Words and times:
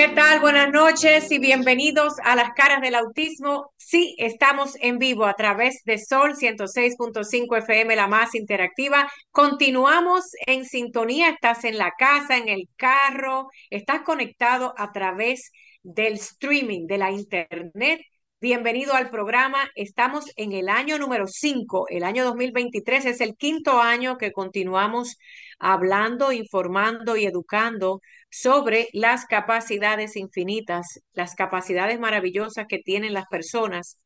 ¿Qué 0.00 0.08
tal? 0.08 0.40
Buenas 0.40 0.72
noches 0.72 1.30
y 1.30 1.38
bienvenidos 1.38 2.14
a 2.24 2.34
las 2.34 2.54
caras 2.54 2.80
del 2.80 2.94
autismo. 2.94 3.70
Sí, 3.76 4.16
estamos 4.16 4.74
en 4.80 4.96
vivo 4.96 5.26
a 5.26 5.34
través 5.34 5.82
de 5.84 5.98
Sol 5.98 6.36
106.5 6.36 7.58
FM, 7.58 7.94
la 7.96 8.06
más 8.06 8.34
interactiva. 8.34 9.10
Continuamos 9.30 10.24
en 10.46 10.64
sintonía, 10.64 11.28
estás 11.28 11.64
en 11.64 11.76
la 11.76 11.92
casa, 11.98 12.38
en 12.38 12.48
el 12.48 12.66
carro, 12.76 13.50
estás 13.68 14.00
conectado 14.00 14.72
a 14.78 14.90
través 14.90 15.50
del 15.82 16.14
streaming, 16.14 16.86
de 16.86 16.96
la 16.96 17.10
internet. 17.10 18.00
Bienvenido 18.40 18.94
al 18.94 19.10
programa. 19.10 19.70
Estamos 19.74 20.24
en 20.36 20.52
el 20.52 20.70
año 20.70 20.96
número 20.96 21.26
5, 21.26 21.88
el 21.90 22.04
año 22.04 22.24
2023 22.24 23.04
es 23.04 23.20
el 23.20 23.36
quinto 23.36 23.78
año 23.82 24.16
que 24.16 24.32
continuamos 24.32 25.18
hablando, 25.58 26.32
informando 26.32 27.18
y 27.18 27.26
educando 27.26 28.00
sobre 28.30 28.88
las 28.92 29.26
capacidades 29.26 30.16
infinitas, 30.16 31.00
las 31.12 31.34
capacidades 31.34 31.98
maravillosas 31.98 32.66
que 32.68 32.78
tienen 32.78 33.12
las 33.12 33.26
personas 33.26 33.98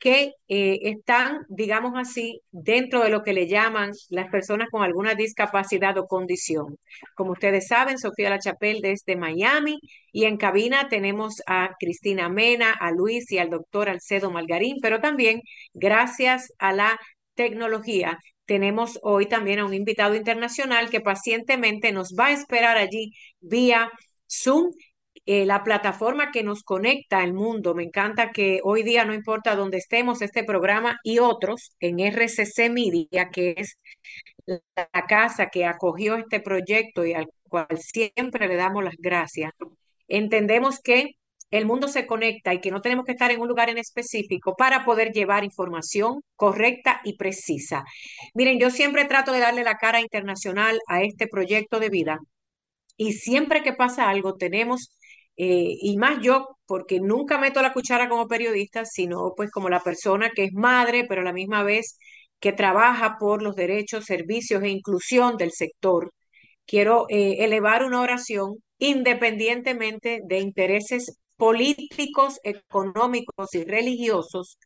que 0.00 0.32
eh, 0.48 0.78
están, 0.82 1.42
digamos 1.48 1.92
así, 1.96 2.40
dentro 2.50 3.02
de 3.02 3.10
lo 3.10 3.22
que 3.22 3.34
le 3.34 3.46
llaman 3.46 3.92
las 4.08 4.30
personas 4.30 4.68
con 4.70 4.82
alguna 4.82 5.14
discapacidad 5.14 5.96
o 5.98 6.06
condición. 6.06 6.78
Como 7.14 7.32
ustedes 7.32 7.68
saben, 7.68 7.98
Sofía 7.98 8.30
La 8.30 8.38
Chapelle 8.38 8.80
desde 8.82 9.16
Miami 9.16 9.78
y 10.10 10.24
en 10.24 10.38
cabina 10.38 10.88
tenemos 10.88 11.42
a 11.46 11.70
Cristina 11.78 12.30
Mena, 12.30 12.72
a 12.72 12.90
Luis 12.92 13.30
y 13.30 13.38
al 13.38 13.50
doctor 13.50 13.90
Alcedo 13.90 14.30
Malgarín, 14.30 14.78
pero 14.80 15.00
también 15.00 15.42
gracias 15.74 16.52
a 16.58 16.72
la 16.72 16.98
tecnología 17.34 18.18
tenemos 18.50 18.98
hoy 19.04 19.26
también 19.26 19.60
a 19.60 19.64
un 19.64 19.74
invitado 19.74 20.16
internacional 20.16 20.90
que 20.90 21.00
pacientemente 21.00 21.92
nos 21.92 22.16
va 22.18 22.26
a 22.26 22.32
esperar 22.32 22.78
allí 22.78 23.12
vía 23.38 23.88
Zoom, 24.28 24.72
eh, 25.24 25.46
la 25.46 25.62
plataforma 25.62 26.32
que 26.32 26.42
nos 26.42 26.64
conecta 26.64 27.20
al 27.20 27.32
mundo. 27.32 27.76
Me 27.76 27.84
encanta 27.84 28.32
que 28.32 28.58
hoy 28.64 28.82
día, 28.82 29.04
no 29.04 29.14
importa 29.14 29.54
dónde 29.54 29.78
estemos, 29.78 30.20
este 30.20 30.42
programa 30.42 30.98
y 31.04 31.20
otros 31.20 31.76
en 31.78 32.00
RCC 32.00 32.70
Media, 32.70 33.28
que 33.30 33.54
es 33.56 33.78
la 34.46 35.06
casa 35.06 35.46
que 35.46 35.64
acogió 35.64 36.16
este 36.16 36.40
proyecto 36.40 37.06
y 37.06 37.12
al 37.14 37.28
cual 37.48 37.68
siempre 37.78 38.48
le 38.48 38.56
damos 38.56 38.82
las 38.82 38.96
gracias. 38.98 39.52
Entendemos 40.08 40.80
que 40.80 41.19
el 41.50 41.66
mundo 41.66 41.88
se 41.88 42.06
conecta 42.06 42.54
y 42.54 42.60
que 42.60 42.70
no 42.70 42.80
tenemos 42.80 43.04
que 43.04 43.12
estar 43.12 43.30
en 43.30 43.40
un 43.40 43.48
lugar 43.48 43.70
en 43.70 43.78
específico 43.78 44.54
para 44.56 44.84
poder 44.84 45.12
llevar 45.12 45.44
información 45.44 46.20
correcta 46.36 47.00
y 47.04 47.16
precisa. 47.16 47.84
Miren, 48.34 48.58
yo 48.60 48.70
siempre 48.70 49.04
trato 49.06 49.32
de 49.32 49.40
darle 49.40 49.64
la 49.64 49.76
cara 49.78 50.00
internacional 50.00 50.78
a 50.88 51.02
este 51.02 51.26
proyecto 51.28 51.80
de 51.80 51.90
vida 51.90 52.18
y 52.96 53.14
siempre 53.14 53.62
que 53.62 53.72
pasa 53.72 54.08
algo 54.10 54.36
tenemos, 54.36 54.92
eh, 55.36 55.74
y 55.80 55.96
más 55.96 56.22
yo, 56.22 56.48
porque 56.66 57.00
nunca 57.00 57.38
meto 57.38 57.62
la 57.62 57.72
cuchara 57.72 58.08
como 58.08 58.28
periodista, 58.28 58.84
sino 58.84 59.32
pues 59.36 59.50
como 59.50 59.68
la 59.70 59.80
persona 59.80 60.30
que 60.34 60.44
es 60.44 60.52
madre, 60.52 61.06
pero 61.08 61.22
a 61.22 61.24
la 61.24 61.32
misma 61.32 61.62
vez 61.62 61.96
que 62.40 62.52
trabaja 62.52 63.16
por 63.18 63.42
los 63.42 63.56
derechos, 63.56 64.04
servicios 64.06 64.62
e 64.62 64.68
inclusión 64.68 65.36
del 65.36 65.52
sector. 65.52 66.12
Quiero 66.66 67.06
eh, 67.08 67.44
elevar 67.44 67.84
una 67.84 68.00
oración 68.02 68.56
independientemente 68.78 70.20
de 70.24 70.40
intereses 70.40 71.18
políticos, 71.40 72.38
económicos 72.44 73.54
y 73.54 73.64
religiosos. 73.64 74.58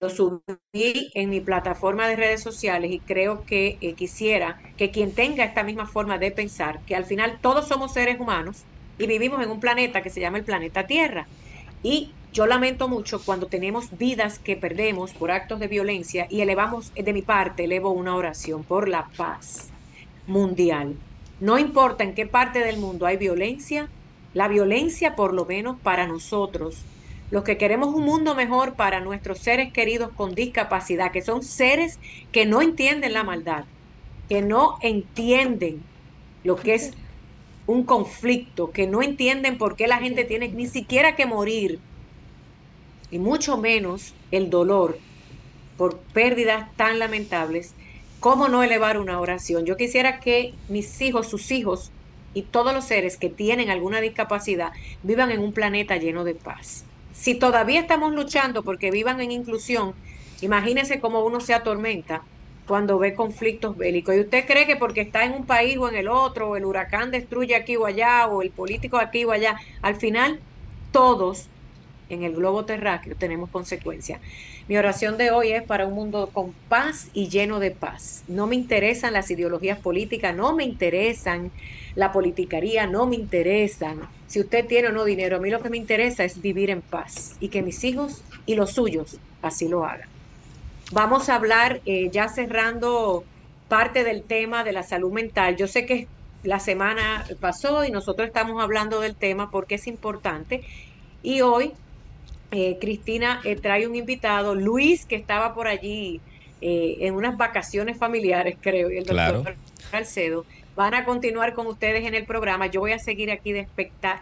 Lo 0.00 0.08
subí 0.08 1.10
en 1.12 1.28
mi 1.28 1.42
plataforma 1.42 2.08
de 2.08 2.16
redes 2.16 2.42
sociales 2.42 2.90
y 2.90 3.00
creo 3.00 3.44
que 3.44 3.76
eh, 3.82 3.92
quisiera 3.92 4.62
que 4.78 4.90
quien 4.90 5.12
tenga 5.12 5.44
esta 5.44 5.62
misma 5.62 5.86
forma 5.86 6.16
de 6.16 6.30
pensar, 6.30 6.80
que 6.86 6.96
al 6.96 7.04
final 7.04 7.38
todos 7.42 7.68
somos 7.68 7.92
seres 7.92 8.18
humanos 8.18 8.62
y 8.98 9.06
vivimos 9.06 9.42
en 9.42 9.50
un 9.50 9.60
planeta 9.60 10.02
que 10.02 10.08
se 10.08 10.20
llama 10.20 10.38
el 10.38 10.44
planeta 10.44 10.86
Tierra. 10.86 11.26
Y 11.82 12.12
yo 12.32 12.46
lamento 12.46 12.88
mucho 12.88 13.22
cuando 13.22 13.46
tenemos 13.46 13.98
vidas 13.98 14.38
que 14.38 14.56
perdemos 14.56 15.12
por 15.12 15.30
actos 15.30 15.60
de 15.60 15.68
violencia 15.68 16.26
y 16.30 16.40
elevamos, 16.40 16.94
de 16.94 17.12
mi 17.12 17.20
parte, 17.20 17.64
elevo 17.64 17.90
una 17.90 18.16
oración 18.16 18.64
por 18.64 18.88
la 18.88 19.10
paz 19.18 19.68
mundial. 20.26 20.94
No 21.40 21.58
importa 21.58 22.04
en 22.04 22.14
qué 22.14 22.26
parte 22.26 22.60
del 22.60 22.78
mundo 22.78 23.04
hay 23.04 23.18
violencia, 23.18 23.90
la 24.34 24.48
violencia, 24.48 25.16
por 25.16 25.32
lo 25.32 25.46
menos 25.46 25.80
para 25.80 26.06
nosotros, 26.06 26.88
los 27.30 27.44
que 27.44 27.56
queremos 27.56 27.94
un 27.94 28.04
mundo 28.04 28.34
mejor 28.34 28.76
para 28.76 29.00
nuestros 29.00 29.40
seres 29.40 29.72
queridos 29.72 30.10
con 30.14 30.34
discapacidad, 30.34 31.12
que 31.12 31.22
son 31.22 31.42
seres 31.42 31.98
que 32.32 32.46
no 32.46 32.60
entienden 32.60 33.14
la 33.14 33.24
maldad, 33.24 33.64
que 34.28 34.42
no 34.42 34.76
entienden 34.82 35.90
lo 36.42 36.56
que 36.56 36.74
es 36.74 36.92
un 37.66 37.84
conflicto, 37.84 38.72
que 38.72 38.86
no 38.86 39.02
entienden 39.02 39.56
por 39.58 39.76
qué 39.76 39.86
la 39.86 39.98
gente 39.98 40.24
tiene 40.24 40.48
ni 40.50 40.66
siquiera 40.66 41.16
que 41.16 41.26
morir, 41.26 41.80
y 43.10 43.18
mucho 43.18 43.56
menos 43.58 44.16
el 44.30 44.50
dolor 44.50 45.04
por 45.76 46.04
pérdidas 46.12 46.74
tan 46.76 46.98
lamentables, 46.98 47.76
¿cómo 48.18 48.48
no 48.48 48.62
elevar 48.62 48.98
una 48.98 49.20
oración? 49.20 49.64
Yo 49.66 49.76
quisiera 49.76 50.20
que 50.20 50.60
mis 50.66 51.00
hijos, 51.00 51.28
sus 51.28 51.50
hijos, 51.50 51.92
y 52.34 52.42
todos 52.42 52.74
los 52.74 52.84
seres 52.84 53.16
que 53.16 53.30
tienen 53.30 53.70
alguna 53.70 54.00
discapacidad 54.00 54.72
vivan 55.02 55.30
en 55.30 55.40
un 55.40 55.52
planeta 55.52 55.96
lleno 55.96 56.24
de 56.24 56.34
paz. 56.34 56.84
Si 57.14 57.36
todavía 57.36 57.80
estamos 57.80 58.12
luchando 58.12 58.62
porque 58.62 58.90
vivan 58.90 59.20
en 59.20 59.30
inclusión, 59.30 59.94
imagínese 60.40 61.00
cómo 61.00 61.24
uno 61.24 61.40
se 61.40 61.54
atormenta 61.54 62.22
cuando 62.66 62.98
ve 62.98 63.14
conflictos 63.14 63.76
bélicos. 63.76 64.14
Y 64.14 64.20
usted 64.20 64.46
cree 64.46 64.66
que 64.66 64.76
porque 64.76 65.02
está 65.02 65.24
en 65.24 65.32
un 65.32 65.46
país 65.46 65.76
o 65.78 65.88
en 65.88 65.94
el 65.94 66.08
otro, 66.08 66.50
o 66.50 66.56
el 66.56 66.64
huracán 66.64 67.10
destruye 67.10 67.54
aquí 67.54 67.76
o 67.76 67.86
allá, 67.86 68.26
o 68.26 68.42
el 68.42 68.50
político 68.50 68.98
aquí 68.98 69.24
o 69.24 69.30
allá, 69.30 69.56
al 69.82 69.96
final 69.96 70.40
todos 70.90 71.48
en 72.14 72.22
el 72.22 72.34
globo 72.34 72.64
terráqueo 72.64 73.14
tenemos 73.16 73.50
consecuencias. 73.50 74.20
Mi 74.68 74.76
oración 74.76 75.18
de 75.18 75.30
hoy 75.30 75.52
es 75.52 75.62
para 75.62 75.86
un 75.86 75.94
mundo 75.94 76.30
con 76.32 76.54
paz 76.68 77.08
y 77.12 77.28
lleno 77.28 77.60
de 77.60 77.70
paz. 77.70 78.24
No 78.28 78.46
me 78.46 78.56
interesan 78.56 79.12
las 79.12 79.30
ideologías 79.30 79.78
políticas, 79.78 80.34
no 80.34 80.54
me 80.54 80.64
interesan 80.64 81.52
la 81.94 82.12
politicaría, 82.12 82.86
no 82.86 83.06
me 83.06 83.16
interesan 83.16 84.00
si 84.26 84.40
usted 84.40 84.66
tiene 84.66 84.88
o 84.88 84.92
no 84.92 85.04
dinero. 85.04 85.36
A 85.36 85.40
mí 85.40 85.50
lo 85.50 85.60
que 85.60 85.70
me 85.70 85.76
interesa 85.76 86.24
es 86.24 86.40
vivir 86.40 86.70
en 86.70 86.80
paz 86.80 87.36
y 87.40 87.48
que 87.48 87.62
mis 87.62 87.84
hijos 87.84 88.22
y 88.46 88.54
los 88.54 88.72
suyos 88.72 89.18
así 89.42 89.68
lo 89.68 89.84
hagan. 89.84 90.08
Vamos 90.92 91.28
a 91.28 91.36
hablar 91.36 91.80
eh, 91.84 92.10
ya 92.10 92.28
cerrando 92.28 93.24
parte 93.68 94.04
del 94.04 94.24
tema 94.24 94.64
de 94.64 94.72
la 94.72 94.82
salud 94.82 95.12
mental. 95.12 95.56
Yo 95.56 95.66
sé 95.66 95.86
que 95.86 96.08
la 96.42 96.60
semana 96.60 97.24
pasó 97.40 97.84
y 97.84 97.90
nosotros 97.90 98.26
estamos 98.26 98.62
hablando 98.62 99.00
del 99.00 99.16
tema 99.16 99.50
porque 99.50 99.76
es 99.76 99.86
importante. 99.86 100.62
Y 101.22 101.40
hoy 101.40 101.72
eh, 102.56 102.78
Cristina 102.80 103.40
eh, 103.42 103.56
trae 103.56 103.84
un 103.88 103.96
invitado, 103.96 104.54
Luis, 104.54 105.06
que 105.06 105.16
estaba 105.16 105.54
por 105.54 105.66
allí 105.66 106.20
eh, 106.60 106.98
en 107.00 107.14
unas 107.16 107.36
vacaciones 107.36 107.98
familiares, 107.98 108.56
creo, 108.60 108.92
y 108.92 108.98
el 108.98 109.04
doctor 109.04 109.56
Calcedo. 109.90 110.46
Van 110.76 110.94
a 110.94 111.04
continuar 111.04 111.54
con 111.54 111.66
ustedes 111.66 112.06
en 112.06 112.14
el 112.14 112.26
programa. 112.26 112.68
Yo 112.68 112.78
voy 112.78 112.92
a 112.92 113.00
seguir 113.00 113.32
aquí 113.32 113.50
de 113.50 113.66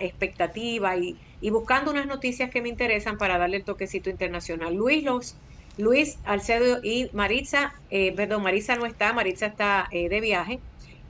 expectativa 0.00 0.96
y, 0.96 1.18
buscando 1.50 1.90
unas 1.90 2.06
noticias 2.06 2.48
que 2.48 2.62
me 2.62 2.70
interesan 2.70 3.18
para 3.18 3.36
darle 3.36 3.58
el 3.58 3.64
toquecito 3.64 4.08
internacional. 4.08 4.74
Luis, 4.74 5.04
los, 5.04 5.36
Luis 5.76 6.18
Alcedo 6.24 6.80
y 6.82 7.10
Maritza, 7.12 7.74
perdón, 7.90 8.42
Maritza 8.44 8.76
no 8.76 8.86
está, 8.86 9.12
Maritza 9.12 9.44
está 9.44 9.88
de 9.92 10.20
viaje 10.22 10.58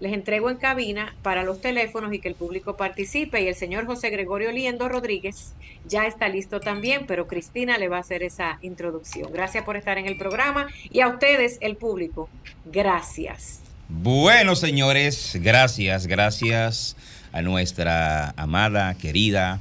les 0.02 0.12
entrego 0.12 0.50
en 0.50 0.56
cabina 0.56 1.14
para 1.22 1.44
los 1.44 1.60
teléfonos 1.60 2.12
y 2.12 2.19
que 2.19 2.26
el 2.26 2.34
público 2.34 2.76
participe. 2.76 3.40
Y 3.40 3.46
el 3.46 3.54
señor 3.54 3.87
José 3.87 4.10
Gregorio 4.10 4.50
Liendo 4.50 4.88
Rodríguez 4.88 5.52
ya 5.87 6.06
está 6.06 6.28
listo 6.28 6.58
también, 6.58 7.06
pero 7.06 7.28
Cristina 7.28 7.78
le 7.78 7.88
va 7.88 7.99
a 7.99 8.00
hacer 8.00 8.25
esa 8.25 8.58
introducción. 8.62 9.32
Gracias 9.32 9.62
por 9.62 9.76
estar 9.76 9.99
en 9.99 10.06
el 10.06 10.16
programa 10.16 10.66
y 10.90 11.02
a 11.02 11.08
ustedes, 11.08 11.58
el 11.60 11.76
público, 11.76 12.28
gracias. 12.64 13.60
Bueno, 13.88 14.56
señores, 14.56 15.38
gracias, 15.40 16.08
gracias 16.08 16.96
a 17.31 17.40
nuestra 17.40 18.31
amada, 18.31 18.94
querida 18.94 19.60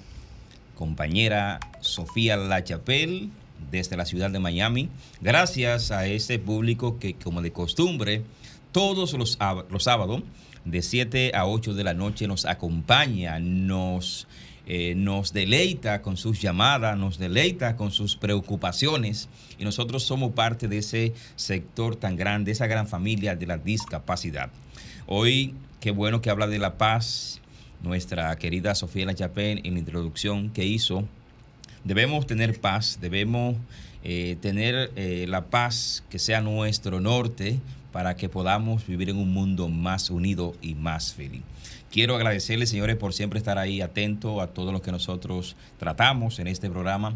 compañera 0.73 1.59
Sofía 1.81 2.35
Lachapel 2.35 3.29
desde 3.69 3.95
la 3.95 4.05
ciudad 4.05 4.31
de 4.31 4.39
Miami. 4.39 4.89
Gracias 5.21 5.91
a 5.91 6.07
ese 6.07 6.39
público 6.39 6.97
que, 6.97 7.13
como 7.13 7.43
de 7.43 7.51
costumbre, 7.51 8.23
todos 8.71 9.13
los, 9.13 9.37
los 9.69 9.83
sábados 9.83 10.23
de 10.65 10.81
7 10.81 11.31
a 11.33 11.47
8 11.47 11.73
de 11.73 11.83
la 11.83 11.93
noche 11.93 12.27
nos 12.27 12.45
acompaña, 12.45 13.39
nos 13.39 14.27
eh, 14.67 14.93
nos 14.95 15.33
deleita 15.33 16.03
con 16.03 16.17
sus 16.17 16.39
llamadas, 16.39 16.95
nos 16.95 17.17
deleita 17.17 17.75
con 17.75 17.91
sus 17.91 18.15
preocupaciones 18.15 19.27
y 19.57 19.63
nosotros 19.63 20.03
somos 20.03 20.33
parte 20.33 20.67
de 20.67 20.77
ese 20.77 21.13
sector 21.35 21.95
tan 21.95 22.15
grande, 22.15 22.51
esa 22.51 22.67
gran 22.67 22.87
familia 22.87 23.35
de 23.35 23.47
la 23.47 23.57
discapacidad. 23.57 24.51
Hoy, 25.07 25.55
qué 25.79 25.89
bueno 25.89 26.21
que 26.21 26.29
habla 26.29 26.45
de 26.47 26.59
la 26.59 26.77
paz, 26.77 27.41
nuestra 27.81 28.35
querida 28.37 28.75
Sofía 28.75 29.07
Lachapén 29.07 29.61
en 29.63 29.73
la 29.73 29.79
introducción 29.79 30.51
que 30.51 30.63
hizo. 30.63 31.05
Debemos 31.83 32.27
tener 32.27 32.61
paz, 32.61 32.99
debemos 33.01 33.55
eh, 34.03 34.37
tener 34.41 34.91
eh, 34.95 35.25
la 35.27 35.45
paz 35.45 36.03
que 36.09 36.19
sea 36.19 36.39
nuestro 36.39 37.01
norte 37.01 37.59
para 37.91 38.15
que 38.15 38.29
podamos 38.29 38.87
vivir 38.87 39.09
en 39.09 39.17
un 39.17 39.33
mundo 39.33 39.67
más 39.67 40.09
unido 40.09 40.55
y 40.61 40.75
más 40.75 41.13
feliz. 41.13 41.41
Quiero 41.91 42.15
agradecerles, 42.15 42.69
señores, 42.69 42.95
por 42.95 43.13
siempre 43.13 43.37
estar 43.37 43.57
ahí 43.57 43.81
atento 43.81 44.41
a 44.41 44.47
todo 44.47 44.71
lo 44.71 44.81
que 44.81 44.91
nosotros 44.91 45.55
tratamos 45.77 46.39
en 46.39 46.47
este 46.47 46.69
programa, 46.69 47.15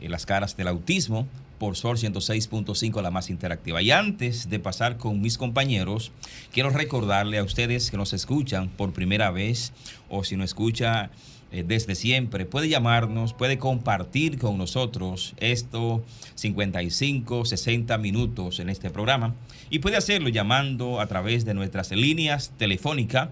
en 0.00 0.10
las 0.10 0.26
caras 0.26 0.56
del 0.56 0.68
autismo, 0.68 1.26
por 1.58 1.76
Sol 1.76 1.96
106.5, 1.96 3.00
la 3.00 3.10
más 3.10 3.30
interactiva. 3.30 3.80
Y 3.80 3.90
antes 3.90 4.50
de 4.50 4.58
pasar 4.58 4.98
con 4.98 5.22
mis 5.22 5.38
compañeros, 5.38 6.12
quiero 6.52 6.68
recordarle 6.68 7.38
a 7.38 7.44
ustedes 7.44 7.90
que 7.90 7.96
nos 7.96 8.12
escuchan 8.12 8.68
por 8.68 8.92
primera 8.92 9.30
vez 9.30 9.72
o 10.10 10.24
si 10.24 10.36
no 10.36 10.44
escucha 10.44 11.10
desde 11.62 11.94
siempre, 11.94 12.46
puede 12.46 12.68
llamarnos, 12.68 13.32
puede 13.32 13.58
compartir 13.58 14.38
con 14.38 14.58
nosotros 14.58 15.34
estos 15.38 16.00
55, 16.34 17.44
60 17.44 17.96
minutos 17.98 18.58
en 18.58 18.70
este 18.70 18.90
programa. 18.90 19.36
Y 19.70 19.78
puede 19.78 19.96
hacerlo 19.96 20.30
llamando 20.30 20.98
a 21.00 21.06
través 21.06 21.44
de 21.44 21.54
nuestras 21.54 21.92
líneas 21.92 22.50
telefónicas 22.58 23.28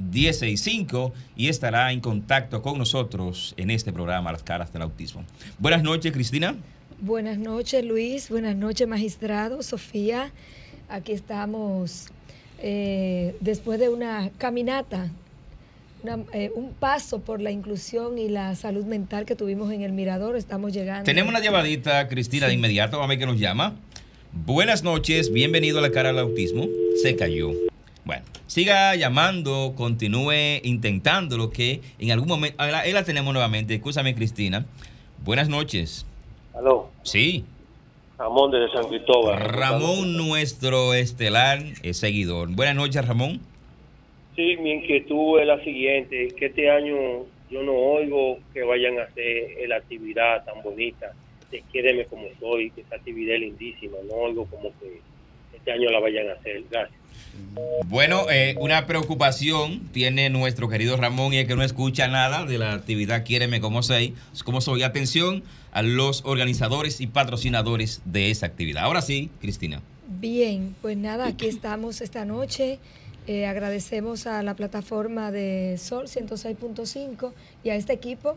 1-833-610-165 0.00 1.12
y 1.36 1.48
estará 1.48 1.92
en 1.92 2.00
contacto 2.00 2.62
con 2.62 2.78
nosotros 2.78 3.54
en 3.56 3.70
este 3.70 3.92
programa 3.92 4.32
Las 4.32 4.42
Caras 4.42 4.72
del 4.72 4.82
Autismo. 4.82 5.24
Buenas 5.58 5.82
noches, 5.82 6.12
Cristina. 6.12 6.56
Buenas 7.00 7.38
noches, 7.38 7.84
Luis. 7.84 8.30
Buenas 8.30 8.56
noches, 8.56 8.86
magistrado. 8.88 9.62
Sofía, 9.62 10.32
aquí 10.88 11.12
estamos 11.12 12.08
eh, 12.60 13.36
después 13.40 13.78
de 13.78 13.88
una 13.88 14.30
caminata 14.38 15.10
eh, 16.34 16.52
un 16.54 16.74
paso 16.74 17.20
por 17.20 17.40
la 17.40 17.50
inclusión 17.50 18.18
y 18.18 18.28
la 18.28 18.54
salud 18.56 18.84
mental 18.84 19.24
que 19.24 19.34
tuvimos 19.34 19.72
en 19.72 19.80
el 19.80 19.92
Mirador. 19.92 20.36
Estamos 20.36 20.72
llegando. 20.74 21.04
Tenemos 21.04 21.30
una 21.30 21.40
llamadita, 21.40 22.08
Cristina, 22.08 22.46
de 22.46 22.54
inmediato. 22.54 22.98
Vamos 22.98 23.06
a 23.06 23.08
ver 23.08 23.18
que 23.18 23.26
nos 23.26 23.38
llama. 23.38 23.74
Buenas 24.32 24.82
noches, 24.82 25.32
bienvenido 25.32 25.78
a 25.78 25.82
la 25.82 25.90
cara 25.90 26.10
del 26.10 26.18
autismo. 26.18 26.66
Se 27.02 27.16
cayó. 27.16 27.52
Bueno, 28.04 28.22
siga 28.46 28.94
llamando, 28.96 29.72
continúe 29.76 30.60
intentando 30.62 31.38
lo 31.38 31.50
que 31.50 31.80
en 31.98 32.10
algún 32.10 32.28
momento. 32.28 32.62
Ahí 32.62 32.92
la 32.92 33.04
tenemos 33.04 33.32
nuevamente. 33.32 33.74
Escúchame, 33.74 34.14
Cristina. 34.14 34.66
Buenas 35.24 35.48
noches. 35.48 36.06
¿Aló? 36.54 36.90
Sí. 37.02 37.44
Ramón 38.18 38.50
desde 38.50 38.72
San 38.72 38.88
Cristóbal. 38.88 39.40
Ramón, 39.40 40.16
nuestro 40.16 40.92
estelar 40.94 41.60
seguidor. 41.92 42.50
Buenas 42.50 42.76
noches, 42.76 43.06
Ramón. 43.06 43.40
Sí, 44.36 44.56
mi 44.58 44.72
inquietud 44.72 45.40
es 45.40 45.46
la 45.46 45.62
siguiente, 45.64 46.28
que 46.36 46.46
este 46.46 46.70
año 46.70 47.24
yo 47.50 47.62
no 47.62 47.72
oigo 47.72 48.38
que 48.52 48.62
vayan 48.64 48.98
a 48.98 49.04
hacer 49.04 49.68
la 49.68 49.76
actividad 49.76 50.44
tan 50.44 50.62
bonita 50.62 51.12
de 51.50 51.62
Quédeme 51.72 52.04
como 52.06 52.26
soy, 52.40 52.70
que 52.70 52.82
esa 52.82 52.96
actividad 52.96 53.36
es 53.36 53.42
lindísima, 53.42 53.96
no 54.08 54.14
oigo 54.14 54.46
como 54.46 54.70
que 54.80 55.00
este 55.54 55.72
año 55.72 55.90
la 55.90 56.00
vayan 56.00 56.28
a 56.30 56.32
hacer. 56.32 56.62
Gracias. 56.70 56.98
Bueno, 57.86 58.26
eh, 58.30 58.56
una 58.58 58.86
preocupación 58.86 59.88
tiene 59.92 60.30
nuestro 60.30 60.68
querido 60.68 60.96
Ramón 60.96 61.32
y 61.32 61.38
es 61.38 61.46
que 61.46 61.56
no 61.56 61.62
escucha 61.62 62.08
nada 62.08 62.44
de 62.44 62.58
la 62.58 62.72
actividad 62.72 63.24
Quiéreme 63.24 63.60
como 63.60 63.82
soy. 63.82 64.14
Como 64.44 64.60
soy. 64.60 64.82
Atención 64.82 65.42
a 65.72 65.82
los 65.82 66.22
organizadores 66.24 67.00
y 67.00 67.06
patrocinadores 67.06 68.02
de 68.04 68.30
esa 68.30 68.46
actividad. 68.46 68.84
Ahora 68.84 69.02
sí, 69.02 69.30
Cristina. 69.40 69.82
Bien, 70.06 70.74
pues 70.82 70.96
nada, 70.96 71.26
aquí 71.26 71.46
estamos 71.46 72.00
esta 72.00 72.24
noche 72.24 72.78
eh, 73.26 73.46
agradecemos 73.46 74.26
a 74.26 74.42
la 74.42 74.54
plataforma 74.54 75.30
de 75.30 75.78
Sol 75.78 76.08
106.5 76.08 77.32
y 77.62 77.70
a 77.70 77.74
este 77.74 77.94
equipo 77.94 78.36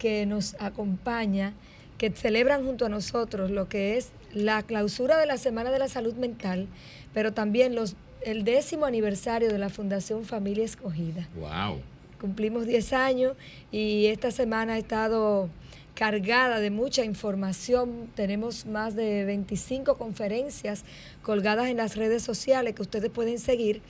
que 0.00 0.26
nos 0.26 0.56
acompaña, 0.58 1.54
que 1.96 2.10
celebran 2.10 2.64
junto 2.64 2.86
a 2.86 2.88
nosotros 2.88 3.52
lo 3.52 3.68
que 3.68 3.96
es 3.96 4.10
la 4.32 4.64
clausura 4.64 5.16
de 5.16 5.26
la 5.26 5.36
Semana 5.36 5.70
de 5.70 5.78
la 5.78 5.86
Salud 5.86 6.14
Mental, 6.14 6.66
pero 7.14 7.32
también 7.32 7.76
los, 7.76 7.94
el 8.22 8.44
décimo 8.44 8.86
aniversario 8.86 9.48
de 9.48 9.58
la 9.58 9.68
Fundación 9.68 10.24
Familia 10.24 10.64
Escogida. 10.64 11.28
Wow. 11.38 11.80
Cumplimos 12.20 12.66
10 12.66 12.92
años 12.92 13.36
y 13.70 14.06
esta 14.06 14.30
semana 14.30 14.74
ha 14.74 14.78
estado 14.78 15.50
cargada 15.94 16.60
de 16.60 16.70
mucha 16.70 17.04
información. 17.04 18.08
Tenemos 18.14 18.66
más 18.66 18.94
de 18.94 19.24
25 19.24 19.96
conferencias 19.96 20.84
colgadas 21.22 21.68
en 21.68 21.78
las 21.78 21.96
redes 21.96 22.22
sociales 22.22 22.74
que 22.74 22.82
ustedes 22.82 23.10
pueden 23.10 23.38
seguir, 23.38 23.80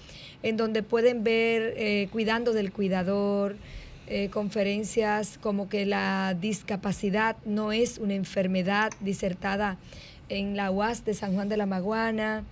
en 0.42 0.56
donde 0.56 0.82
pueden 0.82 1.24
ver 1.24 1.74
eh, 1.76 2.08
cuidando 2.12 2.52
del 2.52 2.72
cuidador, 2.72 3.56
eh, 4.08 4.30
conferencias 4.30 5.36
como 5.42 5.68
que 5.68 5.84
la 5.84 6.36
discapacidad 6.40 7.36
no 7.44 7.72
es 7.72 7.98
una 7.98 8.14
enfermedad 8.14 8.92
disertada 9.00 9.78
en 10.28 10.56
la 10.56 10.70
UAS 10.70 11.04
de 11.04 11.12
San 11.12 11.34
Juan 11.34 11.48
de 11.48 11.56
la 11.56 11.66
Maguana. 11.66 12.44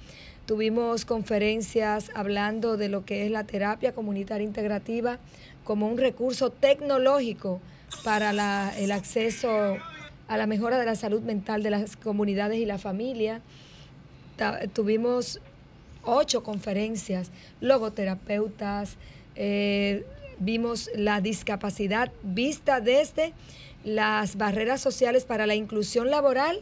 Tuvimos 0.46 1.06
conferencias 1.06 2.10
hablando 2.14 2.76
de 2.76 2.90
lo 2.90 3.06
que 3.06 3.24
es 3.24 3.30
la 3.30 3.44
terapia 3.44 3.94
comunitaria 3.94 4.44
integrativa 4.44 5.18
como 5.64 5.88
un 5.88 5.96
recurso 5.96 6.50
tecnológico 6.50 7.62
para 8.04 8.30
el 8.76 8.92
acceso 8.92 9.78
a 10.28 10.36
la 10.36 10.46
mejora 10.46 10.78
de 10.78 10.84
la 10.84 10.96
salud 10.96 11.22
mental 11.22 11.62
de 11.62 11.70
las 11.70 11.96
comunidades 11.96 12.58
y 12.58 12.66
la 12.66 12.76
familia. 12.76 13.40
tuvimos 14.74 15.40
ocho 16.02 16.42
conferencias, 16.42 17.30
logoterapeutas, 17.62 18.96
eh, 19.36 20.04
vimos 20.38 20.90
la 20.94 21.22
discapacidad 21.22 22.12
vista 22.22 22.80
desde 22.80 23.32
las 23.82 24.36
barreras 24.36 24.82
sociales 24.82 25.24
para 25.24 25.46
la 25.46 25.54
inclusión 25.54 26.10
laboral 26.10 26.60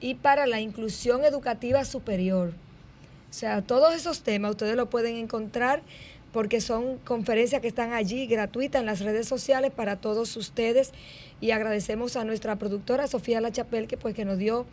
y 0.00 0.16
para 0.16 0.46
la 0.46 0.60
inclusión 0.60 1.24
educativa 1.24 1.86
superior. 1.86 2.52
O 3.32 3.34
sea, 3.34 3.62
todos 3.62 3.94
esos 3.94 4.20
temas 4.20 4.50
ustedes 4.50 4.76
lo 4.76 4.90
pueden 4.90 5.16
encontrar 5.16 5.80
porque 6.34 6.60
son 6.60 6.98
conferencias 6.98 7.62
que 7.62 7.68
están 7.68 7.94
allí 7.94 8.26
gratuitas 8.26 8.80
en 8.80 8.84
las 8.84 9.00
redes 9.00 9.26
sociales 9.26 9.72
para 9.74 9.96
todos 9.96 10.36
ustedes 10.36 10.92
y 11.40 11.52
agradecemos 11.52 12.16
a 12.16 12.24
nuestra 12.24 12.56
productora 12.56 13.06
Sofía 13.06 13.40
Lachapel 13.40 13.88
que 13.88 13.96
pues 13.96 14.14
que 14.14 14.26
nos 14.26 14.36
dio 14.36 14.66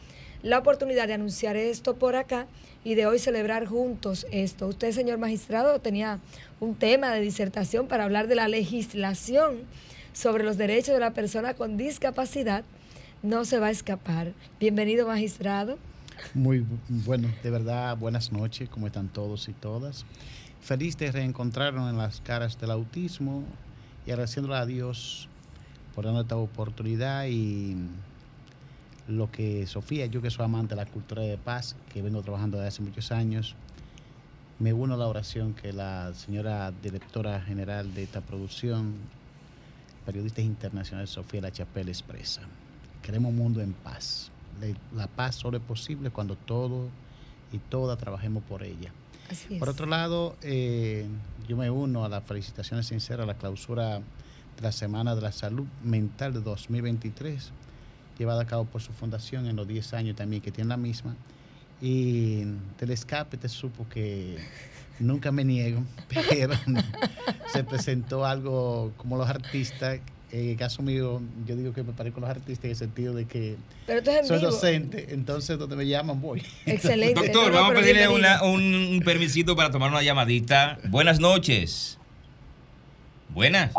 la 0.43 0.57
oportunidad 0.57 1.07
de 1.07 1.13
anunciar 1.13 1.55
esto 1.55 1.95
por 1.95 2.17
acá 2.17 2.47
y 2.83 2.95
de 2.95 3.05
hoy 3.05 3.17
celebrar 3.17 3.65
juntos 3.65 4.27
esto. 4.29 4.67
Usted, 4.67 4.91
señor 4.91 5.19
magistrado, 5.19 5.79
tenía 5.79 6.19
un 6.59 6.75
tema 6.75 7.13
de 7.13 7.21
disertación 7.21 7.87
para 7.87 8.03
hablar 8.03 8.27
de 8.27 8.35
la 8.35 8.49
legislación 8.49 9.59
sobre 10.11 10.43
los 10.43 10.57
derechos 10.57 10.93
de 10.93 10.99
la 10.99 11.11
persona 11.11 11.53
con 11.53 11.77
discapacidad. 11.77 12.65
No 13.23 13.45
se 13.45 13.57
va 13.57 13.67
a 13.67 13.71
escapar. 13.71 14.33
Bienvenido, 14.59 15.07
magistrado. 15.07 15.77
Muy 16.33 16.65
bueno, 16.87 17.27
de 17.43 17.49
verdad, 17.49 17.97
buenas 17.97 18.31
noches, 18.31 18.69
¿cómo 18.69 18.87
están 18.87 19.09
todos 19.09 19.47
y 19.49 19.53
todas? 19.53 20.05
Feliz 20.61 20.97
de 20.97 21.11
reencontrarnos 21.11 21.89
en 21.89 21.97
las 21.97 22.21
caras 22.21 22.59
del 22.59 22.71
autismo 22.71 23.43
y 24.05 24.11
agradeciéndole 24.11 24.55
a 24.57 24.65
Dios 24.65 25.27
por 25.95 26.05
darnos 26.05 26.23
esta 26.23 26.35
oportunidad 26.35 27.25
y 27.27 27.77
lo 29.07 29.31
que 29.31 29.65
Sofía, 29.65 30.05
yo 30.05 30.21
que 30.21 30.29
soy 30.29 30.45
amante 30.45 30.75
de 30.75 30.83
la 30.83 30.85
cultura 30.85 31.23
de 31.23 31.37
paz, 31.37 31.75
que 31.91 32.01
vengo 32.01 32.21
trabajando 32.21 32.57
desde 32.57 32.67
hace 32.67 32.81
muchos 32.83 33.11
años, 33.11 33.55
me 34.59 34.73
uno 34.73 34.93
a 34.93 34.97
la 34.97 35.07
oración 35.07 35.53
que 35.53 35.73
la 35.73 36.13
señora 36.13 36.71
directora 36.83 37.41
general 37.41 37.93
de 37.93 38.03
esta 38.03 38.21
producción, 38.21 38.93
periodista 40.05 40.41
internacional 40.41 41.07
Sofía 41.07 41.41
La 41.41 41.51
Chapelle 41.51 41.89
expresa. 41.89 42.41
Queremos 43.01 43.31
un 43.31 43.37
mundo 43.37 43.61
en 43.61 43.73
paz. 43.73 44.31
La 44.95 45.07
paz 45.07 45.35
solo 45.35 45.57
es 45.57 45.63
posible 45.63 46.09
cuando 46.09 46.35
todo 46.35 46.89
y 47.51 47.57
toda 47.57 47.97
trabajemos 47.97 48.43
por 48.43 48.63
ella. 48.63 48.91
Por 49.59 49.69
otro 49.69 49.85
lado, 49.85 50.35
eh, 50.41 51.07
yo 51.47 51.55
me 51.55 51.69
uno 51.69 52.03
a 52.03 52.09
las 52.09 52.23
felicitaciones 52.23 52.87
sinceras 52.87 53.23
a 53.23 53.27
la 53.27 53.35
clausura 53.35 53.99
de 53.99 54.61
la 54.61 54.71
Semana 54.71 55.15
de 55.15 55.21
la 55.21 55.31
Salud 55.31 55.67
Mental 55.83 56.33
de 56.33 56.41
2023, 56.41 57.51
llevada 58.17 58.41
a 58.41 58.45
cabo 58.45 58.65
por 58.65 58.81
su 58.81 58.91
fundación 58.91 59.45
en 59.47 59.55
los 59.55 59.67
10 59.67 59.93
años 59.93 60.15
también 60.15 60.41
que 60.41 60.51
tiene 60.51 60.69
la 60.69 60.77
misma. 60.77 61.15
Y 61.81 62.43
del 62.79 62.91
escape 62.91 63.37
te 63.37 63.47
supo 63.49 63.87
que 63.87 64.37
nunca 64.99 65.31
me 65.31 65.45
niego, 65.45 65.83
pero 66.09 66.53
se 67.53 67.63
presentó 67.63 68.25
algo 68.25 68.91
como 68.97 69.15
los 69.15 69.29
artistas 69.29 69.99
en 70.31 70.49
el 70.49 70.57
caso 70.57 70.83
mío, 70.83 71.21
yo 71.47 71.55
digo 71.55 71.73
que 71.73 71.83
me 71.83 71.93
parezco 71.93 72.19
a 72.19 72.21
los 72.21 72.29
artistas 72.29 72.65
en 72.65 72.69
el 72.71 72.75
sentido 72.75 73.13
de 73.15 73.25
que 73.25 73.55
Pero 73.87 74.03
soy 74.25 74.37
vivo. 74.39 74.51
docente, 74.51 75.07
entonces 75.13 75.57
donde 75.57 75.75
me 75.75 75.87
llaman 75.87 76.21
voy. 76.21 76.43
Excelente. 76.65 77.19
Doctor, 77.19 77.51
vamos 77.51 77.71
a 77.71 77.75
pedirle 77.79 78.07
una- 78.09 78.43
un, 78.43 78.61
un 78.63 78.99
permisito 79.03 79.55
para 79.55 79.71
tomar 79.71 79.89
una 79.89 80.03
llamadita. 80.03 80.77
Buenas 80.89 81.19
noches. 81.19 81.97
Buenas. 83.29 83.71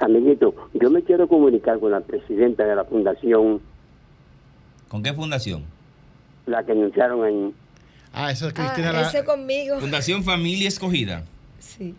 Amiguito, 0.00 0.54
yo 0.74 0.90
me 0.90 1.02
quiero 1.02 1.26
comunicar 1.26 1.80
con 1.80 1.90
la 1.90 2.00
presidenta 2.00 2.64
de 2.64 2.76
la 2.76 2.84
fundación, 2.84 3.60
¿Con 4.88 5.02
qué 5.02 5.12
fundación? 5.12 5.64
la 6.46 6.64
que 6.64 6.72
anunciaron 6.72 7.26
en 7.26 7.54
Ah, 8.12 8.30
eso 8.30 8.46
es 8.48 8.54
Ah, 8.56 8.62
Cristina. 8.72 8.92
la- 8.92 9.08
ese 9.08 9.24
conmigo. 9.24 9.78
Fundación 9.80 10.24
Familia 10.24 10.68
Escogida. 10.68 11.24
Sí. 11.58 11.94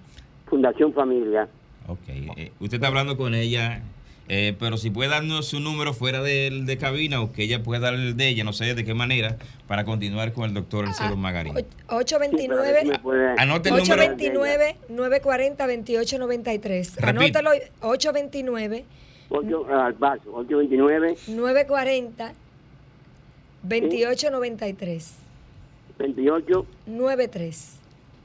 Fundación 0.47 0.91
Familia. 0.93 1.47
Ok. 1.89 1.99
eh, 2.07 2.51
usted 2.59 2.75
está 2.75 2.87
hablando 2.87 3.17
con 3.17 3.33
ella, 3.33 3.81
eh, 4.27 4.55
pero 4.59 4.77
si 4.77 4.91
puede 4.91 5.09
darnos 5.09 5.47
su 5.47 5.59
número 5.59 5.93
fuera 5.93 6.21
del- 6.21 6.65
de, 6.67 6.77
cabina 6.77 7.19
o 7.21 7.31
que 7.31 7.43
ella 7.43 7.63
pueda 7.63 7.79
dar 7.81 7.93
el 7.95 8.15
de 8.15 8.27
ella, 8.27 8.43
no 8.43 8.53
sé 8.53 8.75
de 8.75 8.85
qué 8.85 8.93
manera, 8.93 9.37
para 9.67 9.85
continuar 9.85 10.33
con 10.33 10.45
el 10.45 10.53
doctor 10.53 10.85
Elcelo 10.85 11.15
Magarín. 11.15 11.55
Och- 11.57 11.59
Sí, 11.61 11.65
pero 11.67 11.89
a 11.89 11.95
ver 11.97 12.83
si 12.83 12.89
829 12.89 12.91
me 12.91 12.99
puede- 12.99 13.35
Anote 13.39 13.69
el 13.69 13.75
número. 13.77 14.03
829 14.03 14.75
940 14.89 15.67
2893. 15.67 16.95
Repite. 16.97 17.09
Anótalo 17.39 17.49
829 17.81 18.85
Ocho, 19.31 19.65
al 19.71 19.93
paso, 19.95 20.21
829 20.33 21.15
940 21.27 22.33
2893 23.63 25.15
28 25.97 26.65
93 26.87 27.75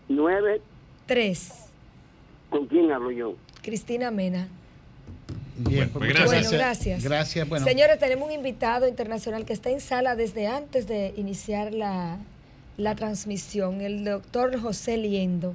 9. 0.09 0.61
3 1.07 1.53
¿Con 2.51 2.67
quién 2.67 2.91
hablo 2.93 3.11
yo? 3.11 3.35
Cristina 3.65 4.11
Mena. 4.11 4.49
Bien, 5.57 5.91
Bueno, 5.93 5.93
pues 5.93 6.09
muchas 6.11 6.27
Bueno, 6.27 6.51
gracias. 6.51 7.03
Gracias, 7.03 7.49
bueno. 7.49 7.65
Señores, 7.65 7.99
tenemos 7.99 8.29
un 8.29 8.35
invitado 8.35 8.87
internacional 8.87 9.45
que 9.45 9.53
está 9.53 9.71
en 9.71 9.81
sala 9.81 10.17
desde 10.17 10.47
antes 10.47 10.87
de 10.87 11.15
iniciar 11.17 11.73
la, 11.73 12.19
la 12.77 12.95
transmisión, 12.95 13.81
el 13.81 14.05
doctor 14.05 14.61
José 14.61 14.97
Liendo. 14.97 15.55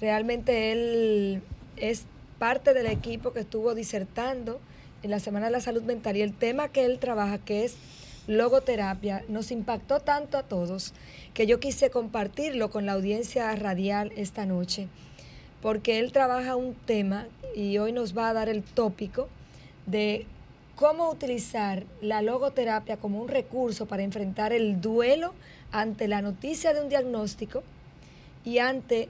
Realmente 0.00 0.72
él 0.72 1.42
es 1.76 2.04
parte 2.38 2.74
del 2.74 2.86
equipo 2.86 3.32
que 3.32 3.40
estuvo 3.40 3.74
disertando 3.74 4.60
en 5.02 5.10
la 5.10 5.20
Semana 5.20 5.46
de 5.46 5.52
la 5.52 5.60
Salud 5.60 5.82
Mental 5.82 6.16
y 6.16 6.22
el 6.22 6.34
tema 6.34 6.68
que 6.68 6.84
él 6.84 6.98
trabaja, 6.98 7.38
que 7.38 7.64
es 7.64 7.76
logoterapia, 8.26 9.24
nos 9.28 9.50
impactó 9.50 10.00
tanto 10.00 10.38
a 10.38 10.42
todos 10.42 10.92
que 11.34 11.46
yo 11.46 11.58
quise 11.60 11.90
compartirlo 11.90 12.70
con 12.70 12.86
la 12.86 12.92
audiencia 12.92 13.54
radial 13.56 14.12
esta 14.16 14.46
noche, 14.46 14.88
porque 15.62 15.98
él 15.98 16.12
trabaja 16.12 16.56
un 16.56 16.74
tema 16.74 17.26
y 17.54 17.78
hoy 17.78 17.92
nos 17.92 18.16
va 18.16 18.28
a 18.28 18.32
dar 18.32 18.48
el 18.48 18.62
tópico 18.62 19.28
de 19.86 20.26
cómo 20.76 21.10
utilizar 21.10 21.84
la 22.00 22.22
logoterapia 22.22 22.96
como 22.96 23.20
un 23.20 23.28
recurso 23.28 23.86
para 23.86 24.02
enfrentar 24.02 24.52
el 24.52 24.80
duelo 24.80 25.34
ante 25.72 26.08
la 26.08 26.22
noticia 26.22 26.72
de 26.72 26.80
un 26.80 26.88
diagnóstico 26.88 27.62
y 28.44 28.58
ante 28.58 29.08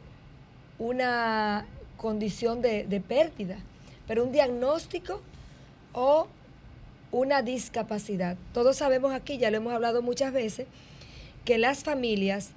una 0.78 1.66
condición 1.96 2.62
de, 2.62 2.84
de 2.84 3.00
pérdida, 3.00 3.58
pero 4.08 4.24
un 4.24 4.32
diagnóstico 4.32 5.20
o 5.92 6.26
una 7.12 7.42
discapacidad. 7.42 8.36
Todos 8.52 8.78
sabemos 8.78 9.12
aquí, 9.12 9.38
ya 9.38 9.50
lo 9.50 9.58
hemos 9.58 9.72
hablado 9.72 10.02
muchas 10.02 10.32
veces, 10.32 10.66
que 11.44 11.58
las 11.58 11.84
familias, 11.84 12.50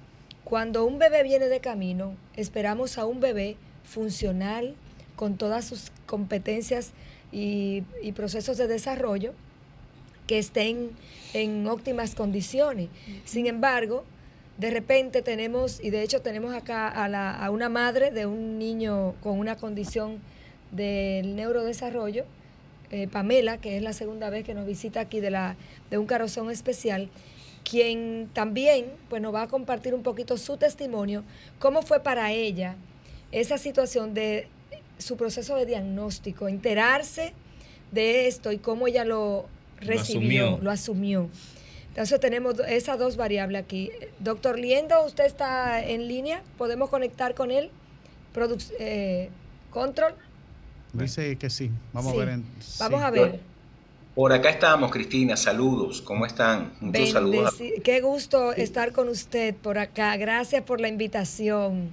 cuando 0.44 0.84
un 0.84 0.98
bebé 0.98 1.22
viene 1.22 1.46
de 1.46 1.60
camino, 1.60 2.16
esperamos 2.36 2.98
a 2.98 3.06
un 3.06 3.20
bebé 3.20 3.56
funcional, 3.84 4.74
con 5.16 5.36
todas 5.36 5.64
sus 5.64 5.92
competencias 6.06 6.92
y, 7.30 7.84
y 8.02 8.12
procesos 8.12 8.56
de 8.56 8.66
desarrollo, 8.66 9.32
que 10.26 10.38
estén 10.38 10.90
en 11.34 11.66
óptimas 11.66 12.14
condiciones. 12.14 12.88
Sin 13.24 13.46
embargo, 13.46 14.04
de 14.58 14.70
repente 14.70 15.20
tenemos, 15.22 15.82
y 15.82 15.90
de 15.90 16.02
hecho 16.02 16.22
tenemos 16.22 16.54
acá 16.54 16.88
a, 16.88 17.08
la, 17.08 17.32
a 17.32 17.50
una 17.50 17.68
madre 17.68 18.10
de 18.10 18.26
un 18.26 18.58
niño 18.58 19.14
con 19.22 19.38
una 19.38 19.56
condición 19.56 20.18
del 20.70 21.36
neurodesarrollo, 21.36 22.24
eh, 22.90 23.08
Pamela, 23.08 23.58
que 23.58 23.76
es 23.76 23.82
la 23.82 23.92
segunda 23.92 24.30
vez 24.30 24.44
que 24.44 24.54
nos 24.54 24.66
visita 24.66 25.00
aquí 25.00 25.20
de, 25.20 25.30
la, 25.30 25.56
de 25.90 25.98
un 25.98 26.06
carozón 26.06 26.50
especial, 26.50 27.08
quien 27.68 28.30
también 28.32 28.86
pues, 29.08 29.20
nos 29.20 29.34
va 29.34 29.42
a 29.42 29.48
compartir 29.48 29.94
un 29.94 30.02
poquito 30.02 30.36
su 30.36 30.56
testimonio, 30.56 31.24
cómo 31.58 31.82
fue 31.82 32.00
para 32.00 32.32
ella 32.32 32.76
esa 33.40 33.58
situación 33.58 34.14
de 34.14 34.48
su 34.98 35.16
proceso 35.16 35.56
de 35.56 35.66
diagnóstico, 35.66 36.48
enterarse 36.48 37.32
de 37.90 38.26
esto 38.28 38.52
y 38.52 38.58
cómo 38.58 38.86
ella 38.86 39.04
lo 39.04 39.46
recibió, 39.80 40.46
asumió. 40.46 40.58
lo 40.62 40.70
asumió. 40.70 41.28
Entonces 41.88 42.18
tenemos 42.20 42.58
esas 42.68 42.98
dos 42.98 43.16
variables 43.16 43.62
aquí. 43.62 43.90
Doctor 44.18 44.58
Liendo, 44.58 45.04
¿usted 45.04 45.24
está 45.26 45.84
en 45.84 46.08
línea? 46.08 46.42
¿Podemos 46.58 46.90
conectar 46.90 47.34
con 47.34 47.50
él? 47.50 47.70
Produc- 48.34 48.72
eh, 48.80 49.30
¿Control? 49.70 50.14
Dice 50.92 51.36
que 51.36 51.50
sí. 51.50 51.70
Vamos 51.92 52.12
Sí. 52.12 52.18
a 52.18 52.24
ver. 52.24 52.34
en- 52.34 52.44
Vamos 52.78 53.00
sí. 53.00 53.06
a 53.06 53.10
ver. 53.10 53.40
Por 54.14 54.32
acá 54.32 54.50
estamos, 54.50 54.92
Cristina. 54.92 55.36
Saludos. 55.36 56.00
¿Cómo 56.02 56.24
están? 56.24 56.72
Muchos 56.80 57.10
saludos. 57.10 57.56
Qué 57.82 58.00
gusto 58.00 58.52
estar 58.52 58.92
con 58.92 59.08
usted 59.08 59.54
por 59.56 59.78
acá. 59.78 60.16
Gracias 60.16 60.62
por 60.62 60.80
la 60.80 60.86
invitación. 60.88 61.90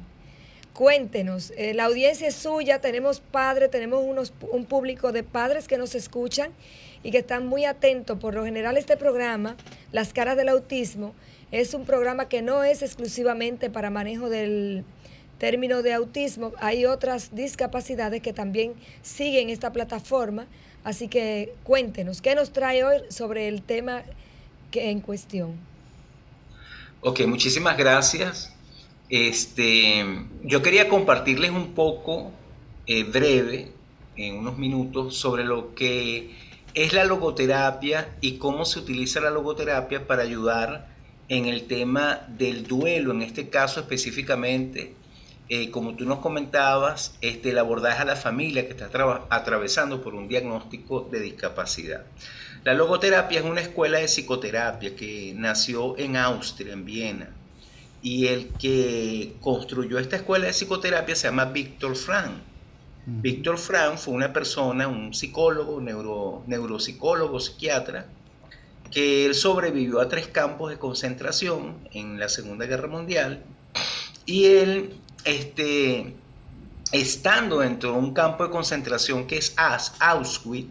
Cuéntenos, 0.73 1.51
eh, 1.57 1.73
la 1.73 1.85
audiencia 1.85 2.27
es 2.27 2.35
suya, 2.35 2.79
tenemos 2.79 3.19
padres, 3.19 3.69
tenemos 3.69 4.03
unos, 4.03 4.33
un 4.51 4.65
público 4.65 5.11
de 5.11 5.23
padres 5.23 5.67
que 5.67 5.77
nos 5.77 5.95
escuchan 5.95 6.51
y 7.03 7.11
que 7.11 7.19
están 7.19 7.45
muy 7.45 7.65
atentos. 7.65 8.17
Por 8.19 8.33
lo 8.33 8.45
general 8.45 8.77
este 8.77 8.95
programa, 8.97 9.57
Las 9.91 10.13
caras 10.13 10.37
del 10.37 10.47
autismo, 10.47 11.13
es 11.51 11.73
un 11.73 11.85
programa 11.85 12.29
que 12.29 12.41
no 12.41 12.63
es 12.63 12.81
exclusivamente 12.81 13.69
para 13.69 13.89
manejo 13.89 14.29
del 14.29 14.85
término 15.37 15.81
de 15.81 15.93
autismo. 15.93 16.53
Hay 16.59 16.85
otras 16.85 17.35
discapacidades 17.35 18.21
que 18.21 18.31
también 18.31 18.73
siguen 19.01 19.49
esta 19.49 19.73
plataforma. 19.73 20.45
Así 20.85 21.09
que 21.09 21.53
cuéntenos, 21.63 22.21
¿qué 22.21 22.33
nos 22.35 22.53
trae 22.53 22.83
hoy 22.83 23.01
sobre 23.09 23.47
el 23.49 23.61
tema 23.61 24.03
que 24.71 24.89
en 24.89 25.01
cuestión? 25.01 25.59
Ok, 27.01 27.21
muchísimas 27.27 27.77
gracias. 27.77 28.53
Este, 29.11 30.05
yo 30.41 30.61
quería 30.61 30.87
compartirles 30.87 31.51
un 31.51 31.73
poco 31.73 32.31
eh, 32.87 33.03
breve, 33.03 33.73
en 34.15 34.37
unos 34.37 34.57
minutos, 34.57 35.17
sobre 35.17 35.43
lo 35.43 35.75
que 35.75 36.31
es 36.73 36.93
la 36.93 37.03
logoterapia 37.03 38.15
y 38.21 38.37
cómo 38.37 38.63
se 38.63 38.79
utiliza 38.79 39.19
la 39.19 39.29
logoterapia 39.29 40.07
para 40.07 40.23
ayudar 40.23 40.87
en 41.27 41.45
el 41.45 41.67
tema 41.67 42.21
del 42.29 42.65
duelo, 42.65 43.11
en 43.11 43.21
este 43.21 43.49
caso 43.49 43.81
específicamente, 43.81 44.93
eh, 45.49 45.71
como 45.71 45.97
tú 45.97 46.05
nos 46.05 46.19
comentabas, 46.19 47.17
este, 47.19 47.49
el 47.49 47.57
abordaje 47.57 48.03
a 48.03 48.05
la 48.05 48.15
familia 48.15 48.65
que 48.65 48.71
está 48.71 48.89
atravesando 49.29 50.01
por 50.01 50.15
un 50.15 50.29
diagnóstico 50.29 51.09
de 51.11 51.19
discapacidad. 51.19 52.05
La 52.63 52.73
logoterapia 52.75 53.39
es 53.39 53.45
una 53.45 53.59
escuela 53.59 53.97
de 53.97 54.05
psicoterapia 54.05 54.95
que 54.95 55.33
nació 55.35 55.97
en 55.97 56.15
Austria, 56.15 56.71
en 56.71 56.85
Viena, 56.85 57.40
y 58.01 58.27
el 58.27 58.49
que 58.49 59.35
construyó 59.41 59.99
esta 59.99 60.15
escuela 60.15 60.45
de 60.45 60.53
psicoterapia 60.53 61.15
se 61.15 61.27
llama 61.27 61.45
Víctor 61.45 61.95
Frank. 61.95 62.31
Ujú. 63.07 63.21
Víctor 63.21 63.57
Frank 63.57 63.97
fue 63.97 64.13
una 64.13 64.33
persona, 64.33 64.87
un 64.87 65.13
psicólogo, 65.13 65.79
neuro, 65.81 66.43
neuropsicólogo, 66.47 67.39
psiquiatra, 67.39 68.07
que 68.91 69.25
él 69.25 69.35
sobrevivió 69.35 70.01
a 70.01 70.09
tres 70.09 70.27
campos 70.27 70.69
de 70.69 70.77
concentración 70.77 71.77
en 71.93 72.19
la 72.19 72.29
Segunda 72.29 72.65
Guerra 72.65 72.87
Mundial 72.87 73.43
y 74.25 74.45
él, 74.45 74.93
este, 75.23 76.13
estando 76.91 77.59
dentro 77.59 77.93
de 77.93 77.99
un 77.99 78.13
campo 78.13 78.43
de 78.43 78.49
concentración 78.49 79.27
que 79.27 79.37
es 79.37 79.55
Auschwitz, 79.99 80.69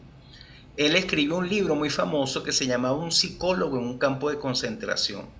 él 0.76 0.96
escribió 0.96 1.36
un 1.36 1.48
libro 1.48 1.74
muy 1.74 1.90
famoso 1.90 2.42
que 2.42 2.52
se 2.52 2.66
llamaba 2.66 2.96
Un 2.96 3.12
psicólogo 3.12 3.78
en 3.78 3.84
un 3.84 3.98
campo 3.98 4.30
de 4.30 4.38
concentración. 4.38 5.39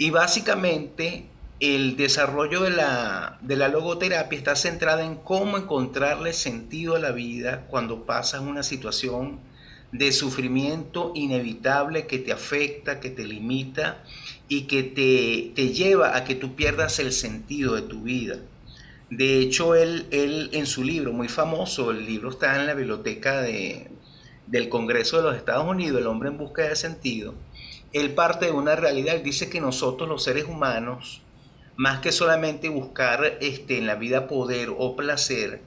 Y 0.00 0.08
básicamente 0.08 1.26
el 1.60 1.94
desarrollo 1.94 2.62
de 2.62 2.70
la, 2.70 3.38
de 3.42 3.54
la 3.54 3.68
logoterapia 3.68 4.38
está 4.38 4.56
centrada 4.56 5.04
en 5.04 5.16
cómo 5.16 5.58
encontrarle 5.58 6.32
sentido 6.32 6.96
a 6.96 6.98
la 6.98 7.12
vida 7.12 7.66
cuando 7.68 8.06
pasas 8.06 8.40
una 8.40 8.62
situación 8.62 9.40
de 9.92 10.10
sufrimiento 10.12 11.12
inevitable 11.14 12.06
que 12.06 12.18
te 12.18 12.32
afecta, 12.32 12.98
que 12.98 13.10
te 13.10 13.26
limita 13.26 14.02
y 14.48 14.62
que 14.62 14.84
te, 14.84 15.52
te 15.54 15.74
lleva 15.74 16.16
a 16.16 16.24
que 16.24 16.34
tú 16.34 16.56
pierdas 16.56 16.98
el 16.98 17.12
sentido 17.12 17.74
de 17.74 17.82
tu 17.82 18.04
vida. 18.04 18.36
De 19.10 19.40
hecho, 19.40 19.74
él, 19.74 20.06
él 20.12 20.48
en 20.54 20.64
su 20.64 20.82
libro, 20.82 21.12
muy 21.12 21.28
famoso, 21.28 21.90
el 21.90 22.06
libro 22.06 22.30
está 22.30 22.58
en 22.58 22.66
la 22.66 22.72
biblioteca 22.72 23.42
de, 23.42 23.90
del 24.46 24.70
Congreso 24.70 25.18
de 25.18 25.24
los 25.24 25.36
Estados 25.36 25.68
Unidos, 25.68 26.00
El 26.00 26.06
hombre 26.06 26.30
en 26.30 26.38
busca 26.38 26.62
de 26.66 26.74
sentido, 26.74 27.34
él 27.92 28.14
parte 28.14 28.46
de 28.46 28.52
una 28.52 28.76
realidad, 28.76 29.16
él 29.16 29.22
dice 29.22 29.50
que 29.50 29.60
nosotros 29.60 30.08
los 30.08 30.22
seres 30.22 30.44
humanos, 30.44 31.22
más 31.76 32.00
que 32.00 32.12
solamente 32.12 32.68
buscar 32.68 33.38
este, 33.40 33.78
en 33.78 33.86
la 33.86 33.94
vida 33.94 34.28
poder 34.28 34.72
o 34.76 34.96
placer, 34.96 35.62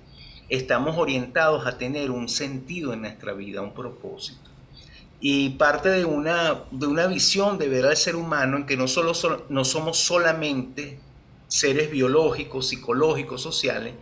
estamos 0.49 0.97
orientados 0.97 1.65
a 1.65 1.77
tener 1.77 2.11
un 2.11 2.29
sentido 2.29 2.93
en 2.93 3.01
nuestra 3.01 3.33
vida, 3.33 3.61
un 3.61 3.73
propósito. 3.73 4.49
Y 5.19 5.51
parte 5.51 5.89
de 5.89 6.05
una, 6.05 6.65
de 6.71 6.85
una 6.85 7.07
visión 7.07 7.57
de 7.57 7.69
ver 7.69 7.85
al 7.85 7.97
ser 7.97 8.15
humano 8.15 8.57
en 8.57 8.65
que 8.65 8.75
no, 8.75 8.87
solo, 8.87 9.13
no 9.49 9.65
somos 9.65 9.97
solamente 9.97 10.99
seres 11.47 11.89
biológicos, 11.91 12.67
psicológicos, 12.67 13.41
sociales, 13.41 13.93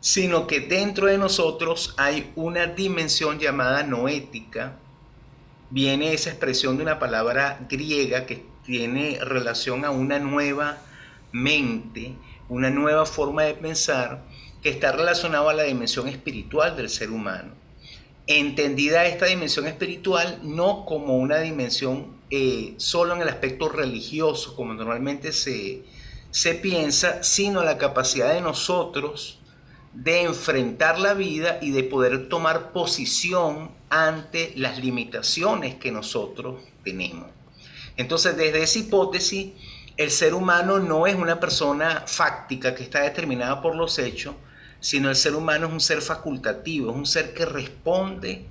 sino 0.00 0.46
que 0.46 0.60
dentro 0.60 1.06
de 1.06 1.18
nosotros 1.18 1.94
hay 1.98 2.32
una 2.36 2.66
dimensión 2.66 3.38
llamada 3.38 3.82
noética. 3.82 4.78
Viene 5.72 6.12
esa 6.12 6.28
expresión 6.28 6.76
de 6.76 6.82
una 6.82 6.98
palabra 6.98 7.66
griega 7.66 8.26
que 8.26 8.44
tiene 8.62 9.18
relación 9.22 9.86
a 9.86 9.90
una 9.90 10.18
nueva 10.18 10.76
mente, 11.32 12.14
una 12.50 12.68
nueva 12.68 13.06
forma 13.06 13.44
de 13.44 13.54
pensar 13.54 14.22
que 14.62 14.68
está 14.68 14.92
relacionado 14.92 15.48
a 15.48 15.54
la 15.54 15.62
dimensión 15.62 16.08
espiritual 16.08 16.76
del 16.76 16.90
ser 16.90 17.10
humano. 17.10 17.54
Entendida 18.26 19.06
esta 19.06 19.24
dimensión 19.24 19.66
espiritual 19.66 20.40
no 20.42 20.84
como 20.84 21.16
una 21.16 21.38
dimensión 21.38 22.18
eh, 22.28 22.74
solo 22.76 23.14
en 23.14 23.22
el 23.22 23.30
aspecto 23.30 23.70
religioso, 23.70 24.54
como 24.54 24.74
normalmente 24.74 25.32
se, 25.32 25.84
se 26.30 26.54
piensa, 26.54 27.22
sino 27.22 27.64
la 27.64 27.78
capacidad 27.78 28.34
de 28.34 28.42
nosotros 28.42 29.38
de 29.94 30.24
enfrentar 30.24 30.98
la 30.98 31.14
vida 31.14 31.60
y 31.62 31.70
de 31.70 31.84
poder 31.84 32.28
tomar 32.28 32.72
posición 32.72 33.70
ante 33.92 34.54
las 34.56 34.78
limitaciones 34.78 35.74
que 35.74 35.92
nosotros 35.92 36.62
tenemos. 36.82 37.26
Entonces, 37.98 38.34
desde 38.38 38.62
esa 38.62 38.78
hipótesis, 38.78 39.52
el 39.98 40.10
ser 40.10 40.32
humano 40.32 40.78
no 40.78 41.06
es 41.06 41.14
una 41.14 41.38
persona 41.38 42.04
fáctica 42.06 42.74
que 42.74 42.84
está 42.84 43.02
determinada 43.02 43.60
por 43.60 43.74
los 43.76 43.98
hechos, 43.98 44.34
sino 44.80 45.10
el 45.10 45.16
ser 45.16 45.34
humano 45.34 45.66
es 45.66 45.74
un 45.74 45.80
ser 45.80 46.00
facultativo, 46.00 46.90
es 46.90 46.96
un 46.96 47.04
ser 47.04 47.34
que 47.34 47.44
responde 47.44 48.46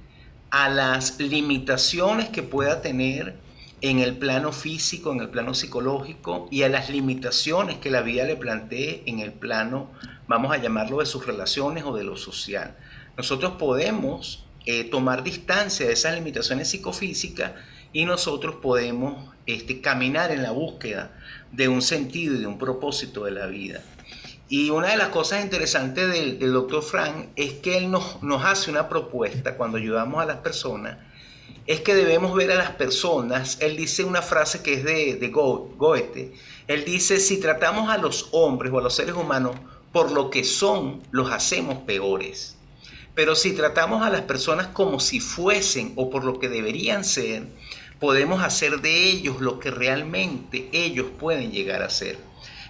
a 0.51 0.69
las 0.69 1.19
limitaciones 1.19 2.29
que 2.29 2.43
pueda 2.43 2.83
tener 2.83 3.35
en 3.81 3.97
el 3.97 4.17
plano 4.17 4.51
físico, 4.51 5.11
en 5.11 5.21
el 5.21 5.29
plano 5.29 5.55
psicológico 5.55 6.49
y 6.51 6.61
a 6.61 6.69
las 6.69 6.91
limitaciones 6.91 7.79
que 7.79 7.89
la 7.89 8.01
vida 8.03 8.25
le 8.25 8.35
plantee 8.35 9.01
en 9.07 9.17
el 9.17 9.33
plano, 9.33 9.89
vamos 10.27 10.53
a 10.53 10.57
llamarlo, 10.57 10.99
de 10.99 11.07
sus 11.07 11.25
relaciones 11.25 11.83
o 11.83 11.95
de 11.95 12.03
lo 12.03 12.15
social. 12.15 12.77
Nosotros 13.17 13.53
podemos 13.53 14.45
eh, 14.65 14.83
tomar 14.83 15.23
distancia 15.23 15.87
de 15.87 15.93
esas 15.93 16.13
limitaciones 16.15 16.69
psicofísicas 16.69 17.53
y 17.93 18.05
nosotros 18.05 18.55
podemos 18.61 19.31
este, 19.45 19.81
caminar 19.81 20.31
en 20.31 20.43
la 20.43 20.51
búsqueda 20.51 21.11
de 21.51 21.67
un 21.67 21.81
sentido 21.81 22.35
y 22.35 22.39
de 22.39 22.47
un 22.47 22.57
propósito 22.57 23.25
de 23.25 23.31
la 23.31 23.47
vida. 23.47 23.81
Y 24.49 24.69
una 24.69 24.89
de 24.89 24.97
las 24.97 25.09
cosas 25.09 25.43
interesantes 25.43 26.11
del, 26.11 26.51
doctor 26.51 26.83
Frank 26.83 27.29
es 27.35 27.53
que 27.53 27.77
él 27.77 27.89
nos, 27.89 28.21
nos 28.21 28.43
hace 28.43 28.69
una 28.69 28.89
propuesta 28.89 29.55
cuando 29.55 29.77
ayudamos 29.77 30.21
a 30.21 30.25
las 30.25 30.37
personas, 30.37 30.97
es 31.67 31.81
que 31.81 31.95
debemos 31.95 32.35
ver 32.35 32.51
a 32.51 32.55
las 32.55 32.71
personas, 32.71 33.57
él 33.61 33.77
dice 33.77 34.03
una 34.03 34.21
frase 34.21 34.61
que 34.61 34.73
es 34.73 34.83
de, 34.83 35.15
de 35.15 35.27
Goethe, 35.29 36.33
él 36.67 36.83
dice, 36.85 37.19
si 37.19 37.39
tratamos 37.39 37.89
a 37.89 37.97
los 37.97 38.29
hombres 38.31 38.73
o 38.73 38.79
a 38.79 38.81
los 38.81 38.93
seres 38.93 39.15
humanos 39.15 39.55
por 39.91 40.11
lo 40.11 40.29
que 40.29 40.43
son, 40.43 41.01
los 41.11 41.31
hacemos 41.31 41.79
peores. 41.79 42.57
Pero 43.13 43.35
si 43.35 43.53
tratamos 43.53 44.03
a 44.03 44.09
las 44.09 44.21
personas 44.21 44.67
como 44.67 44.99
si 44.99 45.19
fuesen 45.19 45.93
o 45.95 46.09
por 46.09 46.23
lo 46.23 46.39
que 46.39 46.49
deberían 46.49 47.03
ser, 47.03 47.47
podemos 47.99 48.41
hacer 48.43 48.81
de 48.81 49.09
ellos 49.09 49.41
lo 49.41 49.59
que 49.59 49.69
realmente 49.69 50.69
ellos 50.71 51.07
pueden 51.19 51.51
llegar 51.51 51.83
a 51.83 51.89
ser. 51.89 52.17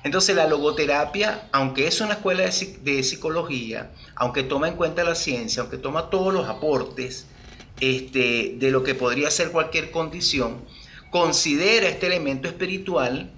Entonces 0.04 0.36
la 0.36 0.48
logoterapia, 0.48 1.48
aunque 1.52 1.88
es 1.88 2.02
una 2.02 2.14
escuela 2.14 2.44
de, 2.44 3.04
psicología, 3.04 3.92
aunque 4.16 4.44
toma 4.44 4.68
en 4.68 4.76
cuenta 4.76 5.04
la 5.04 5.16
ciencia, 5.16 5.62
aunque 5.62 5.78
toma 5.78 6.10
todos 6.10 6.34
los 6.34 6.50
aportes 6.50 7.28
este, 7.80 8.56
de 8.58 8.72
lo 8.72 8.84
que 8.84 8.96
podría 8.96 9.30
ser 9.30 9.52
cualquier 9.52 9.92
condición, 9.92 10.66
considera 11.12 11.88
este 11.88 12.08
elemento 12.08 12.48
espiritual 12.48 13.32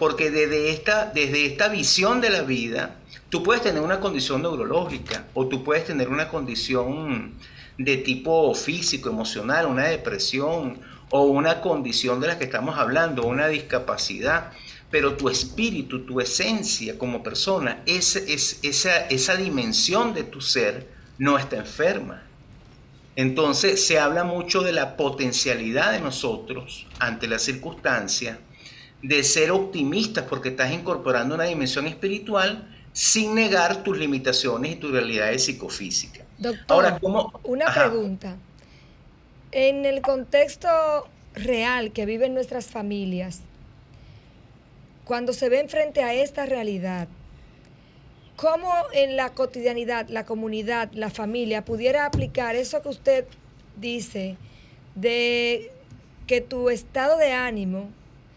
porque 0.00 0.30
desde 0.30 0.70
esta, 0.70 1.12
desde 1.14 1.44
esta 1.44 1.68
visión 1.68 2.22
de 2.22 2.30
la 2.30 2.40
vida, 2.42 2.96
tú 3.28 3.42
puedes 3.42 3.62
tener 3.62 3.82
una 3.82 4.00
condición 4.00 4.40
neurológica 4.40 5.26
o 5.34 5.46
tú 5.46 5.62
puedes 5.62 5.84
tener 5.84 6.08
una 6.08 6.28
condición 6.28 7.34
de 7.76 7.98
tipo 7.98 8.52
físico, 8.54 9.10
emocional, 9.10 9.66
una 9.66 9.84
depresión 9.84 10.80
o 11.10 11.24
una 11.24 11.60
condición 11.60 12.18
de 12.18 12.28
la 12.28 12.38
que 12.38 12.44
estamos 12.44 12.78
hablando, 12.78 13.24
una 13.24 13.46
discapacidad 13.46 14.52
pero 14.90 15.16
tu 15.16 15.28
espíritu, 15.28 16.00
tu 16.00 16.20
esencia 16.20 16.98
como 16.98 17.22
persona, 17.22 17.82
es, 17.86 18.16
esa, 18.16 19.06
esa 19.06 19.36
dimensión 19.36 20.14
de 20.14 20.24
tu 20.24 20.40
ser 20.40 20.88
no 21.18 21.38
está 21.38 21.56
enferma. 21.58 22.24
Entonces 23.14 23.86
se 23.86 24.00
habla 24.00 24.24
mucho 24.24 24.62
de 24.62 24.72
la 24.72 24.96
potencialidad 24.96 25.92
de 25.92 26.00
nosotros 26.00 26.86
ante 26.98 27.28
la 27.28 27.38
circunstancia, 27.38 28.40
de 29.02 29.22
ser 29.24 29.50
optimistas 29.50 30.24
porque 30.28 30.50
estás 30.50 30.72
incorporando 30.72 31.34
una 31.34 31.44
dimensión 31.44 31.86
espiritual 31.86 32.68
sin 32.92 33.34
negar 33.34 33.82
tus 33.82 33.96
limitaciones 33.96 34.72
y 34.72 34.76
tus 34.76 34.90
realidades 34.90 35.44
psicofísicas. 35.44 36.26
Doctor, 36.38 36.64
Ahora, 36.68 36.98
¿cómo? 36.98 37.40
una 37.44 37.72
pregunta. 37.72 38.36
En 39.52 39.84
el 39.84 40.00
contexto 40.00 40.68
real 41.34 41.92
que 41.92 42.06
viven 42.06 42.34
nuestras 42.34 42.66
familias, 42.66 43.40
cuando 45.04 45.32
se 45.32 45.48
ven 45.48 45.68
frente 45.68 46.02
a 46.02 46.14
esta 46.14 46.46
realidad, 46.46 47.08
¿cómo 48.36 48.72
en 48.92 49.16
la 49.16 49.30
cotidianidad, 49.30 50.08
la 50.08 50.24
comunidad, 50.24 50.90
la 50.92 51.10
familia 51.10 51.64
pudiera 51.64 52.06
aplicar 52.06 52.54
eso 52.54 52.82
que 52.82 52.88
usted 52.88 53.24
dice 53.76 54.36
de 54.94 55.72
que 56.26 56.40
tu 56.40 56.70
estado 56.70 57.16
de 57.16 57.32
ánimo 57.32 57.90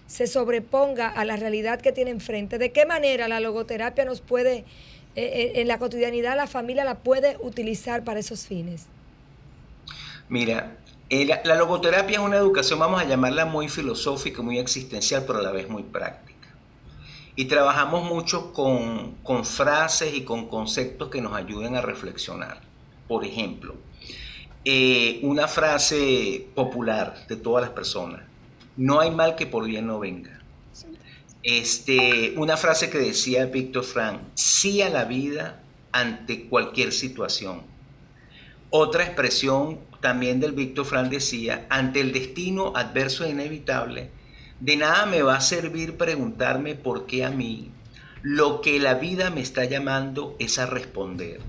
se 0.07 0.27
sobreponga 0.27 1.09
a 1.09 1.25
la 1.25 1.35
realidad 1.37 1.81
que 1.81 1.91
tiene 1.91 2.11
enfrente? 2.11 2.57
¿De 2.57 2.71
qué 2.71 2.85
manera 2.85 3.27
la 3.27 3.39
logoterapia 3.39 4.05
nos 4.05 4.21
puede, 4.21 4.57
eh, 4.57 4.65
eh, 5.15 5.51
en 5.55 5.67
la 5.67 5.79
cotidianidad, 5.79 6.35
la 6.35 6.47
familia 6.47 6.83
la 6.83 6.99
puede 6.99 7.37
utilizar 7.41 8.03
para 8.03 8.19
esos 8.19 8.45
fines? 8.47 8.87
Mira, 10.29 10.77
la, 11.09 11.55
logoterapia 11.55 12.17
es 12.17 12.23
una 12.23 12.37
educación, 12.37 12.79
vamos 12.79 13.01
a 13.01 13.05
llamarla 13.05 13.45
muy 13.45 13.69
filosófica, 13.69 14.41
muy 14.41 14.57
existencial, 14.57 15.23
pero 15.27 15.39
a 15.39 15.41
la 15.41 15.51
vez 15.51 15.69
muy 15.69 15.83
práctica. 15.83 16.33
Y 17.35 17.45
trabajamos 17.45 18.03
mucho 18.03 18.53
con, 18.53 19.15
frases 19.43 20.13
y 20.13 20.23
con 20.23 20.47
conceptos 20.47 21.09
que 21.09 21.21
nos 21.21 21.33
ayuden 21.33 21.75
a 21.75 21.81
reflexionar. 21.81 22.61
Por 23.07 23.25
ejemplo, 23.25 23.75
eh, 24.65 25.19
una 25.23 25.47
frase 25.47 26.47
popular 26.55 27.27
de 27.27 27.35
todas 27.35 27.63
las 27.63 27.71
personas, 27.71 28.21
no 28.77 28.99
hay 28.99 29.11
mal 29.11 29.35
que 29.35 29.45
por 29.45 29.65
bien 29.65 29.87
no 29.87 29.99
venga. 29.99 30.39
Este, 31.43 32.33
una 32.37 32.55
frase 32.55 32.89
que 32.89 32.97
decía 32.97 33.45
Víctor 33.47 33.83
Frank, 33.83 34.21
sí 34.33 34.81
a 34.81 34.89
la 34.89 35.03
vida 35.03 35.61
ante 35.91 36.45
cualquier 36.45 36.93
situación. 36.93 37.63
Otra 38.69 39.03
expresión 39.03 39.79
también 39.99 40.39
del 40.39 40.53
Víctor 40.53 40.85
Frank 40.85 41.09
decía, 41.09 41.67
ante 41.69 42.01
el 42.01 42.11
destino 42.11 42.73
adverso 42.75 43.23
e 43.23 43.29
inevitable, 43.29 44.09
de 44.59 44.77
nada 44.77 45.05
me 45.05 45.21
va 45.21 45.35
a 45.35 45.41
servir 45.41 45.97
preguntarme 45.97 46.75
por 46.75 47.05
qué 47.05 47.23
a 47.23 47.29
mí. 47.29 47.71
Lo 48.21 48.61
que 48.61 48.79
la 48.79 48.95
vida 48.95 49.29
me 49.29 49.41
está 49.41 49.65
llamando 49.65 50.35
es 50.39 50.57
a 50.57 50.65
responder. 50.65 51.41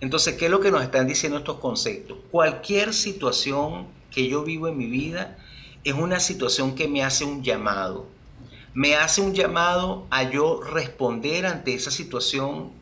Entonces, 0.00 0.34
¿qué 0.34 0.46
es 0.46 0.50
lo 0.50 0.60
que 0.60 0.70
nos 0.70 0.82
están 0.82 1.06
diciendo 1.06 1.38
estos 1.38 1.58
conceptos? 1.58 2.18
Cualquier 2.30 2.94
situación 2.94 3.88
que 4.10 4.28
yo 4.28 4.44
vivo 4.44 4.68
en 4.68 4.78
mi 4.78 4.86
vida 4.86 5.36
es 5.86 5.94
una 5.94 6.18
situación 6.18 6.74
que 6.74 6.88
me 6.88 7.04
hace 7.04 7.24
un 7.24 7.44
llamado. 7.44 8.08
Me 8.74 8.96
hace 8.96 9.20
un 9.20 9.34
llamado 9.34 10.08
a 10.10 10.28
yo 10.28 10.60
responder 10.60 11.46
ante 11.46 11.74
esa 11.74 11.92
situación 11.92 12.72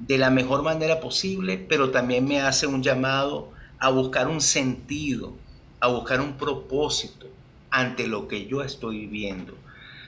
de 0.00 0.18
la 0.18 0.30
mejor 0.30 0.64
manera 0.64 0.98
posible, 0.98 1.56
pero 1.56 1.90
también 1.92 2.26
me 2.26 2.40
hace 2.40 2.66
un 2.66 2.82
llamado 2.82 3.52
a 3.78 3.90
buscar 3.90 4.26
un 4.26 4.40
sentido, 4.40 5.36
a 5.78 5.86
buscar 5.86 6.20
un 6.20 6.36
propósito, 6.36 7.28
ante 7.70 8.08
lo 8.08 8.26
que 8.26 8.46
yo 8.46 8.64
estoy 8.64 9.06
viviendo. 9.06 9.54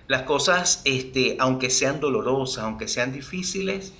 Las 0.08 0.22
cosas, 0.22 0.82
este, 0.84 1.36
aunque 1.38 1.70
sean 1.70 2.00
dolorosas, 2.00 2.64
aunque 2.64 2.88
sean 2.88 3.12
difíciles, 3.12 3.92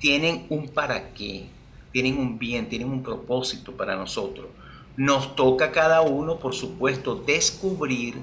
tienen 0.00 0.46
un 0.48 0.70
para 0.70 1.14
qué, 1.14 1.46
tienen 1.92 2.18
un 2.18 2.36
bien, 2.36 2.68
tienen 2.68 2.90
un 2.90 3.04
propósito 3.04 3.76
para 3.76 3.94
nosotros. 3.94 4.46
Nos 4.96 5.36
toca 5.36 5.66
a 5.66 5.72
cada 5.72 6.00
uno, 6.00 6.38
por 6.38 6.54
supuesto, 6.54 7.16
descubrir 7.16 8.14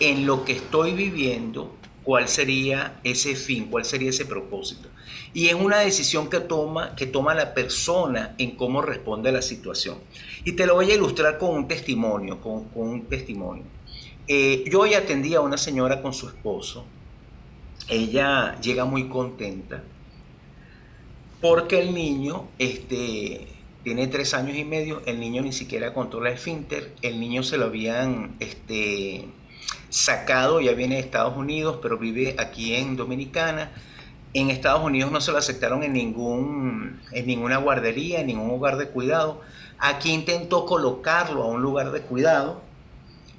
en 0.00 0.26
lo 0.26 0.44
que 0.44 0.52
estoy 0.52 0.92
viviendo 0.92 1.72
cuál 2.02 2.28
sería 2.28 3.00
ese 3.04 3.36
fin, 3.36 3.66
cuál 3.70 3.84
sería 3.84 4.10
ese 4.10 4.26
propósito. 4.26 4.88
Y 5.34 5.48
es 5.48 5.54
una 5.54 5.78
decisión 5.78 6.28
que 6.28 6.40
toma, 6.40 6.94
que 6.96 7.06
toma 7.06 7.34
la 7.34 7.54
persona 7.54 8.34
en 8.38 8.56
cómo 8.56 8.82
responde 8.82 9.30
a 9.30 9.32
la 9.32 9.42
situación. 9.42 9.98
Y 10.44 10.52
te 10.52 10.66
lo 10.66 10.74
voy 10.74 10.90
a 10.90 10.94
ilustrar 10.94 11.38
con 11.38 11.50
un 11.50 11.68
testimonio, 11.68 12.40
con, 12.40 12.68
un 12.74 13.06
testimonio. 13.06 13.64
Eh, 14.28 14.64
yo 14.70 14.80
hoy 14.80 14.94
atendí 14.94 15.34
a 15.34 15.40
una 15.40 15.56
señora 15.56 16.02
con 16.02 16.12
su 16.12 16.28
esposo. 16.28 16.84
Ella 17.88 18.58
llega 18.60 18.84
muy 18.84 19.08
contenta. 19.08 19.82
porque 21.40 21.80
el 21.80 21.92
niño 21.94 22.48
este, 22.58 23.48
tiene 23.82 24.06
tres 24.06 24.32
años 24.34 24.56
y 24.56 24.64
medio, 24.64 25.02
el 25.06 25.18
niño 25.18 25.42
ni 25.42 25.52
siquiera 25.52 25.92
controla 25.92 26.30
el 26.30 26.38
finter, 26.38 26.94
el 27.02 27.18
niño 27.18 27.42
se 27.42 27.58
lo 27.58 27.66
habían 27.66 28.36
este, 28.38 29.26
sacado, 29.88 30.60
ya 30.60 30.72
viene 30.72 30.96
de 30.96 31.00
Estados 31.00 31.36
Unidos, 31.36 31.78
pero 31.82 31.98
vive 31.98 32.36
aquí 32.38 32.74
en 32.74 32.96
Dominicana. 32.96 33.72
En 34.34 34.50
Estados 34.50 34.82
Unidos 34.82 35.10
no 35.10 35.20
se 35.20 35.32
lo 35.32 35.38
aceptaron 35.38 35.82
en, 35.82 35.92
ningún, 35.92 37.00
en 37.10 37.26
ninguna 37.26 37.58
guardería, 37.58 38.20
en 38.20 38.28
ningún 38.28 38.48
lugar 38.48 38.78
de 38.78 38.88
cuidado. 38.88 39.40
Aquí 39.78 40.12
intentó 40.12 40.64
colocarlo 40.64 41.42
a 41.42 41.46
un 41.46 41.60
lugar 41.60 41.90
de 41.90 42.02
cuidado 42.02 42.62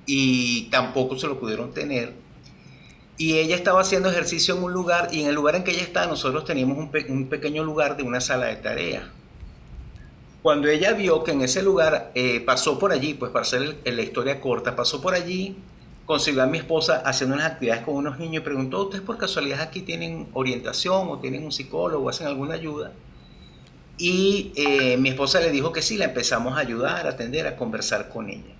y 0.06 0.64
tampoco 0.70 1.18
se 1.18 1.28
lo 1.28 1.40
pudieron 1.40 1.74
tener. 1.74 2.14
Y 3.18 3.38
ella 3.38 3.56
estaba 3.56 3.82
haciendo 3.82 4.10
ejercicio 4.10 4.58
en 4.58 4.64
un 4.64 4.74
lugar 4.74 5.08
y 5.12 5.22
en 5.22 5.28
el 5.30 5.36
lugar 5.36 5.56
en 5.56 5.64
que 5.64 5.72
ella 5.72 5.84
está 5.84 6.06
nosotros 6.06 6.46
teníamos 6.46 6.78
un, 6.78 6.92
un 7.10 7.30
pequeño 7.30 7.64
lugar 7.64 7.96
de 7.96 8.04
una 8.04 8.20
sala 8.20 8.48
de 8.48 8.58
tareas 8.58 9.04
cuando 10.44 10.68
ella 10.68 10.92
vio 10.92 11.24
que 11.24 11.32
en 11.32 11.42
ese 11.42 11.64
lugar 11.64 12.12
eh, 12.16 12.42
pasó 12.42 12.78
por 12.78 12.92
allí, 12.92 13.14
pues 13.14 13.32
para 13.32 13.44
hacer 13.44 13.78
la 13.86 14.02
historia 14.02 14.42
corta, 14.42 14.76
pasó 14.76 15.02
por 15.02 15.14
allí, 15.14 15.56
consiguió 16.06 16.44
a 16.44 16.48
mi 16.48 16.58
esposa 16.58 17.02
haciendo 17.06 17.36
unas 17.36 17.50
actividades 17.50 17.84
con 17.84 17.96
unos 17.96 18.20
niños 18.20 18.42
y 18.42 18.46
preguntó, 18.46 18.84
¿ustedes 18.84 19.06
por 19.06 19.18
casualidad 19.18 19.62
aquí 19.62 19.84
tienen 19.84 20.28
orientación 20.34 21.08
o 21.08 21.20
tienen 21.20 21.46
un 21.46 21.54
psicólogo 21.54 22.06
o 22.06 22.10
hacen 22.10 22.28
alguna 22.28 22.56
ayuda? 22.56 22.92
Y 23.98 24.52
eh, 24.58 24.98
mi 24.98 25.10
esposa 25.10 25.40
le 25.40 25.50
dijo 25.50 25.72
que 25.72 25.82
sí, 25.82 25.96
la 25.96 26.06
empezamos 26.06 26.58
a 26.58 26.60
ayudar, 26.60 27.08
a 27.08 27.12
atender, 27.12 27.48
a 27.48 27.56
conversar 27.56 28.10
con 28.10 28.30
ella. 28.30 28.54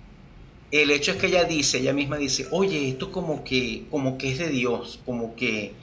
El 0.70 0.90
hecho 0.90 1.12
es 1.12 1.18
que 1.18 1.26
ella 1.26 1.44
dice, 1.44 1.80
ella 1.80 1.92
misma 1.92 2.16
dice, 2.16 2.48
oye, 2.50 2.88
esto 2.88 3.12
como 3.12 3.44
que, 3.44 3.84
como 3.90 4.16
que 4.16 4.32
es 4.32 4.38
de 4.38 4.48
Dios, 4.48 5.00
como 5.04 5.36
que 5.36 5.74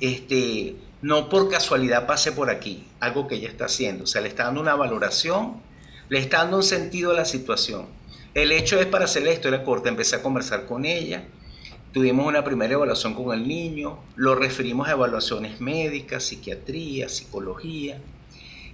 este, 0.00 0.76
no 1.02 1.28
por 1.28 1.48
casualidad 1.48 2.06
pase 2.06 2.32
por 2.32 2.50
aquí, 2.50 2.86
algo 3.00 3.26
que 3.26 3.36
ella 3.36 3.48
está 3.48 3.66
haciendo. 3.66 4.04
O 4.04 4.06
sea, 4.06 4.20
le 4.20 4.28
está 4.28 4.44
dando 4.44 4.60
una 4.60 4.74
valoración, 4.74 5.60
le 6.08 6.18
está 6.18 6.38
dando 6.38 6.58
un 6.58 6.62
sentido 6.62 7.12
a 7.12 7.14
la 7.14 7.24
situación. 7.24 7.86
El 8.34 8.52
hecho 8.52 8.78
es, 8.78 8.86
para 8.86 9.06
hacer 9.06 9.22
la 9.22 9.32
historia 9.32 9.64
corta, 9.64 9.88
empecé 9.88 10.16
a 10.16 10.22
conversar 10.22 10.66
con 10.66 10.84
ella, 10.84 11.24
tuvimos 11.92 12.26
una 12.26 12.44
primera 12.44 12.74
evaluación 12.74 13.14
con 13.14 13.36
el 13.36 13.46
niño, 13.46 13.98
lo 14.16 14.34
referimos 14.34 14.88
a 14.88 14.92
evaluaciones 14.92 15.60
médicas, 15.60 16.24
psiquiatría, 16.24 17.08
psicología. 17.08 17.98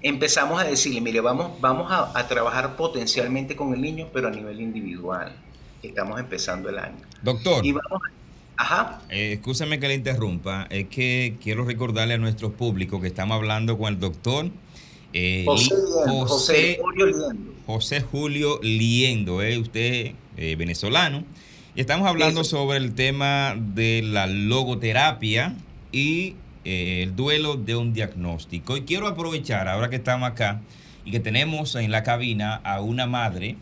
Empezamos 0.02 0.60
a 0.60 0.64
decirle, 0.64 1.00
mire, 1.00 1.20
vamos, 1.20 1.58
vamos 1.60 1.90
a, 1.90 2.28
trabajar 2.28 2.76
potencialmente 2.76 3.56
con 3.56 3.72
el 3.72 3.80
niño, 3.80 4.08
pero 4.12 4.28
a 4.28 4.30
nivel 4.30 4.60
individual. 4.60 5.34
Estamos 5.82 6.20
empezando 6.20 6.68
el 6.68 6.78
año. 6.78 7.00
Doctor. 7.22 7.64
Y 7.64 7.72
vamos, 7.72 8.02
Ajá. 8.56 9.02
Eh, 9.10 9.40
que 9.42 9.88
le 9.88 9.94
interrumpa, 9.94 10.66
es 10.70 10.86
que 10.86 11.36
quiero 11.42 11.64
recordarle 11.64 12.14
a 12.14 12.18
nuestro 12.18 12.52
público 12.52 13.00
que 13.00 13.08
estamos 13.08 13.36
hablando 13.36 13.76
con 13.78 13.92
el 13.92 14.00
doctor 14.00 14.50
eh, 15.18 15.44
José, 15.46 16.78
Julio 16.82 17.06
Liendo. 17.06 17.54
José 17.66 18.00
Julio 18.02 18.60
Liendo, 18.62 19.42
eh, 19.42 19.58
usted 19.58 20.12
eh, 20.36 20.56
venezolano. 20.56 21.24
Y 21.74 21.80
estamos 21.80 22.06
hablando 22.06 22.44
sobre 22.44 22.76
el 22.76 22.94
tema 22.94 23.54
de 23.56 24.02
la 24.02 24.26
logoterapia 24.26 25.54
y 25.92 26.34
el 26.64 27.14
duelo 27.16 27.56
de 27.56 27.76
un 27.76 27.92
diagnóstico. 27.94 28.76
Y 28.76 28.82
quiero 28.82 29.06
aprovechar, 29.06 29.68
ahora 29.68 29.88
que 29.88 29.96
estamos 29.96 30.28
acá 30.28 30.60
y 31.04 31.12
que 31.12 31.20
tenemos 31.20 31.74
en 31.76 31.90
la 31.90 32.02
cabina 32.02 32.56
a 32.56 32.80
una 32.80 33.06
madre 33.06 33.56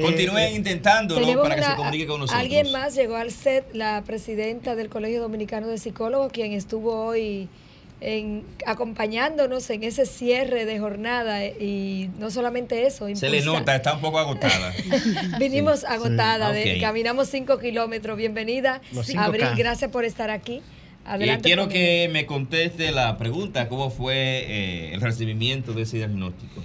Continúen 0.01 0.45
eh, 0.45 0.55
intentándolo 0.55 1.43
para 1.43 1.57
que 1.57 1.61
se 1.61 1.75
comunique 1.75 2.07
con 2.07 2.21
nosotros. 2.21 2.41
Alguien 2.41 2.71
más 2.71 2.95
llegó 2.95 3.17
al 3.17 3.29
set, 3.29 3.65
la 3.73 4.01
presidenta 4.03 4.73
del 4.73 4.89
Colegio 4.89 5.21
Dominicano 5.21 5.67
de 5.67 5.77
Psicólogos, 5.77 6.31
quien 6.31 6.53
estuvo 6.53 7.05
hoy 7.05 7.49
en, 8.01 8.43
acompañándonos 8.65 9.69
en 9.69 9.83
ese 9.83 10.07
cierre 10.07 10.65
de 10.65 10.79
jornada 10.79 11.45
y 11.45 12.09
no 12.19 12.31
solamente 12.31 12.87
eso. 12.87 13.07
Se 13.15 13.29
le 13.29 13.41
nota, 13.41 13.75
está 13.75 13.93
un 13.93 14.01
poco 14.01 14.19
agotada. 14.19 14.73
Vinimos 15.39 15.83
agotada, 15.83 16.53
caminamos 16.81 17.29
cinco 17.29 17.59
kilómetros. 17.59 18.17
Bienvenida, 18.17 18.81
Abril, 19.17 19.45
gracias 19.55 19.91
por 19.91 20.03
estar 20.03 20.31
aquí. 20.31 20.61
Adelante 21.05 21.43
quiero 21.43 21.67
que 21.67 22.09
me 22.11 22.25
conteste 22.25 22.91
la 22.91 23.17
pregunta, 23.17 23.67
¿cómo 23.69 23.89
fue 23.89 24.15
eh, 24.15 24.93
el 24.93 25.01
recibimiento 25.01 25.73
de 25.73 25.83
ese 25.83 25.97
diagnóstico? 25.97 26.61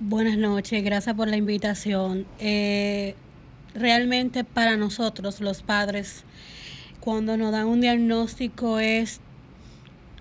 Buenas 0.00 0.38
noches, 0.38 0.82
gracias 0.82 1.14
por 1.14 1.28
la 1.28 1.36
invitación. 1.36 2.26
Eh, 2.38 3.14
realmente 3.74 4.44
para 4.44 4.76
nosotros, 4.76 5.40
los 5.40 5.62
padres, 5.62 6.24
cuando 7.00 7.36
nos 7.36 7.52
dan 7.52 7.66
un 7.66 7.80
diagnóstico 7.80 8.78
es 8.78 9.20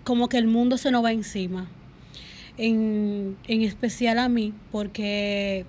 como 0.05 0.29
que 0.29 0.37
el 0.37 0.47
mundo 0.47 0.77
se 0.77 0.91
nos 0.91 1.03
va 1.03 1.11
encima. 1.11 1.67
En, 2.57 3.35
en 3.49 3.61
especial 3.63 4.17
a 4.17 4.29
mí, 4.29 4.53
porque 4.71 5.65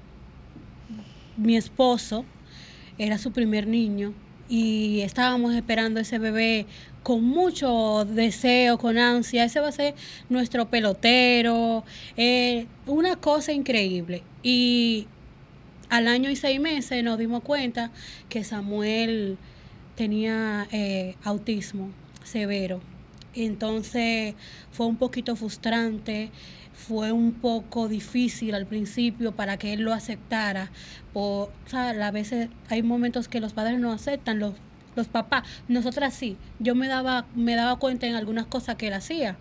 mi 1.36 1.56
esposo 1.56 2.24
era 2.96 3.18
su 3.18 3.32
primer 3.32 3.66
niño 3.66 4.14
y 4.48 5.00
estábamos 5.00 5.54
esperando 5.54 5.98
ese 5.98 6.20
bebé 6.20 6.66
con 7.02 7.24
mucho 7.24 8.04
deseo, 8.04 8.78
con 8.78 8.98
ansia. 8.98 9.44
Ese 9.44 9.60
va 9.60 9.68
a 9.68 9.72
ser 9.72 9.94
nuestro 10.28 10.68
pelotero. 10.68 11.84
Eh, 12.16 12.66
una 12.86 13.16
cosa 13.16 13.52
increíble. 13.52 14.22
Y 14.42 15.06
al 15.88 16.08
año 16.08 16.30
y 16.30 16.36
seis 16.36 16.60
meses 16.60 17.02
nos 17.02 17.18
dimos 17.18 17.42
cuenta 17.42 17.90
que 18.28 18.44
Samuel 18.44 19.38
tenía 19.94 20.68
eh, 20.72 21.16
autismo 21.24 21.90
severo. 22.24 22.80
Entonces 23.36 24.34
fue 24.70 24.86
un 24.86 24.96
poquito 24.96 25.36
frustrante, 25.36 26.30
fue 26.72 27.12
un 27.12 27.32
poco 27.32 27.86
difícil 27.86 28.54
al 28.54 28.66
principio 28.66 29.32
para 29.32 29.58
que 29.58 29.74
él 29.74 29.80
lo 29.82 29.92
aceptara. 29.92 30.70
Por, 31.12 31.50
a 31.72 32.10
veces 32.10 32.48
hay 32.68 32.82
momentos 32.82 33.28
que 33.28 33.40
los 33.40 33.52
padres 33.52 33.78
no 33.78 33.92
aceptan, 33.92 34.38
los, 34.38 34.54
los 34.94 35.06
papás, 35.06 35.46
nosotras 35.68 36.14
sí. 36.14 36.36
Yo 36.58 36.74
me 36.74 36.88
daba, 36.88 37.26
me 37.34 37.54
daba 37.54 37.78
cuenta 37.78 38.06
en 38.06 38.14
algunas 38.14 38.46
cosas 38.46 38.76
que 38.76 38.88
él 38.88 38.94
hacía, 38.94 39.36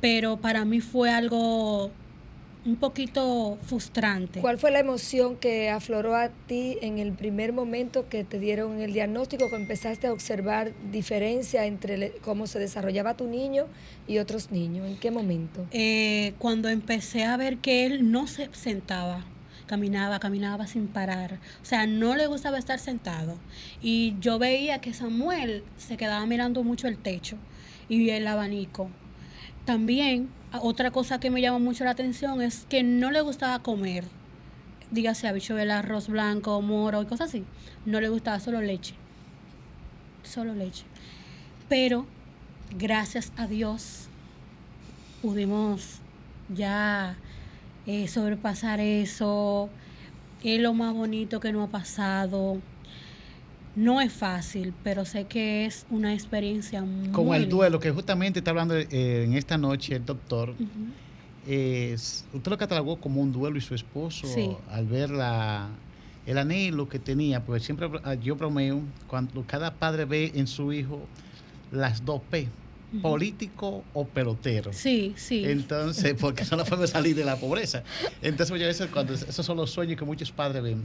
pero 0.00 0.40
para 0.40 0.64
mí 0.64 0.80
fue 0.80 1.10
algo 1.10 1.92
un 2.64 2.76
poquito 2.76 3.58
frustrante. 3.62 4.40
¿Cuál 4.40 4.58
fue 4.58 4.70
la 4.70 4.80
emoción 4.80 5.36
que 5.36 5.70
afloró 5.70 6.14
a 6.14 6.28
ti 6.28 6.76
en 6.82 6.98
el 6.98 7.12
primer 7.12 7.52
momento 7.52 8.08
que 8.08 8.24
te 8.24 8.38
dieron 8.38 8.80
el 8.80 8.92
diagnóstico, 8.92 9.48
que 9.48 9.56
empezaste 9.56 10.06
a 10.06 10.12
observar 10.12 10.72
diferencia 10.92 11.64
entre 11.64 12.12
cómo 12.22 12.46
se 12.46 12.58
desarrollaba 12.58 13.16
tu 13.16 13.26
niño 13.26 13.66
y 14.06 14.18
otros 14.18 14.50
niños? 14.50 14.86
¿En 14.86 14.96
qué 14.98 15.10
momento? 15.10 15.66
Eh, 15.70 16.34
cuando 16.38 16.68
empecé 16.68 17.24
a 17.24 17.36
ver 17.36 17.58
que 17.58 17.86
él 17.86 18.10
no 18.10 18.26
se 18.26 18.50
sentaba, 18.52 19.24
caminaba, 19.66 20.18
caminaba 20.18 20.66
sin 20.66 20.86
parar. 20.86 21.38
O 21.62 21.64
sea, 21.64 21.86
no 21.86 22.14
le 22.16 22.26
gustaba 22.26 22.58
estar 22.58 22.78
sentado. 22.78 23.38
Y 23.80 24.16
yo 24.20 24.38
veía 24.38 24.80
que 24.80 24.92
Samuel 24.92 25.64
se 25.78 25.96
quedaba 25.96 26.26
mirando 26.26 26.62
mucho 26.62 26.88
el 26.88 26.98
techo 26.98 27.36
y 27.88 28.10
el 28.10 28.26
abanico. 28.26 28.90
También 29.64 30.28
otra 30.52 30.90
cosa 30.90 31.20
que 31.20 31.30
me 31.30 31.40
llama 31.40 31.58
mucho 31.58 31.84
la 31.84 31.90
atención 31.90 32.42
es 32.42 32.66
que 32.68 32.82
no 32.82 33.10
le 33.10 33.20
gustaba 33.20 33.60
comer, 33.60 34.04
dígase 34.90 35.28
habichuela, 35.28 35.78
arroz 35.78 36.08
blanco, 36.08 36.60
moro 36.60 37.02
y 37.02 37.06
cosas 37.06 37.28
así. 37.28 37.44
No 37.86 38.00
le 38.00 38.08
gustaba 38.08 38.40
solo 38.40 38.60
leche. 38.60 38.94
Solo 40.22 40.54
leche. 40.54 40.84
Pero 41.68 42.06
gracias 42.76 43.32
a 43.36 43.46
Dios 43.46 44.08
pudimos 45.22 46.00
ya 46.48 47.16
eh, 47.86 48.08
sobrepasar 48.08 48.80
eso. 48.80 49.70
Es 50.42 50.60
lo 50.60 50.74
más 50.74 50.94
bonito 50.94 51.40
que 51.40 51.52
nos 51.52 51.68
ha 51.68 51.70
pasado. 51.70 52.58
No 53.80 53.98
es 54.02 54.12
fácil, 54.12 54.74
pero 54.84 55.06
sé 55.06 55.24
que 55.24 55.64
es 55.64 55.86
una 55.88 56.12
experiencia 56.12 56.82
muy... 56.82 57.08
Como 57.08 57.34
el 57.34 57.48
duelo, 57.48 57.80
que 57.80 57.90
justamente 57.90 58.40
está 58.40 58.50
hablando 58.50 58.76
eh, 58.76 59.24
en 59.24 59.32
esta 59.32 59.56
noche 59.56 59.96
el 59.96 60.04
doctor. 60.04 60.54
es, 61.48 62.26
usted 62.34 62.50
lo 62.50 62.58
catalogó 62.58 62.96
como 62.96 63.22
un 63.22 63.32
duelo 63.32 63.56
y 63.56 63.62
su 63.62 63.74
esposo 63.74 64.28
al 64.70 64.84
ver 64.84 65.08
la, 65.08 65.70
el 66.26 66.36
anhelo 66.36 66.90
que 66.90 66.98
tenía, 66.98 67.42
porque 67.42 67.64
siempre 67.64 67.88
ah, 68.04 68.12
yo 68.14 68.36
bromeo, 68.36 68.82
cuando 69.06 69.42
cada 69.46 69.72
padre 69.72 70.04
ve 70.04 70.32
en 70.34 70.46
su 70.46 70.74
hijo 70.74 71.00
las 71.72 72.04
dos 72.04 72.20
P, 72.30 72.48
político 73.00 73.82
o 73.94 74.04
pelotero. 74.04 74.72
Sí, 74.72 75.14
sí. 75.16 75.44
Entonces, 75.44 76.14
porque 76.20 76.44
son 76.44 76.58
la 76.58 76.64
forma 76.64 76.82
de 76.82 76.88
salir 76.88 77.16
de 77.16 77.24
la 77.24 77.36
pobreza. 77.36 77.82
Entonces, 78.20 78.50
muchas 78.50 78.66
veces, 78.66 78.88
cuando 78.92 79.14
esos 79.14 79.46
son 79.46 79.56
los 79.56 79.70
sueños 79.70 79.98
que 79.98 80.04
muchos 80.04 80.30
padres 80.32 80.62
ven, 80.62 80.82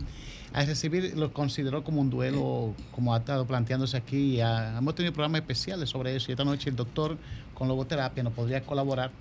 a 0.56 0.64
recibir 0.64 1.18
lo 1.18 1.34
consideró 1.34 1.84
como 1.84 2.00
un 2.00 2.10
duelo, 2.10 2.74
como 2.94 3.14
ha 3.14 3.18
estado 3.18 3.46
planteándose 3.46 3.98
aquí. 3.98 4.40
hemos 4.40 4.96
tenido 4.96 5.12
programas 5.12 5.42
especiales 5.42 5.90
sobre 5.90 6.16
eso 6.16 6.28
y 6.30 6.32
esta 6.32 6.46
noche 6.46 6.70
el 6.70 6.78
doctor 6.78 7.18
con 7.54 7.68
logoterapia 7.68 8.24
nos 8.24 8.32
podría 8.32 8.62
colaborar 8.62 9.12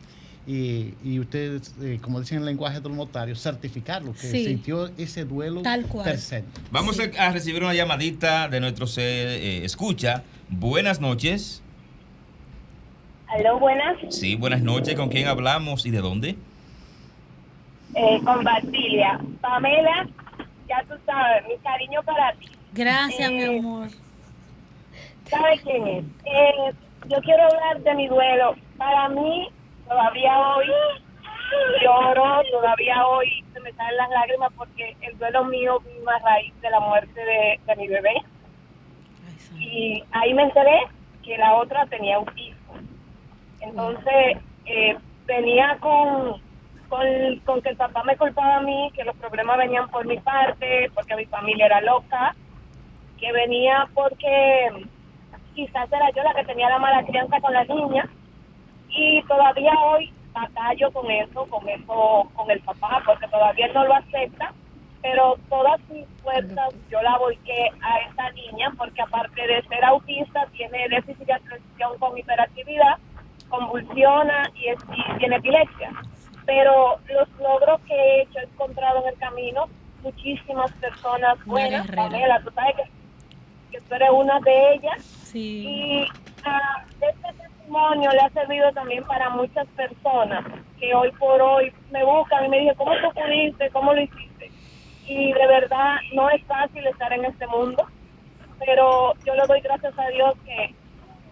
y, 0.46 0.94
y 1.02 1.18
usted, 1.18 1.60
eh, 1.82 1.98
como 2.00 2.20
dicen 2.20 2.36
en 2.36 2.42
el 2.42 2.46
lenguaje 2.46 2.80
de 2.80 2.88
los 2.88 2.96
notarios, 2.96 3.40
certificarlo, 3.42 4.12
que 4.12 4.28
sintió 4.28 4.90
ese 4.96 5.24
duelo 5.24 5.62
Tal 5.62 5.86
cual. 5.86 6.16
Vamos 6.70 7.00
a 7.18 7.32
recibir 7.32 7.64
una 7.64 7.74
llamadita 7.74 8.46
de 8.48 8.60
nuestro 8.60 8.86
eh, 8.96 9.64
escucha. 9.64 10.22
Buenas 10.48 11.00
noches. 11.00 11.62
Aló, 13.26 13.58
buenas. 13.58 13.96
Sí, 14.10 14.36
buenas 14.36 14.62
noches. 14.62 14.94
¿Con 14.94 15.08
quién 15.08 15.26
hablamos 15.26 15.84
y 15.84 15.90
de 15.90 15.98
dónde? 15.98 16.36
Eh, 17.96 18.20
con 18.24 18.44
Basilia. 18.44 19.18
Pamela, 19.40 20.06
ya 20.68 20.82
tú 20.88 20.94
sabes, 21.06 21.46
mi 21.48 21.56
cariño 21.58 22.02
para 22.02 22.32
ti. 22.34 22.50
Gracias, 22.72 23.30
mi 23.30 23.42
eh, 23.42 23.58
amor. 23.58 23.88
¿Sabes 25.26 25.60
quién 25.62 25.86
es? 25.86 26.04
Eh, 26.24 26.72
yo 27.08 27.20
quiero 27.22 27.44
hablar 27.44 27.80
de 27.80 27.94
mi 27.94 28.08
duelo. 28.08 28.54
Para 28.76 29.08
mí, 29.08 29.48
todavía 29.88 30.38
hoy 30.38 30.66
lloro, 31.82 32.42
todavía 32.50 33.06
hoy 33.06 33.44
se 33.52 33.60
me 33.60 33.72
salen 33.72 33.96
las 33.96 34.10
lágrimas 34.10 34.52
porque 34.56 34.96
el 35.00 35.16
duelo 35.18 35.44
mío 35.44 35.80
vino 35.80 36.10
a 36.10 36.18
raíz 36.18 36.52
de 36.60 36.70
la 36.70 36.80
muerte 36.80 37.20
de, 37.20 37.60
de 37.66 37.76
mi 37.76 37.88
bebé. 37.88 38.14
Y 39.58 40.02
ahí 40.12 40.34
me 40.34 40.42
enteré 40.42 40.86
que 41.22 41.38
la 41.38 41.54
otra 41.54 41.86
tenía 41.86 42.16
autismo 42.16 42.54
entonces, 43.66 44.38
eh, 44.66 44.96
venía 45.26 45.78
con, 45.80 46.40
con, 47.44 47.62
que 47.62 47.70
el 47.70 47.76
papá 47.76 48.02
me 48.04 48.16
culpaba 48.16 48.56
a 48.56 48.60
mí, 48.60 48.90
que 48.94 49.04
los 49.04 49.16
problemas 49.16 49.58
venían 49.58 49.88
por 49.88 50.06
mi 50.06 50.18
parte, 50.18 50.90
porque 50.94 51.16
mi 51.16 51.26
familia 51.26 51.66
era 51.66 51.80
loca, 51.80 52.34
que 53.18 53.32
venía 53.32 53.88
porque 53.94 54.86
quizás 55.54 55.90
era 55.92 56.10
yo 56.10 56.22
la 56.22 56.34
que 56.34 56.44
tenía 56.44 56.68
la 56.68 56.78
mala 56.78 57.04
crianza 57.04 57.40
con 57.40 57.52
la 57.52 57.64
niña, 57.64 58.08
y 58.88 59.22
todavía 59.24 59.72
hoy 59.84 60.12
batallo 60.32 60.90
con 60.92 61.10
eso, 61.10 61.46
con 61.46 61.68
eso, 61.68 62.30
con 62.34 62.50
el 62.50 62.60
papá, 62.60 63.02
porque 63.04 63.28
todavía 63.28 63.68
no 63.68 63.84
lo 63.84 63.94
acepta, 63.94 64.52
pero 65.02 65.36
todas 65.48 65.80
mis 65.90 66.06
fuerzas 66.22 66.74
yo 66.90 67.00
la 67.02 67.18
volqué 67.18 67.70
a 67.82 67.98
esta 68.08 68.30
niña, 68.32 68.72
porque 68.76 69.02
aparte 69.02 69.46
de 69.46 69.62
ser 69.62 69.84
autista, 69.84 70.46
tiene 70.52 70.88
déficit 70.88 71.26
de 71.26 71.34
atención 71.34 71.98
con 71.98 72.16
hiperactividad, 72.16 72.98
convulsiona 73.48 74.50
y, 74.54 75.18
tiene 75.18 75.36
epilepsia. 75.36 75.90
Pero 76.46 76.98
los 77.08 77.28
logros 77.40 77.80
que 77.82 77.94
he 77.94 78.22
hecho, 78.22 78.38
he 78.38 78.44
encontrado 78.44 79.02
en 79.02 79.08
el 79.08 79.18
camino 79.18 79.66
muchísimas 80.04 80.70
personas 80.72 81.42
buenas. 81.46 81.90
Pamela, 81.90 82.40
tú 82.44 82.50
sabes 82.54 82.76
que, 83.70 83.80
tú 83.80 83.94
eres 83.94 84.10
una 84.10 84.38
de 84.40 84.74
ellas. 84.74 85.34
Y 85.34 86.06
ah, 86.44 86.84
este 87.00 87.42
testimonio 87.42 88.10
le 88.12 88.20
ha 88.20 88.30
servido 88.30 88.70
también 88.72 89.02
para 89.04 89.30
muchas 89.30 89.66
personas 89.68 90.44
que 90.78 90.94
hoy 90.94 91.10
por 91.12 91.40
hoy 91.40 91.72
me 91.90 92.04
buscan 92.04 92.44
y 92.44 92.48
me 92.48 92.60
dicen, 92.60 92.76
¿cómo 92.76 92.92
tú 92.92 93.08
pudiste? 93.14 93.70
¿Cómo 93.70 93.94
lo 93.94 94.02
hiciste? 94.02 94.50
Y 95.06 95.32
de 95.32 95.46
verdad 95.46 95.96
no 96.12 96.30
es 96.30 96.42
fácil 96.44 96.86
estar 96.86 97.12
en 97.12 97.24
este 97.24 97.46
mundo, 97.48 97.84
pero 98.64 99.14
yo 99.24 99.34
le 99.34 99.46
doy 99.46 99.60
gracias 99.60 99.98
a 99.98 100.08
Dios 100.08 100.34
que 100.44 100.74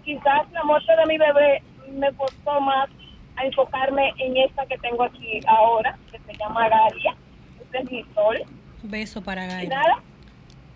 quizás 0.05 0.51
la 0.51 0.64
muerte 0.64 0.96
de 0.96 1.07
mi 1.07 1.18
bebé 1.18 1.62
me 1.90 2.12
costó 2.14 2.61
más 2.61 2.88
a 3.36 3.46
enfocarme 3.46 4.12
en 4.18 4.36
esta 4.36 4.66
que 4.66 4.78
tengo 4.78 5.04
aquí 5.04 5.40
ahora, 5.46 5.98
que 6.10 6.18
se 6.18 6.38
llama 6.38 6.68
Galia. 6.68 7.16
Este 7.62 7.78
es 7.78 7.90
mi 7.90 8.04
sol. 8.14 8.38
beso 8.82 9.22
para 9.22 9.46
Galia. 9.46 9.68
nada. 9.68 10.02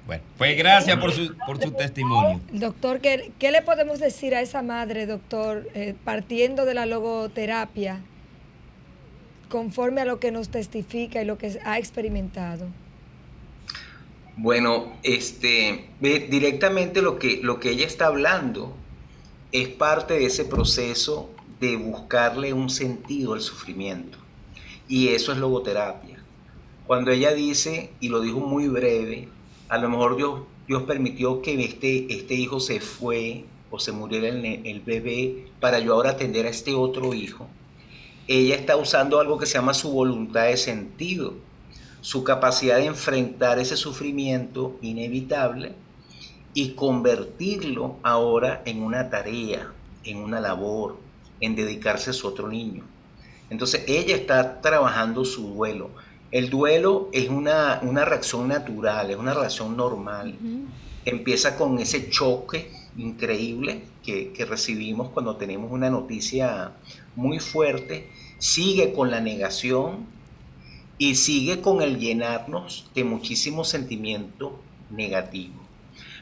Bueno, 0.06 0.22
pues 0.38 0.56
gracias 0.56 0.96
por 0.98 1.10
su, 1.10 1.36
por 1.38 1.60
su 1.60 1.72
testimonio. 1.72 2.40
Doctor, 2.52 3.00
¿qué, 3.00 3.32
¿qué 3.40 3.50
le 3.50 3.62
podemos 3.62 3.98
decir 3.98 4.36
a 4.36 4.40
esa 4.40 4.62
madre, 4.62 5.04
doctor, 5.06 5.68
eh, 5.74 5.94
partiendo 6.04 6.64
de 6.64 6.74
la 6.74 6.86
logoterapia, 6.86 8.00
conforme 9.48 10.02
a 10.02 10.04
lo 10.04 10.20
que 10.20 10.30
nos 10.30 10.48
testifica 10.48 11.20
y 11.20 11.24
lo 11.24 11.38
que 11.38 11.58
ha 11.64 11.78
experimentado? 11.78 12.68
Bueno, 14.36 14.92
este, 15.02 15.88
directamente 16.00 17.02
lo 17.02 17.18
que, 17.18 17.40
lo 17.42 17.58
que 17.58 17.70
ella 17.70 17.86
está 17.86 18.06
hablando 18.06 18.76
es 19.50 19.68
parte 19.68 20.14
de 20.14 20.26
ese 20.26 20.44
proceso 20.44 21.30
de 21.60 21.76
buscarle 21.76 22.52
un 22.52 22.70
sentido 22.70 23.34
al 23.34 23.40
sufrimiento. 23.40 24.18
Y 24.88 25.08
eso 25.08 25.32
es 25.32 25.38
logoterapia. 25.38 26.22
Cuando 26.86 27.10
ella 27.10 27.32
dice, 27.32 27.90
y 28.00 28.08
lo 28.08 28.20
dijo 28.20 28.40
muy 28.40 28.68
breve, 28.68 29.28
a 29.68 29.78
lo 29.78 29.88
mejor 29.88 30.16
Dios, 30.16 30.40
Dios 30.68 30.84
permitió 30.84 31.42
que 31.42 31.64
este, 31.64 32.12
este 32.12 32.34
hijo 32.34 32.60
se 32.60 32.80
fue 32.80 33.44
o 33.70 33.80
se 33.80 33.92
muriera 33.92 34.28
el, 34.28 34.44
el 34.44 34.80
bebé 34.80 35.46
para 35.60 35.80
yo 35.80 35.94
ahora 35.94 36.10
atender 36.10 36.46
a 36.46 36.50
este 36.50 36.74
otro 36.74 37.14
hijo. 37.14 37.48
Ella 38.28 38.54
está 38.54 38.76
usando 38.76 39.20
algo 39.20 39.38
que 39.38 39.46
se 39.46 39.54
llama 39.54 39.74
su 39.74 39.90
voluntad 39.90 40.46
de 40.46 40.56
sentido, 40.56 41.34
su 42.00 42.22
capacidad 42.22 42.76
de 42.76 42.86
enfrentar 42.86 43.58
ese 43.58 43.76
sufrimiento 43.76 44.76
inevitable 44.82 45.74
y 46.54 46.70
convertirlo 46.70 47.96
ahora 48.02 48.62
en 48.64 48.82
una 48.82 49.10
tarea, 49.10 49.72
en 50.04 50.18
una 50.18 50.40
labor, 50.40 50.96
en 51.40 51.54
dedicarse 51.54 52.10
a 52.10 52.12
su 52.12 52.26
otro 52.26 52.48
niño. 52.48 52.84
Entonces 53.50 53.84
ella 53.86 54.16
está 54.16 54.60
trabajando 54.60 55.24
su 55.24 55.54
duelo. 55.54 55.90
El 56.32 56.50
duelo 56.50 57.08
es 57.12 57.28
una, 57.28 57.80
reacción 58.04 58.48
natural, 58.48 59.10
es 59.10 59.16
una 59.16 59.34
reacción 59.34 59.76
normal. 59.76 60.34
Empieza 61.04 61.56
con 61.56 61.78
ese 61.78 62.10
choque 62.10 62.70
increíble 62.96 63.82
que, 64.02 64.32
que 64.32 64.44
recibimos 64.44 65.10
cuando 65.10 65.36
tenemos 65.36 65.70
una 65.70 65.90
noticia 65.90 66.72
muy 67.14 67.38
fuerte, 67.38 68.10
sigue 68.38 68.92
con 68.92 69.10
la 69.10 69.20
negación 69.20 70.06
y 70.98 71.14
sigue 71.14 71.60
con 71.60 71.82
el 71.82 71.98
llenarnos 71.98 72.90
de 72.94 73.04
muchísimo 73.04 73.64
sentimiento 73.64 74.58
negativo. 74.90 75.54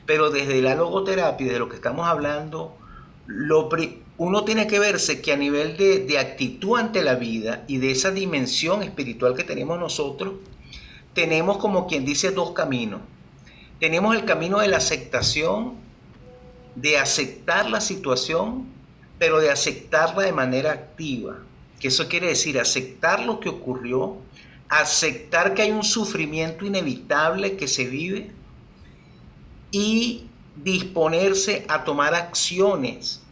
Pero 0.07 0.31
desde 0.31 0.61
la 0.61 0.75
logoterapia, 0.75 1.53
de 1.53 1.59
lo 1.59 1.69
que 1.69 1.77
estamos 1.77 2.07
hablando, 2.07 2.77
lo 3.27 3.69
uno 4.17 4.45
tiene 4.45 4.67
que 4.67 4.79
verse 4.79 5.21
que 5.21 5.33
a 5.33 5.37
nivel 5.37 5.77
de, 5.77 6.01
de 6.01 6.19
actitud 6.19 6.79
ante 6.79 7.03
la 7.03 7.17
vida 7.17 7.65
y 7.67 7.79
de 7.79 7.91
esa 7.91 8.13
dimensión 8.13 8.83
espiritual 8.83 9.35
que 9.35 9.43
tenemos 9.43 9.79
nosotros, 9.79 10.35
tenemos 11.15 11.59
como 11.59 11.87
quien 11.87 12.05
dice 12.05 12.31
dos 12.31 12.53
caminos. 12.53 13.01
Tenemos 13.81 14.15
el 14.15 14.25
camino 14.25 14.61
de 14.61 14.69
la 14.69 14.77
aceptación, 14.77 15.75
de 16.77 16.99
aceptar 16.99 17.69
la 17.71 17.81
situación, 17.81 18.69
pero 19.19 19.41
de 19.41 19.51
aceptarla 19.51 20.23
de 20.23 20.33
manera 20.33 20.73
activa. 20.73 21.39
que 21.81 21.89
eso 21.89 22.09
quiere 22.09 22.29
decir 22.29 22.59
aceptar 22.59 23.27
lo 23.27 23.41
que 23.41 23.51
ocurrió, 23.51 24.17
aceptar 24.71 25.55
que 25.55 25.63
hay 25.63 25.71
un 25.71 25.83
sufrimiento 25.83 26.65
inevitable 26.65 27.57
que 27.57 27.69
se 27.69 27.85
vive 27.85 28.31
y 29.71 30.27
disponerse 30.57 31.67
a 31.69 31.85
tomar 31.85 32.15
acciones 32.15 33.24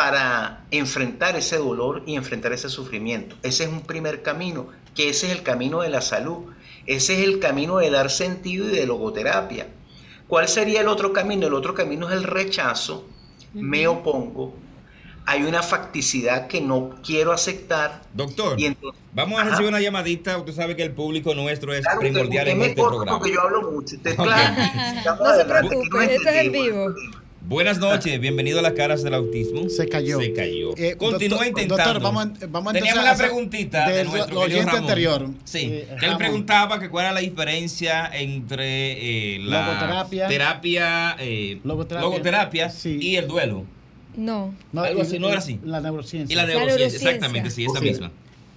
para 0.00 0.64
enfrentar 0.70 1.36
ese 1.36 1.58
dolor 1.58 2.02
y 2.06 2.16
enfrentar 2.16 2.54
ese 2.54 2.70
sufrimiento. 2.70 3.36
Ese 3.42 3.64
es 3.64 3.68
un 3.68 3.82
primer 3.82 4.22
camino, 4.22 4.68
que 4.94 5.10
ese 5.10 5.26
es 5.26 5.32
el 5.32 5.42
camino 5.42 5.82
de 5.82 5.90
la 5.90 6.00
salud, 6.00 6.46
ese 6.86 7.20
es 7.20 7.28
el 7.28 7.38
camino 7.38 7.76
de 7.76 7.90
dar 7.90 8.10
sentido 8.10 8.66
y 8.66 8.70
de 8.70 8.86
logoterapia. 8.86 9.66
¿Cuál 10.26 10.48
sería 10.48 10.80
el 10.80 10.88
otro 10.88 11.12
camino? 11.12 11.48
El 11.48 11.52
otro 11.52 11.74
camino 11.74 12.08
es 12.08 12.14
el 12.14 12.24
rechazo, 12.24 13.06
me 13.52 13.86
opongo, 13.88 14.54
hay 15.26 15.42
una 15.42 15.62
facticidad 15.62 16.46
que 16.46 16.62
no 16.62 16.94
quiero 17.04 17.30
aceptar. 17.30 18.00
Doctor, 18.14 18.56
vamos 19.12 19.38
a 19.38 19.44
recibir 19.44 19.68
una 19.68 19.82
llamadita. 19.82 20.38
Usted 20.38 20.54
sabe 20.54 20.76
que 20.76 20.82
el 20.82 20.92
público 20.92 21.34
nuestro 21.34 21.74
es 21.74 21.84
primordial 21.98 22.48
en 22.48 22.62
este 22.62 22.82
programa. 22.82 23.18
Porque 23.18 23.34
yo 23.34 23.42
hablo 23.42 23.70
mucho. 23.70 23.96
no 24.02 25.34
se 25.36 25.44
preocupe, 25.44 26.14
esto 26.14 26.28
es 26.30 26.36
en 26.36 26.52
vivo. 26.52 26.86
Buenas 27.42 27.78
noches, 27.78 28.20
bienvenido 28.20 28.58
a 28.58 28.62
las 28.62 28.74
caras 28.74 29.02
del 29.02 29.14
autismo. 29.14 29.68
Se 29.70 29.88
cayó. 29.88 30.20
Se 30.20 30.32
cayó. 30.34 30.76
Eh, 30.76 30.96
Continúa 30.96 31.46
intentando. 31.46 31.82
Doctor, 31.82 32.02
vamos, 32.02 32.26
a, 32.26 32.46
vamos 32.46 32.70
a 32.70 32.74
Teníamos 32.74 33.02
la 33.02 33.16
preguntita 33.16 33.88
de, 33.88 34.04
nuestro 34.04 34.40
oyente 34.40 34.76
anterior. 34.76 35.26
Sí, 35.44 35.68
eh, 35.72 35.96
que 35.98 36.06
él 36.06 36.16
preguntaba 36.18 36.78
que 36.78 36.90
cuál 36.90 37.06
era 37.06 37.14
la 37.14 37.20
diferencia 37.20 38.10
entre 38.12 39.36
eh, 39.36 39.38
la 39.40 39.66
logoterapia, 39.66 40.28
terapia, 40.28 41.16
logoterapia, 41.64 42.00
logoterapia 42.00 42.72
y 42.84 43.16
el 43.16 43.26
duelo. 43.26 43.64
No. 44.16 44.54
no 44.72 44.82
Algo 44.82 45.02
así, 45.02 45.18
no 45.18 45.28
era 45.28 45.38
así. 45.38 45.58
La 45.64 45.80
neurociencia. 45.80 46.32
Y 46.32 46.36
la 46.36 46.46
neurociencia, 46.46 47.10
exactamente, 47.10 47.50
sí, 47.50 47.64
esa 47.64 47.80
misma. 47.80 48.12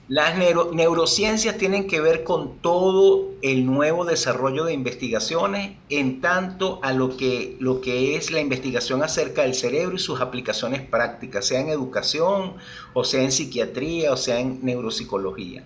Las 0.09 0.37
neurociencias 0.37 1.57
tienen 1.57 1.87
que 1.87 2.01
ver 2.01 2.25
con 2.25 2.57
todo 2.57 3.29
el 3.41 3.65
nuevo 3.65 4.03
desarrollo 4.03 4.65
de 4.65 4.73
investigaciones 4.73 5.77
en 5.87 6.19
tanto 6.19 6.81
a 6.83 6.91
lo 6.91 7.15
que, 7.15 7.55
lo 7.61 7.79
que 7.79 8.17
es 8.17 8.29
la 8.29 8.41
investigación 8.41 9.01
acerca 9.01 9.43
del 9.43 9.55
cerebro 9.55 9.95
y 9.95 9.99
sus 9.99 10.19
aplicaciones 10.19 10.81
prácticas, 10.81 11.45
sea 11.45 11.61
en 11.61 11.69
educación, 11.69 12.55
o 12.93 13.05
sea 13.05 13.23
en 13.23 13.31
psiquiatría, 13.31 14.11
o 14.11 14.17
sea 14.17 14.41
en 14.41 14.59
neuropsicología. 14.61 15.63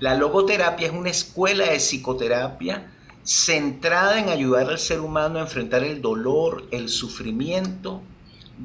La 0.00 0.14
logoterapia 0.14 0.86
es 0.86 0.92
una 0.94 1.10
escuela 1.10 1.70
de 1.70 1.76
psicoterapia 1.76 2.90
centrada 3.22 4.18
en 4.18 4.30
ayudar 4.30 4.70
al 4.70 4.78
ser 4.78 5.00
humano 5.00 5.38
a 5.38 5.42
enfrentar 5.42 5.84
el 5.84 6.00
dolor, 6.00 6.64
el 6.70 6.88
sufrimiento 6.88 8.00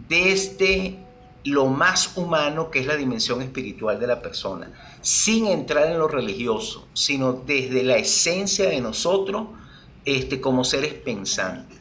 desde 0.08 0.97
lo 1.43 1.67
más 1.67 2.17
humano 2.17 2.69
que 2.69 2.80
es 2.80 2.86
la 2.86 2.95
dimensión 2.95 3.41
espiritual 3.41 3.99
de 3.99 4.08
la 4.08 4.21
persona, 4.21 4.71
sin 5.02 5.47
entrar 5.47 5.88
en 5.88 5.97
lo 5.97 6.08
religioso, 6.08 6.88
sino 6.93 7.34
desde 7.34 7.84
la 7.84 7.97
esencia 7.97 8.69
de 8.69 8.82
nosotros 8.82 9.47
este, 10.06 10.41
como 10.41 10.63
seres 10.63 10.93
pensantes. 10.93 11.80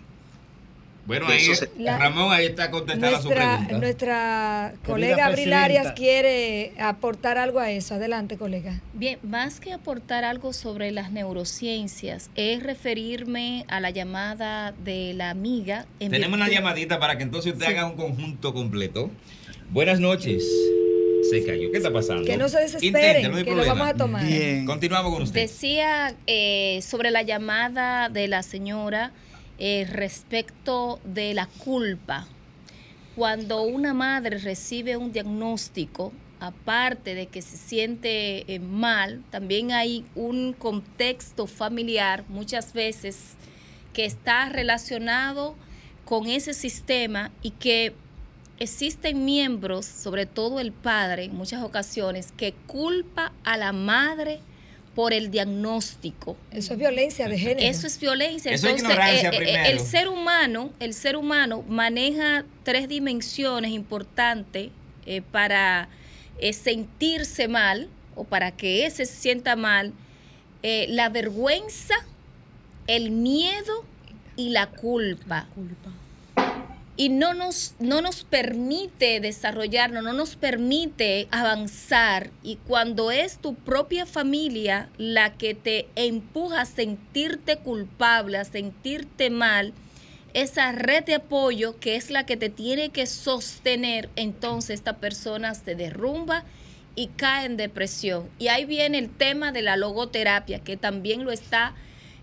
Bueno, 1.09 1.27
ahí, 1.27 1.49
Ramón 1.79 2.31
ahí 2.33 2.45
está 2.45 2.71
contestando 2.71 3.09
nuestra, 3.09 3.23
su 3.23 3.31
pregunta. 3.31 3.79
Nuestra 3.79 4.75
colega 4.85 5.25
Abril 5.25 5.55
Arias 5.55 5.93
quiere 5.93 6.75
aportar 6.79 7.39
algo 7.39 7.61
a 7.61 7.71
eso. 7.71 7.95
Adelante, 7.95 8.37
colega. 8.37 8.83
Bien, 8.93 9.19
más 9.23 9.59
que 9.59 9.73
aportar 9.73 10.25
algo 10.25 10.53
sobre 10.53 10.91
las 10.91 11.11
neurociencias, 11.11 12.29
es 12.35 12.63
referirme 12.63 13.65
a 13.69 13.81
la 13.81 13.89
llamada 13.89 14.73
de 14.73 15.15
la 15.15 15.31
amiga. 15.31 15.87
Tenemos 15.99 16.39
una 16.39 16.51
llamadita 16.51 17.01
para 17.01 17.17
que 17.17 17.23
entonces 17.23 17.55
usted 17.55 17.69
haga 17.69 17.87
un 17.87 17.97
conjunto 17.97 18.53
completo. 18.53 19.11
Buenas 19.71 20.01
noches. 20.01 20.45
Se 21.31 21.45
cayó. 21.45 21.71
¿Qué 21.71 21.77
está 21.77 21.93
pasando? 21.93 22.25
Que 22.25 22.39
no 22.39 22.49
se 22.49 22.59
desesperen, 22.59 23.45
que 23.45 23.55
lo 23.55 23.67
vamos 23.67 23.89
a 23.89 23.95
tomar. 23.95 24.25
Bien. 24.25 24.65
Continuamos 24.65 25.13
con 25.13 25.23
usted. 25.25 25.43
Decía 25.43 26.15
eh, 26.27 26.81
sobre 26.83 27.11
la 27.11 27.23
llamada 27.23 28.09
de 28.09 28.29
la 28.29 28.43
señora 28.43 29.13
eh, 29.59 29.87
respecto 29.91 31.01
de 31.05 31.35
la 31.35 31.47
culpa. 31.47 32.27
Cuando 33.15 33.63
una 33.63 33.93
madre 33.93 34.39
recibe 34.39 34.97
un 34.97 35.13
diagnóstico, 35.13 36.13
aparte 36.41 37.15
de 37.15 37.27
que 37.27 37.43
se 37.43 37.59
siente 37.59 38.51
eh, 38.51 38.61
mal, 38.61 39.23
también 39.31 39.73
hay 39.73 40.07
un 40.15 40.55
contexto 40.55 41.47
familiar 41.47 42.25
muchas 42.29 42.73
veces 42.73 43.35
que 43.93 44.07
está 44.07 44.49
relacionado 44.49 45.57
con 46.07 46.27
ese 46.27 46.55
sistema 46.55 47.33
y 47.43 47.51
que 47.51 47.93
existen 48.59 49.25
miembros, 49.25 49.87
sobre 49.87 50.27
todo 50.27 50.61
el 50.61 50.73
padre 50.73 51.25
en 51.25 51.35
muchas 51.35 51.63
ocasiones, 51.63 52.33
que 52.37 52.53
culpa 52.67 53.33
a 53.45 53.57
la 53.57 53.73
madre 53.73 54.41
por 54.95 55.13
el 55.13 55.31
diagnóstico. 55.31 56.37
Eso 56.51 56.73
es 56.73 56.79
violencia 56.79 57.29
de 57.29 57.39
género. 57.39 57.61
Eso 57.61 57.87
es 57.87 58.01
violencia. 58.01 58.53
Eso 58.53 58.69
es 58.69 58.81
ignorancia 58.81 59.31
eh, 59.31 59.55
eh, 59.55 59.71
el 59.71 59.79
ser 59.79 60.09
humano, 60.09 60.73
el 60.81 60.93
ser 60.93 61.17
humano 61.17 61.63
maneja 61.69 62.45
tres 62.65 62.89
dimensiones 62.89 63.71
importantes 63.71 64.71
eh, 65.07 65.23
para 65.23 65.89
sentirse 66.53 67.49
mal 67.49 67.89
o 68.15 68.25
para 68.25 68.53
que 68.53 68.87
ese 68.87 69.07
se 69.07 69.15
sienta 69.15 69.55
mal. 69.57 69.93
la 70.63 71.09
vergüenza, 71.09 71.95
el 72.89 73.11
miedo 73.11 73.85
y 74.37 74.51
la 74.51 74.67
culpa. 74.67 75.47
La 75.47 75.55
culpa 75.55 75.91
y 76.99 77.11
no 77.11 77.33
nos, 77.33 77.77
no 77.79 78.03
nos 78.03 78.25
permite 78.25 79.21
desarrollarnos, 79.21 80.03
no 80.03 80.13
nos 80.13 80.35
permite 80.35 81.29
avanzar. 81.31 82.31
Y 82.43 82.57
cuando 82.57 83.13
es 83.13 83.39
tu 83.39 83.55
propia 83.55 84.05
familia 84.05 84.89
la 84.99 85.33
que 85.35 85.55
te 85.55 85.87
empuja 85.95 86.63
a 86.63 86.67
sentirte 86.67 87.59
culpable, 87.59 88.37
a 88.37 88.45
sentirte 88.45 89.31
mal, 89.31 89.73
esa 90.35 90.73
red 90.73 91.05
de 91.05 91.15
apoyo 91.15 91.79
que 91.79 91.95
es 91.95 92.11
la 92.11 92.27
que 92.27 92.37
te 92.37 92.51
tiene 92.51 92.89
que 92.91 93.07
sostener, 93.07 94.11
entonces 94.17 94.71
esta 94.71 94.97
persona 94.97 95.55
se 95.55 95.77
derrumba 95.77 96.43
y 96.97 97.07
cae 97.07 97.47
en 97.47 97.57
depresión. 97.57 98.29
Y 98.41 98.49
ahí 98.49 98.65
viene 98.65 98.99
el 98.99 99.09
tema 99.09 99.53
de 99.53 99.63
la 99.63 99.77
logoterapia, 99.77 100.59
que 100.59 100.77
también 100.77 101.23
lo 101.23 101.31
está 101.31 101.77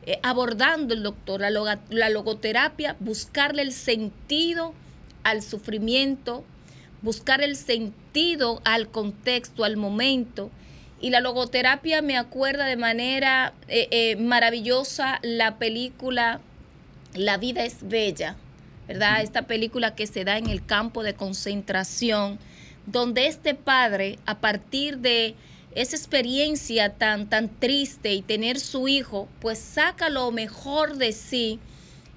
eh, 0.06 0.20
abordando 0.22 0.94
el 0.94 1.02
doctor, 1.02 1.41
la, 1.41 1.80
la 1.89 2.10
logoterapia, 2.10 2.96
buscarle 3.00 3.63
el 3.63 3.72
sentido 3.72 4.74
al 5.24 5.41
sufrimiento, 5.41 6.44
buscar 7.02 7.41
el 7.41 7.56
sentido 7.56 8.62
al 8.65 8.89
contexto, 8.89 9.63
al 9.63 9.78
momento. 9.78 10.52
Y 11.02 11.10
la 11.10 11.22
logoterapia 11.22 12.02
me 12.02 12.18
acuerda 12.18 12.65
de 12.65 12.78
manera 12.78 13.54
eh, 13.68 13.88
eh, 13.91 14.15
maravillosa 14.15 15.20
la 15.22 15.58
película 15.58 16.39
La 17.13 17.38
vida 17.38 17.63
es 17.63 17.78
bella, 17.88 18.36
¿verdad? 18.88 19.22
Esta 19.22 19.44
película 19.44 19.96
que 19.96 20.06
se 20.06 20.24
da 20.24 20.38
en 20.38 20.50
el 20.50 20.65
campo 20.65 21.02
de 21.02 21.15
concentración, 21.15 22.38
donde 22.86 23.28
este 23.28 23.56
padre, 23.56 24.20
a 24.26 24.39
partir 24.39 25.00
de 25.00 25.36
esa 25.76 25.96
experiencia 25.96 26.90
tan, 26.90 27.30
tan 27.30 27.50
triste 27.50 28.14
y 28.14 28.22
tener 28.22 28.60
su 28.60 28.88
hijo, 28.88 29.28
pues 29.42 29.60
saca 29.60 30.10
lo 30.10 30.32
mejor 30.32 30.96
de 30.96 31.12
sí 31.12 31.60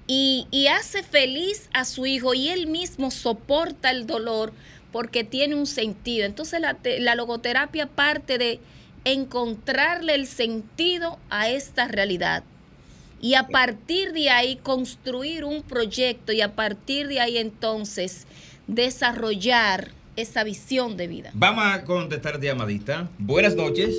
y, 0.07 0.47
hace 0.67 1.03
feliz 1.03 1.69
a 1.73 1.85
su 1.85 2.05
hijo 2.05 2.33
y 2.33 2.49
él 2.49 2.65
mismo 2.65 3.11
soporta 3.11 3.91
el 3.91 4.07
dolor 4.07 4.53
porque 4.91 5.23
tiene 5.23 5.55
un 5.55 5.67
sentido. 5.67 6.25
Entonces 6.25 6.59
la, 6.59 6.77
la 6.83 7.15
logoterapia 7.15 7.85
parte 7.85 8.37
de 8.37 8.59
encontrarle 9.05 10.15
el 10.15 10.25
sentido 10.25 11.19
a 11.29 11.49
esta 11.49 11.87
realidad 11.87 12.43
y 13.21 13.33
a 13.33 13.47
partir 13.47 14.13
de 14.13 14.29
ahí 14.29 14.55
construir 14.55 15.43
un 15.43 15.61
proyecto 15.61 16.31
y 16.31 16.41
a 16.41 16.55
partir 16.55 17.07
de 17.07 17.19
ahí 17.19 17.37
entonces 17.37 18.25
desarrollar 18.67 19.91
esa 20.21 20.43
visión 20.43 20.97
de 20.97 21.07
vida. 21.07 21.31
Vamos 21.33 21.63
a 21.65 21.83
contestar 21.83 22.39
llamadita. 22.39 23.09
Buenas 23.17 23.55
noches. 23.55 23.95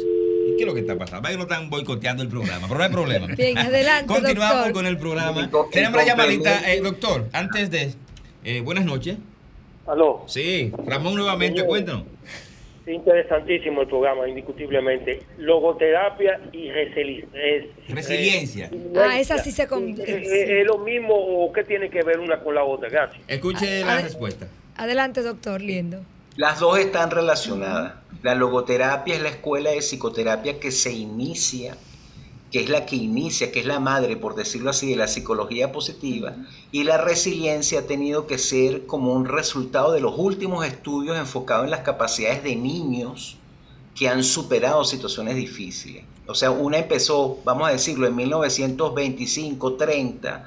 ¿Qué 0.56 0.64
es 0.64 0.66
lo 0.66 0.74
que 0.74 0.80
está 0.80 0.98
pasando? 0.98 1.28
que 1.28 1.37
no 1.37 1.42
están 1.44 1.70
boicoteando 1.70 2.22
el 2.22 2.28
programa, 2.28 2.66
pero 2.68 2.78
no 2.78 2.85
hay 2.85 2.90
problema. 2.90 3.26
Bien, 3.37 3.56
adelante. 3.56 4.12
Continuamos 4.12 4.72
con 4.72 4.87
el 4.87 4.98
programa. 4.98 5.50
Tenemos 5.72 5.96
la 5.96 6.04
llamadita. 6.04 6.72
Eh, 6.72 6.80
doctor, 6.80 7.28
antes 7.33 7.70
de. 7.70 7.94
Eh, 8.44 8.61
buenas 8.61 8.85
noches. 8.85 9.16
Aló. 9.87 10.24
Sí, 10.26 10.72
Ramón 10.87 11.14
nuevamente, 11.14 11.64
cuéntanos. 11.64 12.04
Interesantísimo 12.92 13.83
el 13.83 13.88
programa, 13.88 14.29
indiscutiblemente. 14.29 15.22
Logoterapia 15.38 16.40
y 16.53 16.70
resiliencia. 17.88 18.70
Ah, 18.97 19.18
esa 19.18 19.38
sí 19.38 19.51
se 19.51 19.62
¿Es, 19.62 20.66
lo 20.66 20.78
mismo 20.78 21.14
o 21.14 21.53
qué 21.53 21.64
tiene 21.64 21.91
que 21.91 22.03
ver 22.03 22.18
una 22.18 22.41
con 22.41 22.55
la 22.55 22.64
otra? 22.64 22.88
Gracias. 22.88 23.22
Escuche 23.28 23.84
la 23.84 24.01
respuesta. 24.01 24.49
Adelante, 24.76 25.22
doctor, 25.22 25.61
liendo. 25.61 26.01
Las 26.36 26.61
dos 26.61 26.78
están 26.78 27.11
relacionadas. 27.11 27.95
La 28.22 28.34
logoterapia 28.34 29.14
es 29.14 29.22
la 29.22 29.30
escuela 29.30 29.70
de 29.70 29.78
psicoterapia 29.78 30.59
que 30.59 30.70
se 30.70 30.93
inicia, 30.93 31.76
que 32.51 32.61
es 32.61 32.68
la 32.68 32.86
que 32.86 32.96
inicia, 32.96 33.53
que 33.53 33.61
es 33.61 33.66
la 33.66 33.78
madre, 33.80 34.16
por 34.16 34.34
decirlo 34.34 34.70
así, 34.70 34.90
de 34.90 34.96
la 34.96 35.09
psicología 35.09 35.72
positiva. 35.72 36.34
Y 36.72 36.84
la 36.84 36.96
resiliencia 36.98 37.80
ha 37.80 37.86
tenido 37.86 38.26
que 38.26 38.38
ser 38.38 38.86
como 38.86 39.12
un 39.12 39.26
resultado 39.26 39.92
de 39.92 40.01
los 40.01 40.14
últimos 40.16 40.66
estudios 40.66 41.16
enfocados 41.16 41.64
en 41.64 41.70
las 41.70 41.80
capacidades 41.80 42.42
de 42.42 42.57
niños 42.57 43.36
que 43.94 44.09
han 44.09 44.24
superado 44.24 44.84
situaciones 44.84 45.36
difíciles. 45.36 46.05
O 46.26 46.34
sea, 46.34 46.51
una 46.51 46.78
empezó, 46.78 47.38
vamos 47.44 47.68
a 47.68 47.72
decirlo, 47.72 48.07
en 48.07 48.16
1925-30 48.16 50.44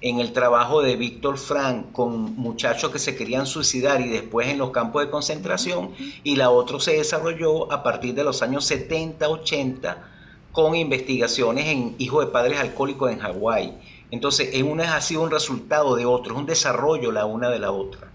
en 0.00 0.18
el 0.20 0.32
trabajo 0.32 0.82
de 0.82 0.96
Víctor 0.96 1.38
Frank 1.38 1.92
con 1.92 2.36
muchachos 2.36 2.90
que 2.90 2.98
se 2.98 3.14
querían 3.16 3.46
suicidar 3.46 4.00
y 4.02 4.08
después 4.08 4.48
en 4.48 4.58
los 4.58 4.70
campos 4.70 5.02
de 5.02 5.10
concentración, 5.10 5.92
y 6.22 6.36
la 6.36 6.50
otra 6.50 6.78
se 6.78 6.92
desarrolló 6.92 7.72
a 7.72 7.82
partir 7.82 8.14
de 8.14 8.22
los 8.22 8.42
años 8.42 8.70
70-80 8.70 10.13
con 10.54 10.76
investigaciones 10.76 11.66
en 11.66 11.96
hijos 11.98 12.24
de 12.24 12.30
padres 12.30 12.60
alcohólicos 12.60 13.10
en 13.10 13.18
Hawái. 13.18 13.72
Entonces, 14.12 14.50
en 14.52 14.70
una 14.70 14.94
ha 14.94 15.00
sido 15.00 15.22
un 15.22 15.32
resultado 15.32 15.96
de 15.96 16.06
otro, 16.06 16.32
es 16.32 16.38
un 16.38 16.46
desarrollo 16.46 17.10
la 17.10 17.26
una 17.26 17.50
de 17.50 17.58
la 17.58 17.72
otra. 17.72 18.12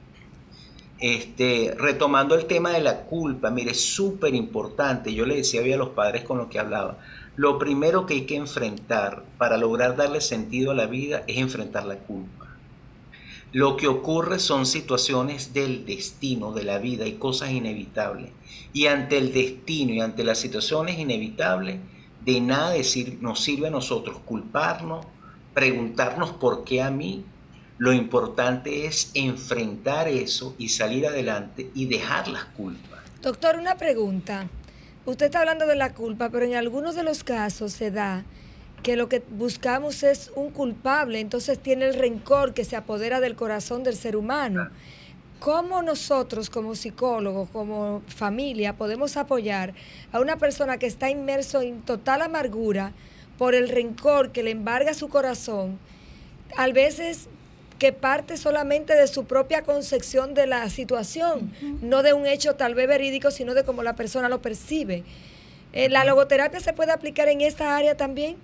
Este, 1.00 1.76
retomando 1.78 2.36
el 2.36 2.46
tema 2.46 2.70
de 2.70 2.80
la 2.80 3.02
culpa, 3.02 3.50
mire, 3.50 3.72
es 3.72 3.84
súper 3.84 4.34
importante, 4.36 5.14
yo 5.14 5.26
le 5.26 5.36
decía 5.36 5.62
a 5.62 5.78
los 5.78 5.90
padres 5.90 6.24
con 6.24 6.38
los 6.38 6.48
que 6.48 6.60
hablaba, 6.60 6.98
lo 7.36 7.60
primero 7.60 8.06
que 8.06 8.14
hay 8.14 8.26
que 8.26 8.38
enfrentar 8.38 9.26
para 9.38 9.58
lograr 9.58 9.98
darle 9.98 10.22
sentido 10.22 10.72
a 10.72 10.76
la 10.76 10.86
vida 10.86 11.26
es 11.28 11.40
enfrentar 11.40 11.84
la 11.84 11.98
culpa. 11.98 12.48
Lo 13.52 13.76
que 13.76 13.90
ocurre 13.90 14.40
son 14.40 14.66
situaciones 14.66 15.54
del 15.54 15.86
destino, 15.86 16.54
de 16.54 16.64
la 16.64 16.78
vida 16.78 17.06
y 17.06 17.14
cosas 17.14 17.52
inevitables. 17.52 18.32
Y 18.72 18.86
ante 18.86 19.18
el 19.18 19.34
destino 19.34 19.94
y 19.94 20.00
ante 20.00 20.24
las 20.24 20.38
situaciones 20.38 21.00
inevitables, 21.00 21.80
de 22.26 22.42
nada 22.42 22.72
decir, 22.72 23.18
nos 23.22 23.44
sirve 23.44 23.68
a 23.68 23.72
nosotros 23.72 24.20
culparnos, 24.26 25.06
preguntarnos 25.54 26.32
por 26.32 26.64
qué 26.64 26.82
a 26.82 26.92
mí. 26.92 27.26
Lo 27.78 27.94
importante 27.94 28.86
es 28.86 29.12
enfrentar 29.14 30.08
eso 30.08 30.56
y 30.58 30.70
salir 30.70 31.08
adelante 31.08 31.70
y 31.74 31.86
dejar 31.86 32.28
las 32.28 32.46
culpas. 32.46 33.00
Doctor, 33.22 33.58
una 33.58 33.76
pregunta. 33.76 34.48
Usted 35.06 35.28
está 35.28 35.40
hablando 35.40 35.66
de 35.66 35.76
la 35.76 35.94
culpa, 35.94 36.30
pero 36.30 36.46
en 36.46 36.56
algunos 36.56 36.96
de 36.96 37.04
los 37.04 37.24
casos 37.24 37.72
se 37.72 37.90
da 37.90 38.26
que 38.84 38.96
lo 38.96 39.10
que 39.10 39.24
buscamos 39.32 40.04
es 40.04 40.32
un 40.36 40.52
culpable, 40.52 41.20
entonces 41.20 41.60
tiene 41.60 41.88
el 41.88 41.96
rencor 41.96 42.54
que 42.54 42.66
se 42.66 42.76
apodera 42.76 43.20
del 43.20 43.36
corazón 43.36 43.84
del 43.84 43.96
ser 43.96 44.16
humano. 44.16 44.70
¿Cómo 45.40 45.82
nosotros 45.82 46.50
como 46.50 46.76
psicólogos, 46.76 47.50
como 47.50 48.02
familia, 48.08 48.74
podemos 48.74 49.16
apoyar 49.16 49.74
a 50.12 50.20
una 50.20 50.36
persona 50.36 50.78
que 50.78 50.86
está 50.86 51.10
inmerso 51.10 51.62
en 51.62 51.82
total 51.82 52.22
amargura 52.22 52.92
por 53.38 53.56
el 53.56 53.70
rencor 53.70 54.34
que 54.34 54.44
le 54.44 54.52
embarga 54.52 54.94
su 54.94 55.08
corazón? 55.08 55.80
A 56.58 56.68
veces 56.68 57.30
que 57.80 57.94
parte 57.94 58.36
solamente 58.36 58.94
de 58.96 59.08
su 59.08 59.24
propia 59.24 59.64
concepción 59.64 60.34
de 60.34 60.46
la 60.46 60.70
situación, 60.70 61.54
no 61.82 62.04
de 62.04 62.12
un 62.12 62.28
hecho 62.28 62.56
tal 62.56 62.76
vez 62.76 62.90
verídico, 62.90 63.32
sino 63.32 63.54
de 63.54 63.64
cómo 63.64 63.82
la 63.82 63.96
persona 63.96 64.28
lo 64.28 64.42
percibe. 64.42 65.06
Eh, 65.72 65.88
¿La 65.88 66.04
logoterapia 66.04 66.60
se 66.60 66.74
puede 66.74 66.92
aplicar 66.92 67.30
en 67.30 67.40
esta 67.40 67.78
área 67.78 67.96
también? 67.96 68.36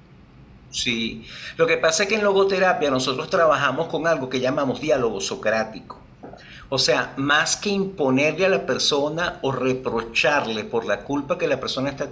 Sí, 0.71 1.25
lo 1.57 1.67
que 1.67 1.77
pasa 1.77 2.03
es 2.03 2.09
que 2.09 2.15
en 2.15 2.23
logoterapia 2.23 2.89
nosotros 2.89 3.29
trabajamos 3.29 3.87
con 3.87 4.07
algo 4.07 4.29
que 4.29 4.39
llamamos 4.39 4.79
diálogo 4.79 5.19
socrático. 5.19 6.04
O 6.69 6.79
sea, 6.79 7.13
más 7.17 7.57
que 7.57 7.69
imponerle 7.69 8.45
a 8.45 8.49
la 8.49 8.65
persona 8.65 9.39
o 9.43 9.51
reprocharle 9.51 10.63
por 10.63 10.85
la 10.85 11.01
culpa 11.01 11.37
que 11.37 11.47
la 11.47 11.59
persona 11.59 11.91
está, 11.91 12.09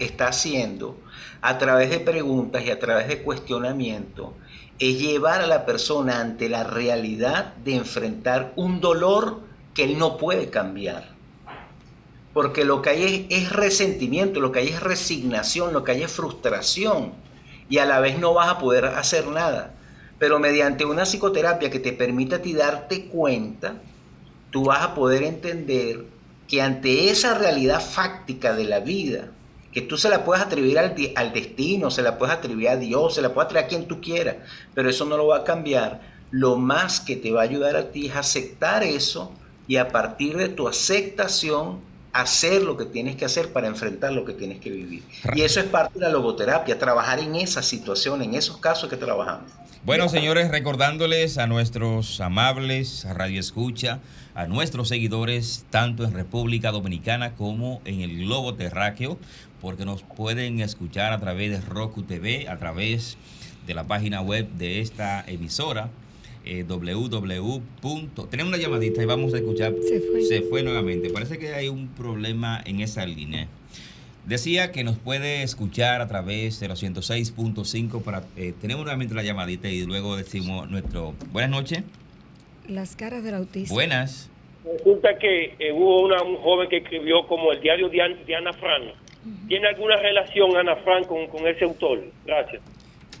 está 0.00 0.28
haciendo, 0.28 0.96
a 1.42 1.58
través 1.58 1.90
de 1.90 2.00
preguntas 2.00 2.64
y 2.64 2.70
a 2.70 2.78
través 2.78 3.08
de 3.08 3.22
cuestionamiento, 3.22 4.34
es 4.78 4.98
llevar 4.98 5.42
a 5.42 5.46
la 5.46 5.66
persona 5.66 6.20
ante 6.20 6.48
la 6.48 6.64
realidad 6.64 7.54
de 7.56 7.76
enfrentar 7.76 8.52
un 8.56 8.80
dolor 8.80 9.40
que 9.74 9.84
él 9.84 9.98
no 9.98 10.16
puede 10.16 10.48
cambiar. 10.50 11.14
Porque 12.32 12.64
lo 12.64 12.82
que 12.82 12.90
hay 12.90 13.26
es, 13.30 13.50
resentimiento, 13.50 14.40
lo 14.40 14.52
que 14.52 14.58
hay 14.60 14.68
es 14.68 14.82
resignación, 14.82 15.72
lo 15.72 15.84
que 15.84 15.92
hay 15.92 16.02
es 16.02 16.12
frustración. 16.12 17.12
Y 17.68 17.78
a 17.78 17.86
la 17.86 18.00
vez 18.00 18.18
no 18.18 18.34
vas 18.34 18.48
a 18.48 18.58
poder 18.58 18.84
hacer 18.84 19.26
nada. 19.28 19.75
Pero 20.18 20.38
mediante 20.38 20.84
una 20.84 21.04
psicoterapia 21.04 21.70
que 21.70 21.78
te 21.78 21.92
permita 21.92 22.36
a 22.36 22.42
ti 22.42 22.54
darte 22.54 23.06
cuenta, 23.06 23.74
tú 24.50 24.64
vas 24.64 24.82
a 24.82 24.94
poder 24.94 25.22
entender 25.22 26.06
que 26.48 26.62
ante 26.62 27.10
esa 27.10 27.36
realidad 27.36 27.80
fáctica 27.80 28.54
de 28.54 28.64
la 28.64 28.80
vida, 28.80 29.32
que 29.72 29.82
tú 29.82 29.98
se 29.98 30.08
la 30.08 30.24
puedes 30.24 30.42
atribuir 30.42 30.78
al, 30.78 30.94
al, 31.16 31.32
destino, 31.32 31.90
se 31.90 32.02
la 32.02 32.16
puedes 32.16 32.34
atribuir 32.34 32.70
a 32.70 32.76
Dios, 32.76 33.14
se 33.14 33.20
la 33.20 33.34
puedes 33.34 33.46
atribuir 33.46 33.66
a 33.66 33.68
quien 33.68 33.88
tú 33.88 34.00
quieras, 34.00 34.36
pero 34.74 34.88
eso 34.88 35.04
no 35.04 35.16
lo 35.16 35.26
va 35.26 35.38
a 35.38 35.44
cambiar. 35.44 36.00
Lo 36.30 36.56
más 36.56 37.00
que 37.00 37.16
te 37.16 37.30
va 37.30 37.40
a 37.40 37.44
ayudar 37.44 37.76
a 37.76 37.90
ti 37.90 38.06
es 38.06 38.16
aceptar 38.16 38.82
eso 38.82 39.32
y 39.68 39.76
a 39.76 39.88
partir 39.88 40.36
de 40.36 40.48
tu 40.48 40.68
aceptación 40.68 41.80
hacer 42.20 42.62
lo 42.62 42.76
que 42.76 42.86
tienes 42.86 43.16
que 43.16 43.24
hacer 43.24 43.52
para 43.52 43.66
enfrentar 43.66 44.12
lo 44.12 44.24
que 44.24 44.32
tienes 44.32 44.58
que 44.58 44.70
vivir. 44.70 45.02
Y 45.34 45.42
eso 45.42 45.60
es 45.60 45.66
parte 45.66 45.98
de 45.98 46.06
la 46.06 46.10
logoterapia, 46.10 46.78
trabajar 46.78 47.18
en 47.18 47.34
esa 47.36 47.62
situación, 47.62 48.22
en 48.22 48.34
esos 48.34 48.56
casos 48.56 48.88
que 48.88 48.96
trabajamos. 48.96 49.50
Bueno, 49.84 50.08
señores, 50.08 50.50
recordándoles 50.50 51.38
a 51.38 51.46
nuestros 51.46 52.20
amables 52.20 53.06
Radio 53.08 53.38
Escucha, 53.38 54.00
a 54.34 54.46
nuestros 54.46 54.88
seguidores, 54.88 55.64
tanto 55.70 56.04
en 56.04 56.12
República 56.12 56.72
Dominicana 56.72 57.34
como 57.34 57.80
en 57.84 58.00
el 58.00 58.18
globo 58.18 58.54
terráqueo, 58.54 59.18
porque 59.60 59.84
nos 59.84 60.02
pueden 60.02 60.60
escuchar 60.60 61.12
a 61.12 61.20
través 61.20 61.50
de 61.50 61.60
Roku 61.60 62.02
TV, 62.02 62.48
a 62.48 62.58
través 62.58 63.16
de 63.66 63.74
la 63.74 63.84
página 63.84 64.22
web 64.22 64.48
de 64.52 64.80
esta 64.80 65.24
emisora, 65.26 65.90
eh, 66.46 66.64
www. 66.66 67.60
Tenemos 68.30 68.54
una 68.54 68.62
llamadita 68.62 69.02
y 69.02 69.06
vamos 69.06 69.34
a 69.34 69.38
escuchar. 69.38 69.74
Se 69.82 70.00
fue. 70.00 70.22
Se 70.22 70.42
fue 70.42 70.62
nuevamente. 70.62 71.10
Parece 71.10 71.38
que 71.38 71.52
hay 71.52 71.68
un 71.68 71.88
problema 71.88 72.62
en 72.64 72.80
esa 72.80 73.04
línea. 73.04 73.48
Decía 74.24 74.72
que 74.72 74.82
nos 74.82 74.96
puede 74.98 75.42
escuchar 75.42 76.00
a 76.00 76.08
través 76.08 76.58
de 76.58 76.68
los 76.68 76.82
106.5 76.82 78.02
para... 78.02 78.24
Eh, 78.36 78.54
tenemos 78.60 78.84
nuevamente 78.84 79.14
la 79.14 79.22
llamadita 79.22 79.68
y 79.68 79.84
luego 79.84 80.16
decimos 80.16 80.68
nuestro... 80.68 81.14
Buenas 81.30 81.50
noches. 81.50 81.84
Las 82.68 82.96
caras 82.96 83.22
del 83.22 83.34
autista. 83.34 83.72
Buenas. 83.72 84.28
Resulta 84.64 85.16
que 85.18 85.54
eh, 85.60 85.72
hubo 85.72 86.02
una, 86.02 86.22
un 86.22 86.36
joven 86.38 86.68
que 86.68 86.78
escribió 86.78 87.24
como 87.28 87.52
el 87.52 87.60
diario 87.60 87.88
de, 87.88 88.02
Ana 88.02 88.52
Frank. 88.52 88.94
¿Tiene 89.46 89.68
alguna 89.68 89.96
relación 89.96 90.56
Ana 90.56 90.74
Frank 90.76 91.06
con, 91.06 91.28
con 91.28 91.46
ese 91.46 91.64
autor? 91.64 92.02
Gracias. 92.24 92.62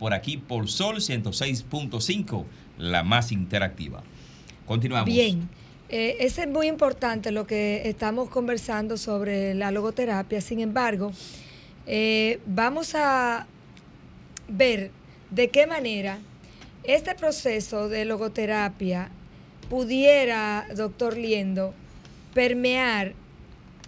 por 0.00 0.12
aquí 0.12 0.38
por 0.38 0.68
Sol 0.68 0.96
106.5, 0.96 2.44
la 2.78 3.04
más 3.04 3.30
interactiva. 3.30 4.02
Continuamos. 4.66 5.08
Bien. 5.08 5.48
Eh, 5.88 6.16
es 6.18 6.36
muy 6.48 6.66
importante 6.66 7.30
lo 7.30 7.46
que 7.46 7.88
estamos 7.88 8.28
conversando 8.28 8.96
sobre 8.96 9.54
la 9.54 9.70
logoterapia. 9.70 10.40
Sin 10.40 10.58
embargo, 10.58 11.12
eh, 11.86 12.40
vamos 12.46 12.94
a 12.94 13.46
ver 14.48 14.90
de 15.30 15.48
qué 15.48 15.66
manera 15.66 16.18
este 16.84 17.14
proceso 17.14 17.88
de 17.88 18.04
logoterapia 18.04 19.10
pudiera, 19.68 20.66
doctor 20.74 21.16
Liendo, 21.16 21.74
permear 22.34 23.14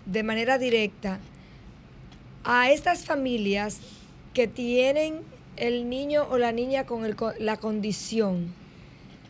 de 0.07 0.23
manera 0.23 0.59
directa 0.59 1.21
a 2.45 2.71
estas 2.71 3.05
familias 3.05 3.79
que 4.35 4.49
tienen 4.49 5.21
el 5.57 5.89
niño 5.89 6.27
o 6.31 6.39
la 6.39 6.53
niña 6.53 6.87
con 6.87 7.15
la 7.39 7.57
condición? 7.57 8.55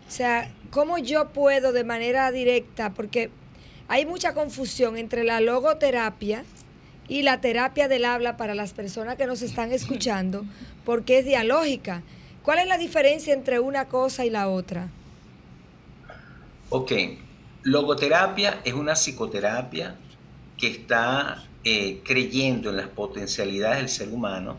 O 0.07 0.11
sea, 0.11 0.51
¿cómo 0.71 0.99
yo 0.99 1.31
puedo 1.31 1.73
de 1.73 1.85
manera 1.85 2.31
directa? 2.31 2.95
Porque 2.95 3.31
hay 3.89 4.07
mucha 4.07 4.35
confusión 4.35 4.97
entre 4.97 5.25
la 5.25 5.41
logoterapia 5.41 6.45
y 7.09 7.23
la 7.23 7.41
terapia 7.41 7.89
del 7.89 8.05
habla 8.05 8.37
para 8.37 8.55
las 8.55 8.75
personas 8.75 9.17
que 9.17 9.27
nos 9.27 9.43
están 9.43 9.73
escuchando, 9.73 10.45
porque 10.85 11.19
es 11.19 11.25
dialógica. 11.25 12.03
¿Cuál 12.43 12.61
es 12.61 12.67
la 12.67 12.79
diferencia 12.79 13.33
entre 13.33 13.61
una 13.61 13.87
cosa 13.89 14.25
y 14.25 14.31
la 14.31 14.49
otra? 14.49 14.89
Ok, 16.71 16.93
logoterapia 17.63 18.61
es 18.65 18.75
una 18.75 18.95
psicoterapia 18.95 19.97
que 20.59 20.69
está 20.69 21.45
eh, 21.65 22.03
creyendo 22.05 22.71
en 22.71 22.77
las 22.77 22.89
potencialidades 22.89 23.79
del 23.79 23.89
ser 23.89 24.09
humano 24.11 24.57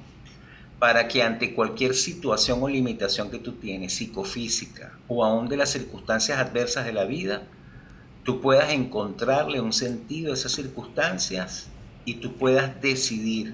para 0.80 1.08
que 1.08 1.22
ante 1.22 1.54
cualquier 1.54 1.94
situación 1.94 2.64
o 2.64 2.70
limitación 2.70 3.30
que 3.30 3.38
tú 3.38 3.54
tienes, 3.54 3.94
psicofísica 3.94 4.98
o 5.08 5.24
aún 5.26 5.50
de 5.50 5.58
las 5.58 5.70
circunstancias 5.72 6.40
adversas 6.40 6.86
de 6.86 6.94
la 6.94 7.04
vida, 7.04 7.44
tú 8.24 8.42
puedas 8.42 8.72
encontrarle 8.72 9.60
un 9.60 9.74
sentido 9.74 10.32
a 10.32 10.36
esas 10.36 10.54
circunstancias 10.54 11.68
y 12.10 12.16
tú 12.16 12.34
puedas 12.34 12.82
decidir, 12.82 13.54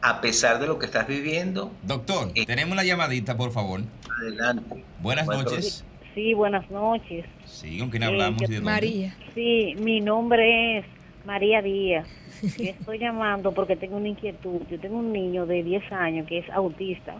a 0.00 0.22
pesar 0.22 0.60
de 0.60 0.66
lo 0.66 0.78
que 0.78 0.86
estás 0.86 1.06
viviendo. 1.06 1.70
Doctor, 1.82 2.32
eh, 2.34 2.46
tenemos 2.46 2.74
la 2.74 2.84
llamadita, 2.84 3.36
por 3.36 3.52
favor. 3.52 3.82
Adelante. 4.18 4.82
Buenas 5.02 5.26
noches. 5.26 5.84
Sí, 6.14 6.32
buenas 6.32 6.70
noches. 6.70 7.26
Sí, 7.44 7.78
¿con 7.78 7.90
quién 7.90 8.04
hablamos? 8.04 8.48
Eh, 8.48 8.60
María. 8.62 9.14
Sí, 9.34 9.74
mi 9.78 10.00
nombre 10.00 10.78
es 10.78 10.86
María 11.26 11.60
Díaz. 11.60 12.08
Yo 12.42 12.70
estoy 12.70 12.98
llamando 12.98 13.52
porque 13.52 13.76
tengo 13.76 13.98
una 13.98 14.08
inquietud. 14.08 14.62
Yo 14.70 14.80
tengo 14.80 14.96
un 14.96 15.12
niño 15.12 15.44
de 15.44 15.62
10 15.62 15.92
años 15.92 16.26
que 16.26 16.38
es 16.38 16.48
autista. 16.50 17.16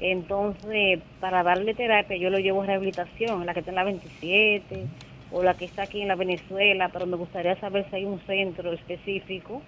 Entonces, 0.00 1.00
para 1.20 1.42
darle 1.42 1.74
terapia, 1.74 2.16
yo 2.16 2.28
lo 2.28 2.38
llevo 2.38 2.62
a 2.62 2.66
rehabilitación, 2.66 3.46
la 3.46 3.52
que 3.54 3.60
está 3.60 3.70
en 3.70 3.76
la 3.76 3.84
27 3.84 4.86
o 5.32 5.42
la 5.42 5.54
que 5.54 5.64
está 5.64 5.84
aquí 5.84 6.02
en 6.02 6.08
la 6.08 6.14
Venezuela, 6.14 6.90
pero 6.92 7.06
me 7.06 7.16
gustaría 7.16 7.58
saber 7.58 7.86
si 7.90 7.96
hay 7.96 8.04
un 8.04 8.20
centro 8.26 8.72
específico 8.72 9.62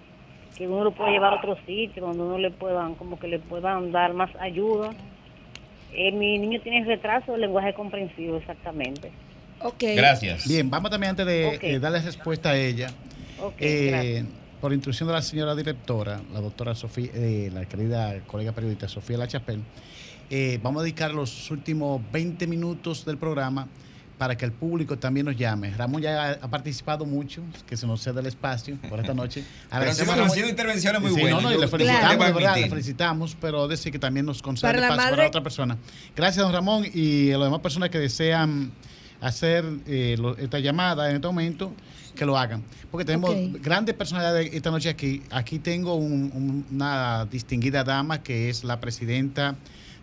que 0.55 0.67
uno 0.67 0.83
lo 0.83 0.91
pueda 0.91 1.11
llevar 1.11 1.33
a 1.33 1.37
otro 1.37 1.57
sitio 1.65 2.03
donde 2.03 2.23
uno 2.23 2.37
le 2.37 2.51
puedan, 2.51 2.95
como 2.95 3.19
que 3.19 3.27
le 3.27 3.39
puedan 3.39 3.91
dar 3.91 4.13
más 4.13 4.29
ayuda. 4.39 4.91
Eh, 5.91 6.11
mi 6.11 6.37
niño 6.37 6.61
tiene 6.61 6.85
retraso 6.85 7.33
de 7.33 7.39
lenguaje 7.39 7.73
comprensivo, 7.73 8.37
exactamente. 8.37 9.11
Ok. 9.61 9.83
Gracias. 9.95 10.47
Bien, 10.47 10.69
vamos 10.69 10.91
también 10.91 11.11
antes 11.11 11.25
de 11.25 11.59
eh, 11.61 11.79
darle 11.79 11.99
respuesta 11.99 12.51
a 12.51 12.57
ella. 12.57 12.87
Eh, 13.59 14.23
por 14.61 14.71
instrucción 14.71 15.07
de 15.07 15.13
la 15.13 15.21
señora 15.21 15.55
directora, 15.55 16.21
la 16.31 16.39
doctora 16.39 16.73
Sofía, 16.73 17.11
la 17.51 17.65
querida 17.65 18.19
colega 18.25 18.53
periodista 18.53 18.87
Sofía 18.87 19.17
Lachapel, 19.17 19.61
vamos 20.61 20.81
a 20.81 20.83
dedicar 20.83 21.11
los 21.11 21.51
últimos 21.51 22.01
20 22.11 22.47
minutos 22.47 23.05
del 23.05 23.17
programa 23.17 23.67
para 24.17 24.37
que 24.37 24.45
el 24.45 24.51
público 24.51 24.97
también 24.97 25.25
nos 25.25 25.35
llame. 25.35 25.71
Ramón 25.71 26.01
ya 26.01 26.31
ha, 26.41 26.47
participado 26.49 27.05
mucho, 27.05 27.41
que 27.67 27.75
se 27.75 27.85
nos 27.85 28.01
cede 28.01 28.21
el 28.21 28.27
espacio 28.27 28.77
por 28.89 28.99
esta 28.99 29.13
noche. 29.13 29.43
pero 29.69 30.23
han 30.23 30.29
sido 30.29 30.49
intervenciones 30.49 31.01
muy 31.01 31.11
buenas. 31.11 31.43
No, 31.43 31.49
no, 31.49 31.57
le 31.57 31.67
felicitamos, 31.67 32.25
de 32.25 32.33
verdad, 32.33 32.55
le 32.55 32.69
felicitamos, 32.69 33.37
pero 33.39 33.67
decir 33.67 33.91
que 33.91 33.99
también 33.99 34.25
nos 34.25 34.41
concede 34.41 34.71
el 34.71 34.83
espacio 34.83 35.15
para 35.15 35.27
otra 35.27 35.43
persona. 35.43 35.77
Gracias, 36.15 36.43
don 36.43 36.53
Ramón, 36.53 36.85
y 36.93 37.31
a 37.31 37.37
las 37.37 37.47
demás 37.47 37.59
personas 37.59 37.89
que 37.89 37.99
desean 37.99 38.71
hacer 39.19 39.65
eh, 39.87 40.17
esta 40.37 40.59
llamada 40.59 41.09
en 41.09 41.15
este 41.15 41.27
momento, 41.27 41.73
que 42.15 42.25
lo 42.25 42.37
hagan. 42.37 42.63
Porque 42.91 43.03
tenemos 43.03 43.35
grandes 43.61 43.95
personalidades 43.95 44.53
esta 44.53 44.71
noche 44.71 44.87
aquí. 44.87 45.21
Aquí 45.31 45.59
tengo 45.59 45.95
una 45.95 47.25
distinguida 47.25 47.83
dama 47.83 48.23
que 48.23 48.49
es 48.49 48.63
la 48.63 48.79
presidenta 48.79 49.55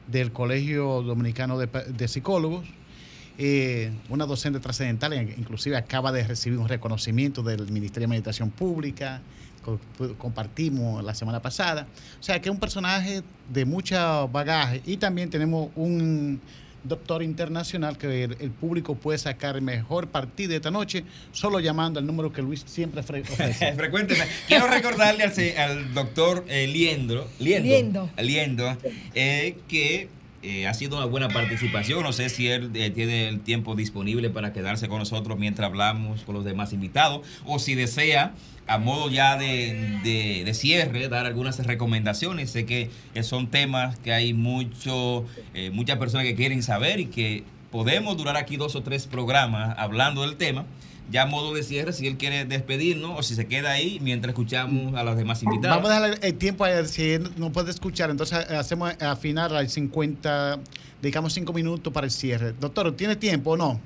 del 0.07 0.33
Colegio 0.33 1.01
Dominicano 1.03 1.59
de 1.59 2.09
Psicólogos, 2.09 2.67
eh, 3.39 3.93
una 4.09 4.27
docente 4.27 4.61
trascendental, 4.61 5.15
inclusive 5.37 5.77
acaba 5.77 6.13
de 6.13 6.25
recibir 6.25 6.59
un 6.59 6.69
reconocimiento 6.69 7.43
del 7.43 7.71
Ministerio 7.71 8.09
de 8.09 8.15
Administración 8.15 8.51
Pública, 8.51 9.23
compartimos 10.19 11.03
la 11.05 11.15
semana 11.15 11.41
pasada. 11.41 11.87
O 12.19 12.23
sea, 12.23 12.41
que 12.41 12.49
es 12.49 12.53
un 12.53 12.61
personaje 12.61 13.23
de 13.53 13.65
mucho 13.65 14.29
bagaje 14.29 14.83
y 14.85 14.97
también 14.97 15.31
tenemos 15.31 15.71
un 15.77 16.41
doctor 16.85 17.23
internacional 17.23 17.97
que 17.97 18.25
el, 18.25 18.51
público 18.51 18.97
puede 18.97 19.19
sacar 19.19 19.61
mejor 19.61 20.09
partido 20.09 20.51
de 20.51 20.57
esta 20.57 20.71
noche 20.71 21.05
solo 21.31 21.61
llamando 21.61 22.01
al 22.01 22.07
número 22.07 22.33
que 22.33 22.43
Luis 22.43 22.65
siempre 22.67 23.01
ofrece. 23.31 23.73
Frecuentemente. 23.75 24.33
Quiero 24.49 24.67
recordarle 24.67 25.25
al, 25.57 25.95
doctor 25.95 26.45
eh, 26.49 26.67
Liendro, 26.67 27.29
Liendo, 27.39 28.11
Liendo. 28.19 28.77
Eh, 29.15 29.57
que 29.69 30.09
eh, 30.43 30.67
ha 30.67 30.75
sido 30.75 30.97
una 30.97 31.07
buena 31.07 31.29
participación. 31.29 32.03
No 32.03 32.13
sé 32.13 32.29
si 32.29 32.49
él 32.49 32.71
eh, 32.75 32.91
tiene 32.91 33.29
el 33.29 33.41
tiempo 33.41 33.75
disponible 33.77 34.29
para 34.31 34.53
quedarse 34.53 34.89
con 34.89 34.99
nosotros 34.99 35.39
mientras 35.39 35.69
hablamos 35.69 36.23
con 36.23 36.35
los 36.35 36.45
demás 36.45 36.73
invitados 36.73 37.27
o 37.47 37.59
si 37.59 37.75
desea 37.75 38.35
a 38.67 38.79
modo 38.79 39.11
ya 39.11 39.37
de, 39.37 40.51
cierre, 40.55 41.09
dar 41.09 41.27
algunas 41.27 41.65
recomendaciones. 41.65 42.51
Sé 42.51 42.67
que 42.67 42.91
son 43.23 43.51
temas 43.51 43.99
que 43.99 44.13
hay 44.13 44.35
mucho, 44.35 45.25
eh, 45.55 45.71
muchas 45.71 45.99
personas 45.99 46.27
que 46.27 46.35
quieren 46.35 46.63
saber 46.63 47.01
y 47.01 47.07
que 47.07 47.45
podemos 47.71 48.17
durar 48.17 48.37
aquí 48.37 48.57
dos 48.57 48.75
o 48.75 48.83
tres 48.83 49.07
programas 49.07 49.77
hablando 49.79 50.23
del 50.23 50.37
tema 50.37 50.65
ya 51.11 51.23
a 51.23 51.27
modo 51.27 51.53
de 51.55 51.63
cierre, 51.63 51.93
si 51.93 52.07
él 52.07 52.17
quiere 52.17 52.45
despedirnos 52.45 53.19
o 53.19 53.23
si 53.23 53.35
se 53.35 53.47
queda 53.47 53.73
ahí 53.73 53.99
mientras 54.01 54.31
escuchamos 54.31 54.95
a 54.95 55.03
los 55.03 55.17
demás 55.17 55.43
invitados. 55.43 55.77
Vamos 55.77 55.91
a 55.91 56.01
darle 56.01 56.19
el 56.23 56.35
tiempo 56.35 56.65
a 56.65 56.71
él, 56.71 56.87
si 56.87 57.13
él 57.13 57.31
no 57.37 57.53
puede 57.53 57.71
escuchar, 57.71 58.11
entonces 58.11 58.39
hacemos 58.51 58.95
a 59.01 59.17
final 59.17 59.55
al 59.57 59.69
50, 59.69 60.59
dedicamos 61.01 61.33
cinco 61.33 61.53
minutos 61.53 61.93
para 61.93 62.07
el 62.07 62.11
cierre. 62.11 62.55
Doctor, 62.59 62.93
¿tiene 62.93 63.17
tiempo 63.17 63.53
o 63.53 63.57
no? 63.57 63.81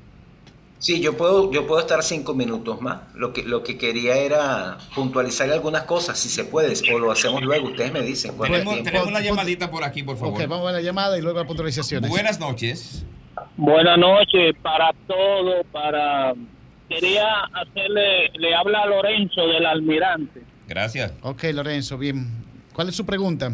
Sí, 0.78 1.00
yo 1.00 1.16
puedo, 1.16 1.50
yo 1.50 1.66
puedo 1.66 1.80
estar 1.80 2.02
cinco 2.02 2.34
minutos 2.34 2.80
más. 2.82 3.00
Lo 3.14 3.32
que, 3.32 3.42
lo 3.42 3.62
que 3.62 3.78
quería 3.78 4.16
era 4.16 4.76
puntualizar 4.94 5.50
algunas 5.50 5.84
cosas, 5.84 6.18
si 6.18 6.28
se 6.28 6.44
puede, 6.44 6.74
o 6.94 6.98
lo 6.98 7.10
hacemos 7.10 7.42
luego. 7.42 7.68
Ustedes 7.68 7.92
me 7.92 8.02
dicen. 8.02 8.36
Tenemos, 8.38 8.82
tenemos 8.82 9.08
una 9.08 9.20
llamadita 9.20 9.70
por 9.70 9.84
aquí, 9.84 10.02
por 10.02 10.18
favor. 10.18 10.34
Ok, 10.34 10.46
vamos 10.48 10.68
a 10.68 10.72
la 10.72 10.82
llamada 10.82 11.16
y 11.16 11.22
luego 11.22 11.38
la 11.38 11.46
puntualización. 11.46 12.06
Buenas 12.08 12.38
noches. 12.38 13.06
Buenas 13.56 13.98
noches 13.98 14.54
para 14.62 14.92
todo, 15.06 15.64
para 15.72 16.34
quería 16.88 17.40
hacerle, 17.52 18.30
le 18.34 18.54
habla 18.54 18.82
a 18.82 18.86
Lorenzo 18.86 19.46
del 19.46 19.66
almirante. 19.66 20.42
Gracias. 20.68 21.12
Ok, 21.22 21.44
Lorenzo, 21.54 21.96
bien. 21.98 22.26
¿Cuál 22.72 22.88
es 22.88 22.96
su 22.96 23.06
pregunta? 23.06 23.52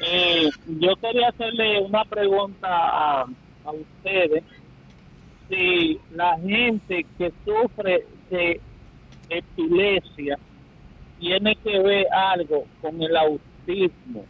Eh, 0.00 0.48
yo 0.66 0.96
quería 0.96 1.28
hacerle 1.28 1.80
una 1.80 2.04
pregunta 2.04 2.68
a, 2.68 3.22
a 3.64 3.70
ustedes. 3.70 4.44
Si 5.48 5.98
la 6.14 6.38
gente 6.38 7.06
que 7.16 7.32
sufre 7.44 8.04
de 8.30 8.60
epilepsia 9.30 10.38
tiene 11.18 11.56
que 11.56 11.78
ver 11.80 12.06
algo 12.12 12.66
con 12.80 13.02
el 13.02 13.16
autismo. 13.16 14.24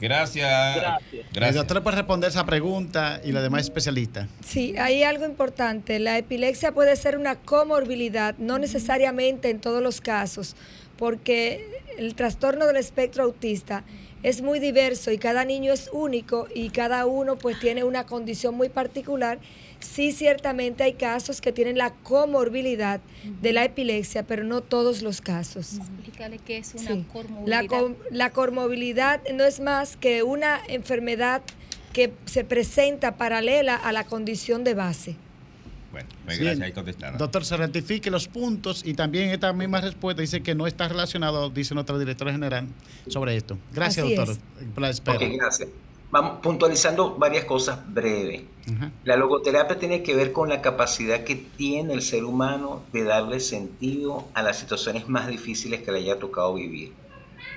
Gracias. 0.00 0.76
Gracias. 0.76 1.26
El 1.32 1.54
doctor 1.54 1.82
puede 1.82 1.96
responder 1.96 2.30
esa 2.30 2.44
pregunta 2.44 3.20
y 3.24 3.32
la 3.32 3.42
demás 3.42 3.62
especialista. 3.62 4.28
Sí, 4.44 4.76
hay 4.78 5.02
algo 5.02 5.24
importante. 5.24 5.98
La 5.98 6.18
epilepsia 6.18 6.72
puede 6.72 6.94
ser 6.96 7.16
una 7.16 7.36
comorbilidad, 7.36 8.36
no 8.38 8.58
necesariamente 8.58 9.50
en 9.50 9.60
todos 9.60 9.82
los 9.82 10.00
casos, 10.00 10.56
porque 10.98 11.82
el 11.98 12.14
trastorno 12.14 12.66
del 12.66 12.76
espectro 12.76 13.24
autista 13.24 13.84
es 14.22 14.42
muy 14.42 14.58
diverso 14.58 15.10
y 15.10 15.18
cada 15.18 15.44
niño 15.44 15.72
es 15.72 15.88
único 15.92 16.48
y 16.54 16.70
cada 16.70 17.06
uno 17.06 17.36
pues 17.36 17.60
tiene 17.60 17.84
una 17.84 18.06
condición 18.06 18.54
muy 18.54 18.68
particular 18.68 19.38
Sí, 19.86 20.12
ciertamente 20.12 20.82
hay 20.82 20.94
casos 20.94 21.40
que 21.40 21.52
tienen 21.52 21.78
la 21.78 21.90
comorbilidad 21.90 23.00
de 23.40 23.52
la 23.52 23.64
epilepsia, 23.64 24.24
pero 24.24 24.44
no 24.44 24.60
todos 24.60 25.02
los 25.02 25.20
casos. 25.20 25.78
Explícale 25.78 26.38
qué 26.38 26.58
es 26.58 26.74
una 26.74 27.04
La, 27.46 27.64
la 28.10 28.30
comorbilidad 28.30 29.22
no 29.32 29.44
es 29.44 29.60
más 29.60 29.96
que 29.96 30.22
una 30.22 30.60
enfermedad 30.68 31.42
que 31.92 32.12
se 32.26 32.44
presenta 32.44 33.16
paralela 33.16 33.74
a 33.74 33.92
la 33.92 34.04
condición 34.04 34.64
de 34.64 34.74
base. 34.74 35.16
Bueno, 35.92 36.08
pues 36.26 36.38
gracias, 36.38 36.60
ahí 36.60 36.72
contestada. 36.72 37.16
Doctor, 37.16 37.44
se 37.44 37.56
ratifique 37.56 38.10
los 38.10 38.28
puntos 38.28 38.82
y 38.84 38.92
también 38.92 39.30
esta 39.30 39.52
misma 39.54 39.80
respuesta 39.80 40.20
dice 40.20 40.42
que 40.42 40.54
no 40.54 40.66
está 40.66 40.88
relacionado, 40.88 41.48
dice 41.48 41.74
nuestra 41.74 41.98
directora 41.98 42.32
general, 42.32 42.66
sobre 43.08 43.36
esto. 43.36 43.56
Gracias, 43.72 44.06
doctor, 44.06 44.36
por 44.74 44.82
la 44.82 44.90
espera. 44.90 45.18
gracias. 45.26 45.70
Vamos 46.18 46.38
puntualizando 46.40 47.14
varias 47.16 47.44
cosas 47.44 47.78
breves. 47.92 48.40
La 49.04 49.18
logoterapia 49.18 49.78
tiene 49.78 50.02
que 50.02 50.14
ver 50.14 50.32
con 50.32 50.48
la 50.48 50.62
capacidad 50.62 51.24
que 51.24 51.34
tiene 51.36 51.92
el 51.92 52.00
ser 52.00 52.24
humano 52.24 52.84
de 52.90 53.04
darle 53.04 53.38
sentido 53.38 54.24
a 54.32 54.40
las 54.40 54.56
situaciones 54.56 55.10
más 55.10 55.28
difíciles 55.28 55.82
que 55.82 55.92
le 55.92 55.98
haya 55.98 56.18
tocado 56.18 56.54
vivir. 56.54 56.94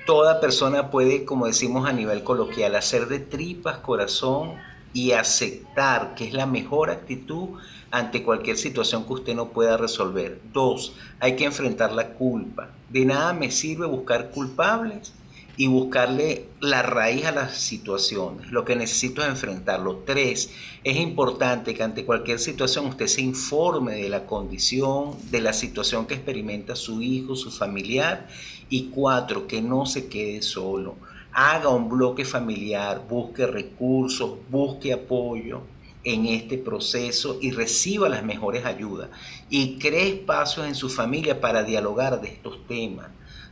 Toda 0.04 0.42
persona 0.42 0.90
puede, 0.90 1.24
como 1.24 1.46
decimos 1.46 1.88
a 1.88 1.94
nivel 1.94 2.22
coloquial, 2.22 2.74
hacer 2.74 3.08
de 3.08 3.20
tripas 3.20 3.78
corazón 3.78 4.56
y 4.92 5.12
aceptar 5.12 6.14
que 6.14 6.26
es 6.26 6.34
la 6.34 6.44
mejor 6.44 6.90
actitud 6.90 7.58
ante 7.90 8.22
cualquier 8.22 8.58
situación 8.58 9.06
que 9.06 9.14
usted 9.14 9.34
no 9.34 9.48
pueda 9.48 9.78
resolver. 9.78 10.38
Dos, 10.52 10.94
hay 11.18 11.34
que 11.34 11.46
enfrentar 11.46 11.92
la 11.92 12.08
culpa. 12.10 12.68
De 12.90 13.06
nada 13.06 13.32
me 13.32 13.50
sirve 13.50 13.86
buscar 13.86 14.30
culpables 14.32 15.14
y 15.60 15.66
buscarle 15.66 16.46
la 16.60 16.80
raíz 16.80 17.26
a 17.26 17.32
las 17.32 17.58
situaciones. 17.58 18.50
Lo 18.50 18.64
que 18.64 18.76
necesito 18.76 19.20
es 19.20 19.28
enfrentarlo. 19.28 20.04
Tres, 20.06 20.50
es 20.84 20.96
importante 20.96 21.74
que 21.74 21.82
ante 21.82 22.06
cualquier 22.06 22.38
situación 22.38 22.86
usted 22.86 23.08
se 23.08 23.20
informe 23.20 23.96
de 23.96 24.08
la 24.08 24.24
condición, 24.24 25.18
de 25.30 25.42
la 25.42 25.52
situación 25.52 26.06
que 26.06 26.14
experimenta 26.14 26.74
su 26.76 27.02
hijo, 27.02 27.36
su 27.36 27.50
familiar. 27.50 28.26
Y 28.70 28.84
cuatro, 28.84 29.46
que 29.46 29.60
no 29.60 29.84
se 29.84 30.08
quede 30.08 30.40
solo. 30.40 30.96
Haga 31.30 31.68
un 31.68 31.90
bloque 31.90 32.24
familiar, 32.24 33.04
busque 33.06 33.46
recursos, 33.46 34.38
busque 34.48 34.94
apoyo 34.94 35.60
en 36.04 36.26
este 36.26 36.58
proceso 36.58 37.38
y 37.40 37.50
reciba 37.50 38.08
las 38.08 38.24
mejores 38.24 38.64
ayudas. 38.64 39.10
Y 39.48 39.78
cree 39.78 40.08
espacios 40.08 40.66
en 40.66 40.74
su 40.74 40.88
familia 40.88 41.40
para 41.40 41.62
dialogar 41.62 42.20
de 42.20 42.28
estos 42.28 42.66
temas 42.66 43.08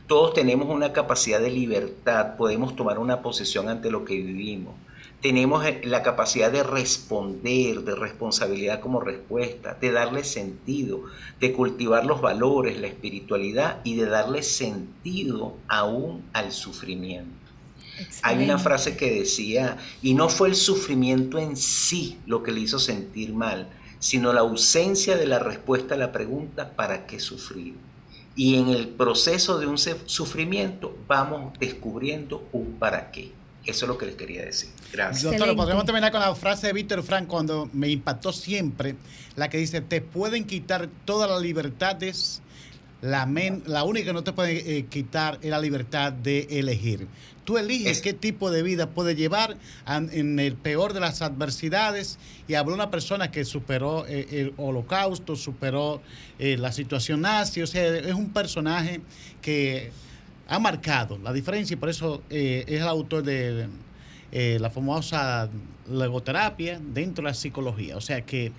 todos 0.09 0.33
tenemos 0.33 0.69
una 0.69 0.91
capacidad 0.91 1.39
de 1.39 1.51
libertad, 1.51 2.35
podemos 2.35 2.75
tomar 2.75 2.97
una 2.97 3.21
posición 3.21 3.69
ante 3.69 3.91
lo 3.91 4.05
que 4.05 4.15
vivimos. 4.15 4.73
Tenemos 5.21 5.63
eh, 5.63 5.81
la 5.83 6.01
capacidad 6.01 6.51
de 6.51 6.63
responder, 6.63 7.81
de 7.81 7.93
responsabilidad 7.93 8.79
como 8.79 9.01
respuesta, 9.01 9.77
de 9.79 9.91
darle 9.91 10.23
sentido, 10.23 11.03
de 11.39 11.53
cultivar 11.53 12.07
los 12.07 12.21
valores, 12.21 12.81
la 12.81 12.87
espiritualidad 12.87 13.81
y 13.83 13.97
de 13.97 14.07
darle 14.07 14.41
sentido 14.41 15.53
aún 15.67 16.23
al 16.33 16.51
sufrimiento. 16.53 17.48
Hay 18.21 18.43
una 18.43 18.57
frase 18.57 18.95
que 18.97 19.19
decía, 19.19 19.77
y 20.01 20.13
no 20.13 20.29
fue 20.29 20.49
el 20.49 20.55
sufrimiento 20.55 21.37
en 21.39 21.55
sí 21.57 22.17
lo 22.25 22.43
que 22.43 22.51
le 22.51 22.61
hizo 22.61 22.79
sentir 22.79 23.33
mal, 23.33 23.69
sino 23.99 24.33
la 24.33 24.41
ausencia 24.41 25.17
de 25.17 25.27
la 25.27 25.39
respuesta 25.39 25.95
a 25.95 25.97
la 25.97 26.11
pregunta, 26.11 26.75
¿para 26.75 27.05
qué 27.05 27.19
sufrir? 27.19 27.75
Y 28.35 28.55
en 28.55 28.69
el 28.69 28.87
proceso 28.87 29.59
de 29.59 29.67
un 29.67 29.77
sufrimiento 29.77 30.97
vamos 31.07 31.57
descubriendo 31.59 32.47
un 32.53 32.73
para 32.79 33.11
qué. 33.11 33.31
Eso 33.65 33.85
es 33.85 33.89
lo 33.89 33.97
que 33.97 34.05
les 34.05 34.15
quería 34.15 34.45
decir. 34.45 34.69
Gracias. 34.91 35.23
Doctor, 35.23 35.55
podemos 35.55 35.85
terminar 35.85 36.11
con 36.11 36.21
la 36.21 36.33
frase 36.33 36.67
de 36.67 36.73
Víctor 36.73 37.03
Frank 37.03 37.27
cuando 37.27 37.69
me 37.73 37.89
impactó 37.89 38.31
siempre, 38.31 38.95
la 39.35 39.49
que 39.49 39.57
dice, 39.57 39.81
te 39.81 40.01
pueden 40.01 40.45
quitar 40.45 40.89
todas 41.05 41.29
las 41.29 41.41
libertades, 41.41 42.41
la, 43.01 43.27
la 43.65 43.83
única 43.83 44.07
que 44.07 44.13
no 44.13 44.23
te 44.23 44.33
pueden 44.33 44.61
eh, 44.65 44.85
quitar 44.89 45.39
es 45.41 45.49
la 45.49 45.59
libertad 45.59 46.11
de 46.11 46.47
elegir. 46.51 47.07
Tú 47.45 47.57
eliges 47.57 48.01
qué 48.01 48.13
tipo 48.13 48.51
de 48.51 48.61
vida 48.61 48.89
puedes 48.89 49.17
llevar 49.17 49.57
en 49.87 50.39
el 50.39 50.53
peor 50.53 50.93
de 50.93 50.99
las 50.99 51.23
adversidades. 51.23 52.19
Y 52.47 52.53
habló 52.53 52.75
una 52.75 52.91
persona 52.91 53.31
que 53.31 53.43
superó 53.43 54.05
eh, 54.07 54.27
el 54.31 54.53
holocausto, 54.57 55.35
superó 55.35 55.99
eh, 56.37 56.57
la 56.57 56.71
situación 56.71 57.21
nazi. 57.21 57.63
O 57.63 57.67
sea, 57.67 57.87
es 57.87 58.13
un 58.13 58.29
personaje 58.33 59.01
que 59.41 59.91
ha 60.47 60.59
marcado 60.59 61.17
la 61.17 61.33
diferencia 61.33 61.73
y 61.73 61.77
por 61.77 61.89
eso 61.89 62.21
es 62.29 62.67
el 62.67 62.87
autor 62.87 63.23
de 63.23 63.67
la 64.31 64.69
famosa 64.69 65.49
logoterapia 65.89 66.79
dentro 66.79 67.23
de 67.23 67.29
la 67.29 67.33
psicología. 67.33 67.97
O 67.97 68.01
sea 68.01 68.21
que 68.21 68.51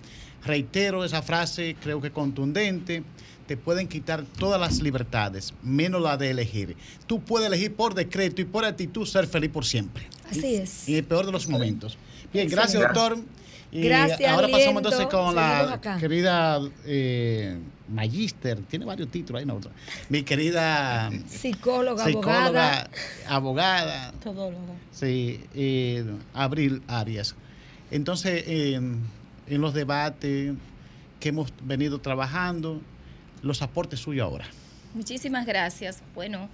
reitero 0.45 1.05
esa 1.05 1.22
frase, 1.22 1.76
creo 1.80 2.01
que 2.01 2.11
contundente 2.11 3.05
te 3.51 3.57
pueden 3.57 3.88
quitar 3.88 4.22
todas 4.38 4.61
las 4.61 4.80
libertades, 4.80 5.55
menos 5.61 6.01
la 6.01 6.16
de 6.16 6.30
elegir. 6.30 6.76
Tú 7.09 7.18
puedes 7.18 7.48
elegir 7.48 7.74
por 7.74 7.94
decreto 7.94 8.40
y 8.40 8.44
por 8.44 8.64
actitud 8.64 9.05
ser 9.05 9.26
feliz 9.26 9.51
por 9.51 9.64
siempre. 9.64 10.07
Así 10.30 10.55
es. 10.55 10.88
En 10.88 10.94
el 10.94 11.03
peor 11.03 11.26
de 11.26 11.32
los 11.32 11.48
momentos. 11.48 11.98
Bien, 12.32 12.48
gracias, 12.48 12.80
doctor. 12.80 13.18
Y 13.72 13.82
gracias. 13.82 14.30
Ahora 14.30 14.46
pasamos 14.46 14.84
entonces 14.84 15.07
con 15.09 15.34
la 15.34 15.80
querida 15.98 16.61
eh, 16.84 17.59
Magister, 17.88 18.61
tiene 18.68 18.84
varios 18.84 19.09
títulos 19.09 19.40
ahí, 19.40 19.46
¿no? 19.46 19.59
Mi 20.09 20.22
querida 20.22 21.11
psicóloga, 21.26 22.05
abogada. 22.05 22.88
abogada. 23.26 24.12
Todóloga. 24.22 24.74
Sí, 24.92 25.40
eh, 25.57 26.05
Abril 26.34 26.82
Arias. 26.86 27.34
Entonces, 27.90 28.44
en 28.46 29.01
los 29.48 29.74
debates 29.74 30.53
que 31.18 31.30
hemos 31.30 31.53
venido 31.64 32.01
trabajando, 32.01 32.80
los 33.43 33.62
aportes 33.62 34.01
suyos 34.01 34.24
ahora. 34.24 34.47
Muchísimas 34.95 35.47
gracias. 35.47 36.03
Bueno, 36.14 36.49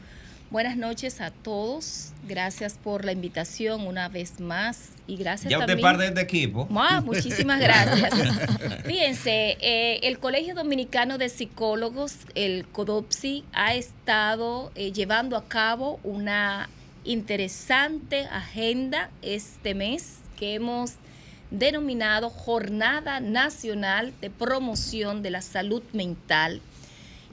buenas 0.50 0.76
noches 0.76 1.20
a 1.20 1.30
todos. 1.30 2.12
Gracias 2.28 2.78
por 2.82 3.04
la 3.04 3.12
invitación 3.12 3.86
una 3.86 4.08
vez 4.08 4.40
más 4.40 4.90
y 5.06 5.16
gracias 5.16 5.50
ya 5.50 5.58
usted 5.58 5.80
parte 5.80 6.10
de 6.10 6.20
equipo. 6.20 6.68
Ah, 6.76 7.00
muchísimas 7.04 7.60
gracias. 7.60 8.12
Fíjense, 8.84 9.56
eh, 9.60 10.00
el 10.02 10.18
Colegio 10.18 10.54
Dominicano 10.54 11.18
de 11.18 11.28
Psicólogos, 11.28 12.18
el 12.34 12.66
CODOPSI, 12.66 13.44
ha 13.52 13.74
estado 13.74 14.70
eh, 14.74 14.92
llevando 14.92 15.36
a 15.36 15.44
cabo 15.48 15.98
una 16.02 16.68
interesante 17.04 18.26
agenda 18.26 19.10
este 19.22 19.74
mes 19.74 20.18
que 20.36 20.54
hemos 20.54 20.94
denominado 21.50 22.28
Jornada 22.28 23.20
Nacional 23.20 24.12
de 24.20 24.30
Promoción 24.30 25.22
de 25.22 25.30
la 25.30 25.40
Salud 25.40 25.82
Mental 25.92 26.60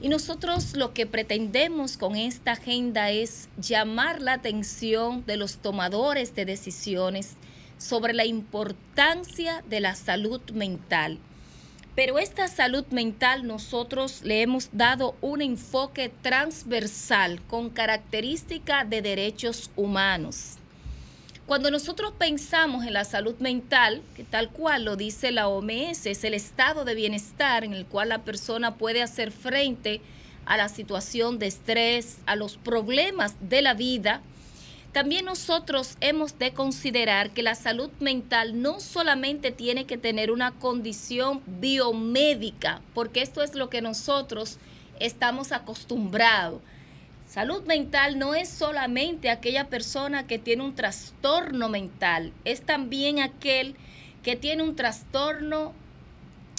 y 0.00 0.08
nosotros 0.08 0.76
lo 0.76 0.92
que 0.92 1.06
pretendemos 1.06 1.96
con 1.96 2.16
esta 2.16 2.52
agenda 2.52 3.10
es 3.10 3.48
llamar 3.56 4.20
la 4.20 4.34
atención 4.34 5.24
de 5.26 5.36
los 5.36 5.58
tomadores 5.58 6.34
de 6.34 6.44
decisiones 6.44 7.36
sobre 7.78 8.12
la 8.12 8.24
importancia 8.24 9.62
de 9.68 9.80
la 9.80 9.94
salud 9.94 10.40
mental. 10.52 11.18
Pero 11.94 12.18
esta 12.18 12.48
salud 12.48 12.84
mental 12.90 13.46
nosotros 13.46 14.22
le 14.24 14.42
hemos 14.42 14.70
dado 14.72 15.14
un 15.20 15.42
enfoque 15.42 16.10
transversal 16.22 17.40
con 17.46 17.70
característica 17.70 18.84
de 18.84 19.00
derechos 19.00 19.70
humanos. 19.76 20.58
Cuando 21.46 21.70
nosotros 21.70 22.14
pensamos 22.16 22.86
en 22.86 22.94
la 22.94 23.04
salud 23.04 23.34
mental, 23.38 24.00
que 24.16 24.24
tal 24.24 24.48
cual 24.48 24.86
lo 24.86 24.96
dice 24.96 25.30
la 25.30 25.46
OMS, 25.46 26.06
es 26.06 26.24
el 26.24 26.32
estado 26.32 26.86
de 26.86 26.94
bienestar 26.94 27.64
en 27.64 27.74
el 27.74 27.84
cual 27.84 28.08
la 28.08 28.22
persona 28.22 28.76
puede 28.76 29.02
hacer 29.02 29.30
frente 29.30 30.00
a 30.46 30.56
la 30.56 30.70
situación 30.70 31.38
de 31.38 31.46
estrés, 31.48 32.16
a 32.24 32.34
los 32.34 32.56
problemas 32.56 33.34
de 33.40 33.60
la 33.60 33.74
vida, 33.74 34.22
también 34.92 35.24
nosotros 35.26 35.96
hemos 36.00 36.38
de 36.38 36.54
considerar 36.54 37.30
que 37.30 37.42
la 37.42 37.56
salud 37.56 37.90
mental 38.00 38.62
no 38.62 38.80
solamente 38.80 39.50
tiene 39.50 39.86
que 39.86 39.98
tener 39.98 40.30
una 40.30 40.52
condición 40.52 41.42
biomédica, 41.46 42.80
porque 42.94 43.20
esto 43.20 43.42
es 43.42 43.54
lo 43.54 43.68
que 43.68 43.82
nosotros 43.82 44.58
estamos 45.00 45.52
acostumbrados 45.52 46.62
Salud 47.34 47.64
mental 47.64 48.16
no 48.16 48.36
es 48.36 48.48
solamente 48.48 49.28
aquella 49.28 49.68
persona 49.68 50.24
que 50.24 50.38
tiene 50.38 50.62
un 50.62 50.76
trastorno 50.76 51.68
mental, 51.68 52.32
es 52.44 52.62
también 52.62 53.18
aquel 53.18 53.74
que 54.22 54.36
tiene 54.36 54.62
un 54.62 54.76
trastorno 54.76 55.72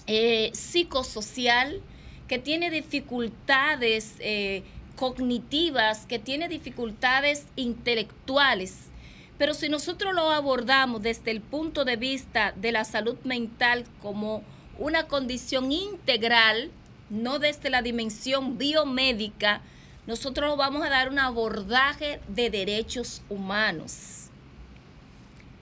eh, 0.05 0.51
psicosocial, 0.53 1.81
que 2.27 2.39
tiene 2.39 2.71
dificultades 2.71 4.15
eh, 4.19 4.63
cognitivas, 4.97 6.05
que 6.07 6.19
tiene 6.19 6.49
dificultades 6.49 7.45
intelectuales. 7.55 8.89
Pero 9.37 9.53
si 9.53 9.69
nosotros 9.69 10.13
lo 10.13 10.29
abordamos 10.29 11.01
desde 11.01 11.31
el 11.31 11.39
punto 11.39 11.85
de 11.85 11.95
vista 11.95 12.51
de 12.51 12.73
la 12.73 12.83
salud 12.83 13.15
mental 13.23 13.85
como 14.01 14.43
una 14.77 15.07
condición 15.07 15.71
integral, 15.71 16.69
no 17.09 17.39
desde 17.39 17.69
la 17.69 17.81
dimensión 17.81 18.57
biomédica, 18.57 19.61
nosotros 20.07 20.55
vamos 20.57 20.85
a 20.85 20.89
dar 20.89 21.09
un 21.09 21.19
abordaje 21.19 22.19
de 22.27 22.49
derechos 22.49 23.21
humanos. 23.29 24.29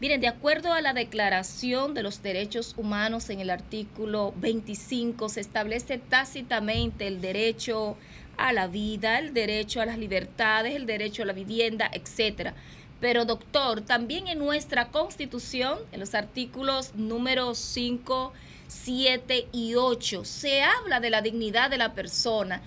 Miren, 0.02 0.20
de 0.20 0.28
acuerdo 0.28 0.74
a 0.74 0.82
la 0.82 0.92
Declaración 0.92 1.94
de 1.94 2.04
los 2.04 2.22
Derechos 2.22 2.74
Humanos 2.76 3.30
en 3.30 3.40
el 3.40 3.50
artículo 3.50 4.34
25, 4.36 5.30
se 5.30 5.40
establece 5.40 5.98
tácitamente 5.98 7.08
el 7.08 7.22
derecho 7.22 7.96
a 8.36 8.52
la 8.52 8.68
vida, 8.68 9.20
el 9.20 9.34
derecho 9.34 9.80
a 9.80 9.86
las 9.86 9.98
libertades, 9.98 10.76
el 10.76 10.86
derecho 10.86 11.24
a 11.24 11.28
la 11.28 11.32
vivienda, 11.32 11.90
etcétera. 11.94 12.54
Pero 13.00 13.24
doctor, 13.24 13.80
también 13.80 14.28
en 14.28 14.40
nuestra 14.40 14.90
Constitución, 14.90 15.80
en 15.94 16.02
los 16.02 16.16
artículos 16.16 16.96
números 16.96 17.58
5, 17.60 18.34
7 18.68 19.48
y 19.54 19.76
8, 19.76 20.26
se 20.26 20.64
habla 20.64 21.00
de 21.00 21.12
la 21.12 21.22
dignidad 21.22 21.70
de 21.70 21.78
la 21.78 21.94
persona 21.94 22.62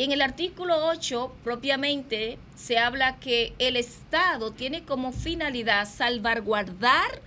y 0.00 0.04
en 0.04 0.12
el 0.12 0.22
artículo 0.22 0.86
8 0.86 1.30
propiamente 1.44 2.38
se 2.56 2.78
habla 2.78 3.20
que 3.20 3.52
el 3.58 3.76
Estado 3.76 4.50
tiene 4.50 4.82
como 4.82 5.12
finalidad 5.12 5.86
salvaguardar 5.86 7.20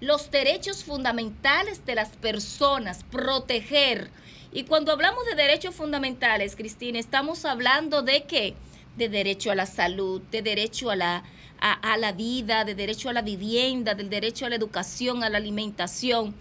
los 0.00 0.28
derechos 0.32 0.82
fundamentales 0.82 1.86
de 1.86 1.94
las 1.94 2.08
personas, 2.08 3.04
proteger. 3.04 4.10
Y 4.50 4.64
cuando 4.64 4.90
hablamos 4.90 5.26
de 5.26 5.36
derechos 5.36 5.76
fundamentales, 5.76 6.56
Cristina, 6.56 6.98
estamos 6.98 7.44
hablando 7.44 8.02
de 8.02 8.24
qué? 8.24 8.56
De 8.96 9.08
derecho 9.08 9.52
a 9.52 9.54
la 9.54 9.66
salud, 9.66 10.20
de 10.32 10.42
derecho 10.42 10.90
a 10.90 10.96
la, 10.96 11.22
a 11.60 11.96
la 11.98 12.10
vida, 12.10 12.64
de 12.64 12.74
derecho 12.74 13.10
a 13.10 13.12
la 13.12 13.22
vivienda, 13.22 13.94
del 13.94 14.10
derecho 14.10 14.44
a 14.44 14.48
la 14.48 14.56
educación, 14.56 15.22
a 15.22 15.30
la 15.30 15.38
alimentación. 15.38 16.34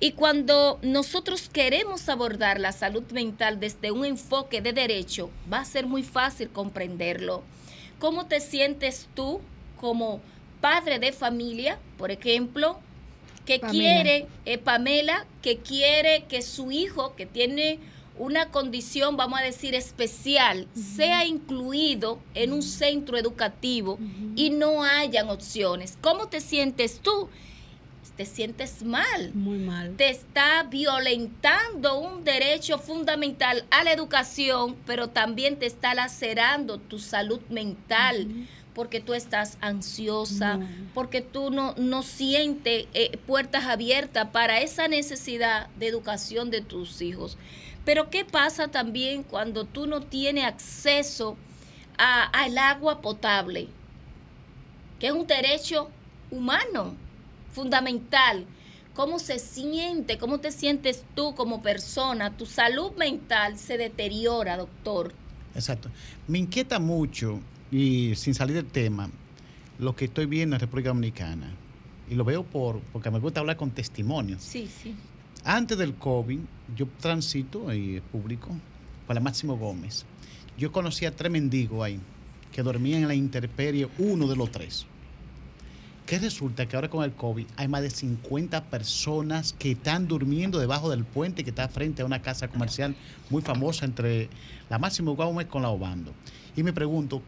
Y 0.00 0.12
cuando 0.12 0.78
nosotros 0.82 1.48
queremos 1.48 2.08
abordar 2.08 2.60
la 2.60 2.72
salud 2.72 3.02
mental 3.10 3.58
desde 3.58 3.90
un 3.90 4.04
enfoque 4.04 4.60
de 4.60 4.72
derecho, 4.72 5.30
va 5.52 5.60
a 5.60 5.64
ser 5.64 5.86
muy 5.86 6.02
fácil 6.02 6.48
comprenderlo. 6.50 7.42
cómo 7.98 8.26
te 8.26 8.38
sientes 8.38 9.08
tú 9.14 9.40
como 9.80 10.20
padre 10.60 11.00
de 11.00 11.10
familia, 11.10 11.80
por 11.96 12.12
ejemplo, 12.12 12.78
que 13.44 13.58
Pamela. 13.58 13.72
quiere, 13.72 14.26
eh, 14.44 14.58
Pamela, 14.58 15.26
que 15.42 15.58
quiere 15.58 16.24
que 16.28 16.42
su 16.42 16.70
hijo, 16.70 17.16
que 17.16 17.26
tiene 17.26 17.80
una 18.18 18.50
condición, 18.50 19.16
vamos 19.16 19.40
a 19.40 19.42
decir, 19.42 19.74
especial, 19.74 20.68
sea 20.74 21.24
incluido 21.24 22.20
en 22.34 22.52
un 22.52 22.62
centro 22.62 23.16
educativo 23.16 23.98
y 24.36 24.50
no 24.50 24.84
hayan 24.84 25.28
opciones. 25.28 25.96
¿Cómo 26.00 26.28
te 26.28 26.40
sientes 26.40 27.00
tú? 27.00 27.28
Te 28.18 28.26
sientes 28.26 28.82
mal. 28.82 29.32
Muy 29.32 29.58
mal. 29.58 29.94
Te 29.96 30.10
está 30.10 30.64
violentando 30.64 31.98
un 31.98 32.24
derecho 32.24 32.78
fundamental 32.78 33.64
a 33.70 33.84
la 33.84 33.92
educación, 33.92 34.76
pero 34.86 35.08
también 35.08 35.56
te 35.58 35.66
está 35.66 35.94
lacerando 35.94 36.78
tu 36.78 36.98
salud 36.98 37.40
mental. 37.48 38.26
Porque 38.74 39.00
tú 39.00 39.14
estás 39.14 39.56
ansiosa, 39.60 40.58
porque 40.94 41.20
tú 41.20 41.50
no, 41.50 41.74
no 41.76 42.02
sientes 42.02 42.86
eh, 42.94 43.16
puertas 43.26 43.64
abiertas 43.66 44.28
para 44.32 44.60
esa 44.60 44.86
necesidad 44.88 45.68
de 45.78 45.86
educación 45.88 46.50
de 46.50 46.60
tus 46.60 47.00
hijos. 47.00 47.38
Pero 47.84 48.10
¿qué 48.10 48.24
pasa 48.24 48.68
también 48.68 49.22
cuando 49.24 49.64
tú 49.64 49.86
no 49.86 50.00
tienes 50.02 50.44
acceso 50.44 51.36
a- 51.98 52.24
al 52.24 52.56
agua 52.58 53.00
potable? 53.00 53.68
Que 55.00 55.06
es 55.08 55.12
un 55.12 55.26
derecho 55.26 55.90
humano, 56.30 56.94
fundamental. 57.58 58.46
¿Cómo 58.94 59.18
se 59.18 59.40
siente? 59.40 60.16
¿Cómo 60.16 60.38
te 60.38 60.52
sientes 60.52 61.04
tú 61.16 61.34
como 61.34 61.60
persona? 61.60 62.36
Tu 62.36 62.46
salud 62.46 62.92
mental 62.96 63.58
se 63.58 63.76
deteriora, 63.76 64.56
doctor. 64.56 65.12
Exacto. 65.56 65.90
Me 66.28 66.38
inquieta 66.38 66.78
mucho, 66.78 67.40
y 67.72 68.14
sin 68.14 68.34
salir 68.34 68.54
del 68.54 68.66
tema, 68.66 69.10
lo 69.80 69.96
que 69.96 70.04
estoy 70.04 70.26
viendo 70.26 70.54
en 70.54 70.60
República 70.60 70.90
Dominicana. 70.90 71.52
Y 72.08 72.14
lo 72.14 72.24
veo 72.24 72.44
por, 72.44 72.78
porque 72.92 73.10
me 73.10 73.18
gusta 73.18 73.40
hablar 73.40 73.56
con 73.56 73.72
testimonios. 73.72 74.40
Sí, 74.40 74.68
sí. 74.68 74.94
Antes 75.44 75.78
del 75.78 75.94
COVID, 75.96 76.38
yo 76.76 76.86
transito 77.00 77.74
y 77.74 78.00
público 78.12 78.50
por 79.04 79.16
la 79.16 79.20
Máximo 79.20 79.56
Gómez. 79.56 80.04
Yo 80.56 80.70
conocí 80.70 81.06
a 81.06 81.14
tres 81.14 81.32
mendigos 81.32 81.84
ahí 81.84 81.98
que 82.52 82.62
dormían 82.62 83.02
en 83.02 83.08
la 83.08 83.14
intemperie, 83.14 83.88
uno 83.98 84.28
de 84.28 84.36
los 84.36 84.48
tres. 84.52 84.86
Que 86.08 86.18
resulta 86.18 86.66
que 86.66 86.74
ahora 86.74 86.88
con 86.88 87.04
el 87.04 87.12
COVID 87.12 87.46
hay 87.56 87.68
más 87.68 87.82
de 87.82 87.90
50 87.90 88.64
personas 88.64 89.52
que 89.52 89.72
están 89.72 90.08
durmiendo 90.08 90.58
debajo 90.58 90.88
del 90.88 91.04
puente 91.04 91.44
que 91.44 91.50
está 91.50 91.68
frente 91.68 92.00
a 92.00 92.06
una 92.06 92.22
casa 92.22 92.48
comercial 92.48 92.96
muy 93.28 93.42
famosa 93.42 93.84
entre 93.84 94.30
la 94.70 94.78
Máximo 94.78 95.14
Gómez 95.14 95.48
con 95.48 95.60
la 95.60 95.68
Obando. 95.68 96.14
Y 96.56 96.62
me 96.62 96.72
pregunto, 96.72 97.20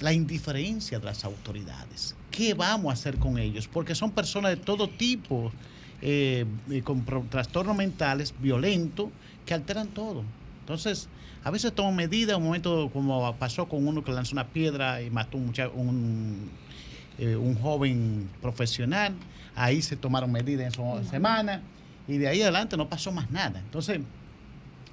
la 0.00 0.14
indiferencia 0.14 0.98
de 0.98 1.04
las 1.04 1.26
autoridades. 1.26 2.16
¿Qué 2.30 2.54
vamos 2.54 2.88
a 2.90 2.94
hacer 2.94 3.18
con 3.18 3.38
ellos? 3.38 3.68
Porque 3.68 3.94
son 3.94 4.12
personas 4.12 4.52
de 4.52 4.56
todo 4.56 4.88
tipo, 4.88 5.52
eh, 6.00 6.46
eh, 6.70 6.80
con 6.80 7.04
trastornos 7.28 7.76
mentales 7.76 8.34
violentos 8.40 9.10
que 9.44 9.52
alteran 9.52 9.88
todo. 9.88 10.22
Entonces, 10.60 11.08
a 11.44 11.50
veces 11.50 11.74
toman 11.74 11.94
medidas, 11.94 12.38
un 12.38 12.44
momento 12.44 12.88
como 12.94 13.36
pasó 13.36 13.68
con 13.68 13.86
uno 13.86 14.02
que 14.02 14.10
lanzó 14.10 14.32
una 14.32 14.48
piedra 14.48 15.02
y 15.02 15.10
mató 15.10 15.36
un, 15.36 15.52
un, 15.74 16.50
eh, 17.18 17.36
un 17.36 17.54
joven 17.54 18.28
profesional, 18.40 19.14
ahí 19.54 19.82
se 19.82 19.96
tomaron 19.96 20.32
medidas 20.32 20.76
en 20.78 20.84
esa 20.84 21.10
semana 21.10 21.62
y 22.08 22.18
de 22.18 22.28
ahí 22.28 22.42
adelante 22.42 22.76
no 22.76 22.88
pasó 22.88 23.12
más 23.12 23.30
nada. 23.30 23.60
Entonces, 23.60 24.00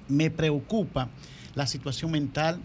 me 0.08 0.30
preocupa 0.30 1.08
la 1.54 1.66
situación 1.66 2.10
mental 2.10 2.60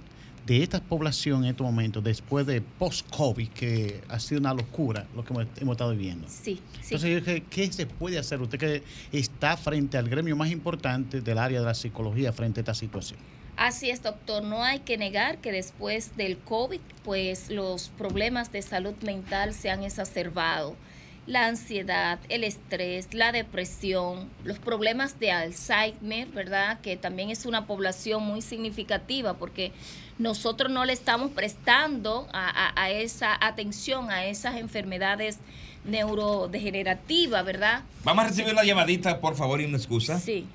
de 0.46 0.64
esta 0.64 0.80
población 0.80 1.44
en 1.44 1.50
estos 1.50 1.66
momentos, 1.66 2.02
después 2.02 2.46
de 2.46 2.62
post-COVID, 2.62 3.50
que 3.50 4.02
ha 4.08 4.18
sido 4.18 4.40
una 4.40 4.54
locura 4.54 5.06
lo 5.14 5.26
que 5.26 5.34
hemos, 5.34 5.46
hemos 5.58 5.74
estado 5.74 5.92
viviendo. 5.92 6.26
Sí, 6.30 6.62
sí. 6.82 6.96
Entonces, 6.96 7.10
yo 7.10 7.16
dije, 7.18 7.44
¿qué 7.50 7.72
se 7.72 7.86
puede 7.86 8.18
hacer? 8.18 8.42
Usted 8.42 8.58
que 8.58 8.84
está 9.12 9.58
frente 9.58 9.98
al 9.98 10.08
gremio 10.08 10.38
más 10.38 10.50
importante 10.50 11.20
del 11.20 11.38
área 11.38 11.60
de 11.60 11.66
la 11.66 11.74
psicología 11.74 12.32
frente 12.32 12.60
a 12.60 12.62
esta 12.62 12.74
situación. 12.74 13.20
Así 13.58 13.90
es, 13.90 14.04
doctor. 14.04 14.44
No 14.44 14.64
hay 14.64 14.80
que 14.80 14.98
negar 14.98 15.40
que 15.40 15.52
después 15.52 16.16
del 16.16 16.38
COVID, 16.38 16.80
pues 17.04 17.50
los 17.50 17.90
problemas 17.90 18.52
de 18.52 18.62
salud 18.62 18.94
mental 19.02 19.54
se 19.54 19.70
han 19.72 19.84
exacerbado. 19.84 20.76
La 21.26 21.48
ansiedad, 21.48 22.20
el 22.30 22.46
estrés, 22.46 23.14
la 23.14 23.34
depresión, 23.34 24.30
los 24.46 24.60
problemas 24.60 25.20
de 25.20 25.32
Alzheimer, 25.32 26.28
¿verdad? 26.30 26.80
Que 26.80 26.96
también 26.96 27.32
es 27.32 27.46
una 27.46 27.66
población 27.66 28.24
muy 28.24 28.42
significativa 28.42 29.34
porque 29.34 29.74
nosotros 30.20 30.72
no 30.72 30.86
le 30.86 30.94
estamos 30.94 31.32
prestando 31.32 32.30
a, 32.32 32.50
a- 32.70 32.82
a 32.82 32.92
esa 32.92 33.38
atención 33.46 34.10
a 34.10 34.26
esas 34.26 34.56
enfermedades 34.56 35.40
neurodegenerativas, 35.84 37.44
¿verdad? 37.46 37.82
Vamos 38.04 38.26
a 38.26 38.28
recibir 38.30 38.54
la 38.54 38.64
llamadita, 38.64 39.20
por 39.20 39.36
favor, 39.36 39.60
y 39.62 39.66
una 39.66 39.78
excusa. 39.78 40.20
Sí. 40.20 40.46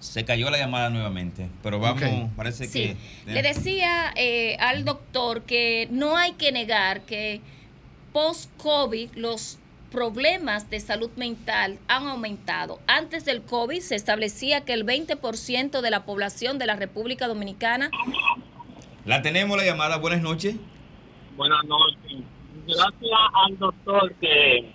Se 0.00 0.24
cayó 0.24 0.50
la 0.50 0.56
llamada 0.58 0.88
nuevamente, 0.90 1.48
pero 1.62 1.78
vamos, 1.78 2.02
parece 2.34 2.66
Sí, 2.66 2.96
que... 3.26 3.32
le 3.32 3.42
decía 3.42 4.12
eh, 4.16 4.56
al 4.58 4.84
doctor 4.84 5.42
que 5.42 5.88
no 5.90 6.16
hay 6.16 6.32
que 6.32 6.52
negar 6.52 7.02
que 7.02 7.40
post-COVID 8.14 9.10
los 9.14 9.58
problemas 9.92 10.70
de 10.70 10.80
salud 10.80 11.10
mental 11.16 11.78
han 11.88 12.06
aumentado. 12.06 12.80
Antes 12.86 13.24
del 13.24 13.42
COVID 13.42 13.80
se 13.80 13.94
establecía 13.94 14.64
que 14.64 14.72
el 14.72 14.86
20% 14.86 15.80
de 15.80 15.90
la 15.90 16.04
población 16.04 16.58
de 16.58 16.66
la 16.66 16.76
República 16.76 17.26
Dominicana 17.28 17.90
La 19.04 19.20
tenemos 19.22 19.56
la 19.56 19.64
llamada, 19.64 19.98
buenas 19.98 20.22
noches. 20.22 20.54
Buenas 21.36 21.64
noches. 21.64 22.20
Gracias 22.66 23.20
al 23.46 23.58
doctor 23.58 24.14
que 24.20 24.70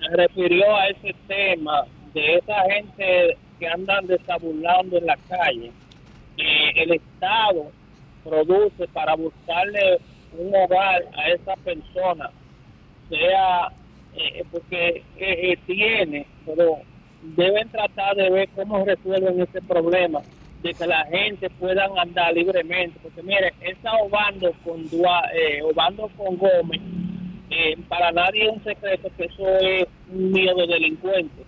se 0.00 0.16
refirió 0.16 0.74
a 0.76 0.88
ese 0.88 1.14
tema 1.26 1.82
de 2.12 2.36
esa 2.36 2.54
gente 2.70 3.36
andan 3.68 4.06
desabulando 4.06 4.98
en 4.98 5.06
la 5.06 5.18
calle. 5.28 5.72
que 6.36 6.70
el 6.82 6.92
Estado 6.92 7.72
produce 8.24 8.88
para 8.88 9.14
buscarle 9.16 10.00
un 10.32 10.54
hogar 10.54 11.04
a 11.16 11.30
esa 11.30 11.54
persona, 11.56 12.30
sea 13.08 13.68
eh, 14.14 14.44
porque 14.50 15.04
eh, 15.16 15.52
eh, 15.52 15.58
tiene, 15.66 16.26
pero 16.46 16.78
deben 17.22 17.70
tratar 17.70 18.16
de 18.16 18.30
ver 18.30 18.48
cómo 18.54 18.84
resuelven 18.84 19.40
ese 19.42 19.62
problema 19.62 20.22
de 20.62 20.74
que 20.74 20.86
la 20.86 21.04
gente 21.06 21.50
pueda 21.50 21.88
andar 21.98 22.32
libremente, 22.34 22.98
porque 23.02 23.22
mire, 23.22 23.54
esa 23.60 23.92
Obando 24.02 24.52
con 24.64 24.88
Dua- 24.90 25.30
eh, 25.34 25.62
Obando 25.62 26.08
con 26.16 26.36
Gómez, 26.38 26.80
eh, 27.50 27.76
para 27.88 28.12
nadie 28.12 28.44
es 28.46 28.52
un 28.52 28.64
secreto 28.64 29.08
que 29.16 29.24
eso 29.24 29.46
es 29.60 29.86
un 30.08 30.32
miedo 30.32 30.56
de 30.56 30.66
delincuentes. 30.66 31.46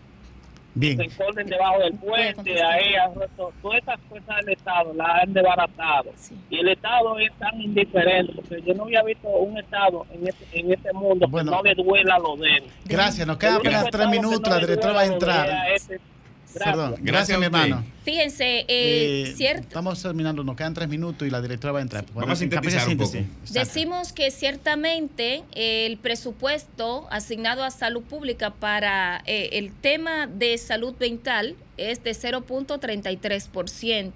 Bien. 0.79 0.99
Se 0.99 1.05
esconden 1.05 1.47
debajo 1.47 1.79
del 1.79 1.95
puente, 1.95 2.63
ahí 2.63 2.95
han 2.95 3.15
roto- 3.15 3.51
todas 3.63 3.79
esas 3.83 3.99
cosas 4.11 4.37
del 4.45 4.51
Estado 4.51 4.93
las 4.93 5.23
han 5.23 5.33
desbaratado. 5.33 6.11
Y 6.51 6.59
el 6.59 6.69
Estado 6.69 7.19
es 7.19 7.33
tan 7.39 7.59
indiferente, 7.61 8.35
porque 8.35 8.61
yo 8.61 8.75
no 8.75 8.85
había 8.85 9.03
visto 9.03 9.27
un 9.27 9.59
Estado 9.59 10.05
en 10.13 10.29
este, 10.29 10.45
en 10.61 10.73
este 10.73 10.93
mundo 10.93 11.27
Bueno. 11.29 11.51
que 11.51 11.57
no 11.57 11.63
le 11.63 11.75
duela 11.83 12.19
lo 12.19 12.37
de 12.37 12.49
él. 12.59 12.65
Gracias, 12.85 13.27
nos 13.27 13.37
único 13.43 13.57
apenas 13.57 13.87
tres 13.91 14.09
minutos, 14.11 14.41
no 14.43 14.51
la 14.51 14.59
directora 14.61 14.93
va 14.93 15.01
a 15.01 15.07
entrar. 15.07 15.49
él 15.49 15.57
es 15.75 15.83
ese. 15.91 16.01
Perdón, 16.55 16.95
Gracias 17.01 17.39
mi 17.39 17.47
hermano. 17.47 17.85
Fíjense, 18.05 18.61
eh, 18.61 18.67
Eh, 18.69 19.35
cierto. 19.37 19.63
Estamos 19.63 20.01
terminando, 20.01 20.45
nos 20.45 20.57
quedan 20.57 20.75
tres 20.75 20.89
minutos 20.89 21.27
y 21.27 21.31
la 21.31 21.43
directora 21.43 21.73
va 21.73 21.81
a 21.81 21.83
entrar. 21.83 22.05
Vamos 22.15 22.31
a 22.31 22.37
sintetizar 22.37 22.89
un 22.89 22.99
poco. 22.99 23.13
Decimos 23.51 24.13
que 24.13 24.31
ciertamente 24.31 25.43
el 25.53 25.97
presupuesto 25.99 27.07
asignado 27.11 27.65
a 27.65 27.71
salud 27.71 28.03
pública 28.03 28.51
para 28.51 29.23
eh, 29.27 29.51
el 29.53 29.73
tema 29.73 30.27
de 30.27 30.57
salud 30.59 30.95
mental 30.99 31.57
es 31.77 32.03
de 32.05 32.13
0.33%. 32.13 34.13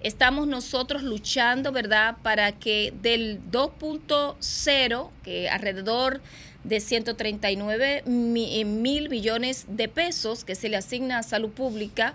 Estamos 0.00 0.46
nosotros 0.46 1.02
luchando, 1.02 1.72
¿verdad?, 1.72 2.16
para 2.22 2.52
que 2.52 2.92
del 3.02 3.40
2.0, 3.50 5.10
que 5.24 5.48
alrededor 5.48 6.20
de 6.68 6.80
139 6.80 8.02
mi- 8.06 8.60
eh, 8.60 8.64
mil 8.64 9.08
millones 9.08 9.64
de 9.68 9.88
pesos 9.88 10.44
que 10.44 10.54
se 10.54 10.68
le 10.68 10.76
asigna 10.76 11.18
a 11.18 11.22
salud 11.22 11.50
pública, 11.50 12.14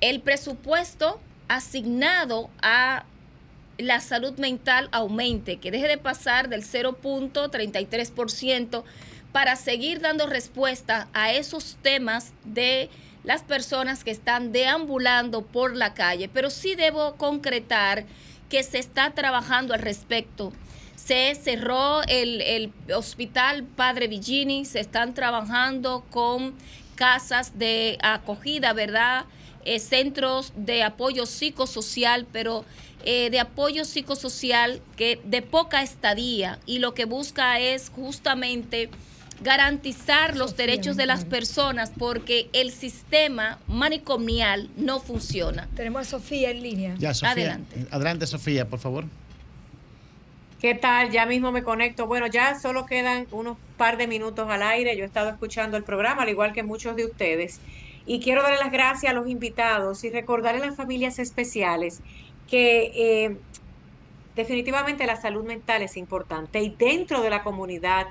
el 0.00 0.20
presupuesto 0.20 1.20
asignado 1.48 2.50
a 2.62 3.04
la 3.78 4.00
salud 4.00 4.38
mental 4.38 4.88
aumente, 4.92 5.58
que 5.58 5.70
deje 5.70 5.88
de 5.88 5.98
pasar 5.98 6.48
del 6.48 6.62
0.33% 6.62 8.84
para 9.32 9.56
seguir 9.56 10.00
dando 10.00 10.26
respuesta 10.26 11.08
a 11.14 11.32
esos 11.32 11.76
temas 11.82 12.32
de 12.44 12.90
las 13.24 13.42
personas 13.42 14.04
que 14.04 14.10
están 14.10 14.52
deambulando 14.52 15.42
por 15.42 15.74
la 15.74 15.94
calle. 15.94 16.28
Pero 16.28 16.50
sí 16.50 16.74
debo 16.74 17.14
concretar 17.16 18.04
que 18.48 18.62
se 18.62 18.78
está 18.78 19.10
trabajando 19.12 19.74
al 19.74 19.80
respecto. 19.80 20.52
Se 21.04 21.34
cerró 21.34 22.02
el, 22.02 22.40
el 22.40 22.72
hospital 22.94 23.64
Padre 23.64 24.08
Villini, 24.08 24.64
se 24.64 24.80
están 24.80 25.14
trabajando 25.14 26.04
con 26.10 26.54
casas 26.94 27.58
de 27.58 27.98
acogida, 28.02 28.72
¿verdad? 28.72 29.24
Eh, 29.64 29.78
centros 29.78 30.52
de 30.56 30.82
apoyo 30.82 31.26
psicosocial, 31.26 32.26
pero 32.32 32.64
eh, 33.04 33.30
de 33.30 33.40
apoyo 33.40 33.84
psicosocial 33.84 34.80
que 34.96 35.20
de 35.24 35.42
poca 35.42 35.82
estadía 35.82 36.58
y 36.66 36.78
lo 36.78 36.94
que 36.94 37.04
busca 37.04 37.58
es 37.58 37.88
justamente 37.88 38.90
garantizar 39.42 40.36
los 40.36 40.56
derechos 40.56 40.96
de 40.96 41.06
las 41.06 41.24
personas 41.24 41.90
porque 41.98 42.48
el 42.52 42.70
sistema 42.70 43.58
manicomial 43.66 44.68
no 44.76 45.00
funciona. 45.00 45.68
Tenemos 45.74 46.02
a 46.02 46.10
Sofía 46.10 46.50
en 46.50 46.62
línea. 46.62 46.94
Ya, 46.98 47.12
Sofía. 47.12 47.30
Adelante. 47.32 47.86
Adelante, 47.90 48.26
Sofía, 48.26 48.68
por 48.68 48.78
favor. 48.78 49.04
¿Qué 50.62 50.76
tal? 50.76 51.10
Ya 51.10 51.26
mismo 51.26 51.50
me 51.50 51.64
conecto. 51.64 52.06
Bueno, 52.06 52.28
ya 52.28 52.54
solo 52.56 52.86
quedan 52.86 53.26
unos 53.32 53.58
par 53.76 53.96
de 53.96 54.06
minutos 54.06 54.48
al 54.48 54.62
aire. 54.62 54.96
Yo 54.96 55.02
he 55.02 55.06
estado 55.06 55.28
escuchando 55.28 55.76
el 55.76 55.82
programa, 55.82 56.22
al 56.22 56.28
igual 56.28 56.52
que 56.52 56.62
muchos 56.62 56.94
de 56.94 57.04
ustedes. 57.04 57.60
Y 58.06 58.20
quiero 58.20 58.42
darle 58.42 58.58
las 58.60 58.70
gracias 58.70 59.10
a 59.10 59.14
los 59.14 59.28
invitados 59.28 60.04
y 60.04 60.10
recordar 60.10 60.54
a 60.54 60.60
las 60.60 60.76
familias 60.76 61.18
especiales 61.18 62.00
que 62.46 62.92
eh, 62.94 63.40
definitivamente 64.36 65.04
la 65.04 65.16
salud 65.16 65.44
mental 65.44 65.82
es 65.82 65.96
importante 65.96 66.60
y 66.62 66.76
dentro 66.76 67.22
de 67.22 67.30
la 67.30 67.42
comunidad 67.42 68.06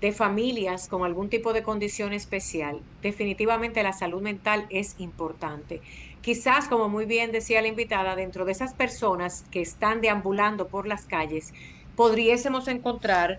de 0.00 0.12
familias 0.12 0.88
con 0.88 1.04
algún 1.04 1.28
tipo 1.28 1.52
de 1.52 1.62
condición 1.62 2.12
especial, 2.12 2.80
definitivamente 3.02 3.82
la 3.82 3.92
salud 3.92 4.20
mental 4.22 4.66
es 4.70 4.94
importante. 4.98 5.80
Quizás, 6.20 6.68
como 6.68 6.88
muy 6.88 7.06
bien 7.06 7.32
decía 7.32 7.62
la 7.62 7.68
invitada, 7.68 8.16
dentro 8.16 8.44
de 8.44 8.52
esas 8.52 8.74
personas 8.74 9.44
que 9.50 9.60
están 9.60 10.00
deambulando 10.00 10.68
por 10.68 10.88
las 10.88 11.06
calles, 11.06 11.52
podríamos 11.96 12.68
encontrar 12.68 13.38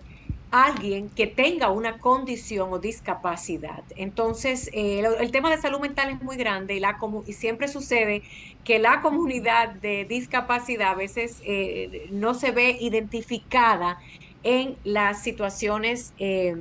alguien 0.54 1.10
que 1.10 1.26
tenga 1.26 1.70
una 1.70 1.98
condición 1.98 2.72
o 2.72 2.78
discapacidad. 2.78 3.82
Entonces, 3.96 4.70
eh, 4.72 5.02
el, 5.18 5.32
tema 5.32 5.50
de 5.50 5.60
salud 5.60 5.80
mental 5.80 6.10
es 6.10 6.22
muy 6.22 6.36
grande 6.36 6.76
y, 6.76 6.80
la, 6.80 6.96
y 7.26 7.32
siempre 7.32 7.66
sucede 7.66 8.22
que 8.62 8.78
la 8.78 9.02
comunidad 9.02 9.74
de 9.74 10.04
discapacidad 10.04 10.92
a 10.92 10.94
veces 10.94 11.42
eh, 11.44 12.06
no 12.12 12.34
se 12.34 12.52
ve 12.52 12.76
identificada 12.80 13.98
en 14.44 14.76
las 14.84 15.22
situaciones 15.22 16.12
eh, 16.18 16.54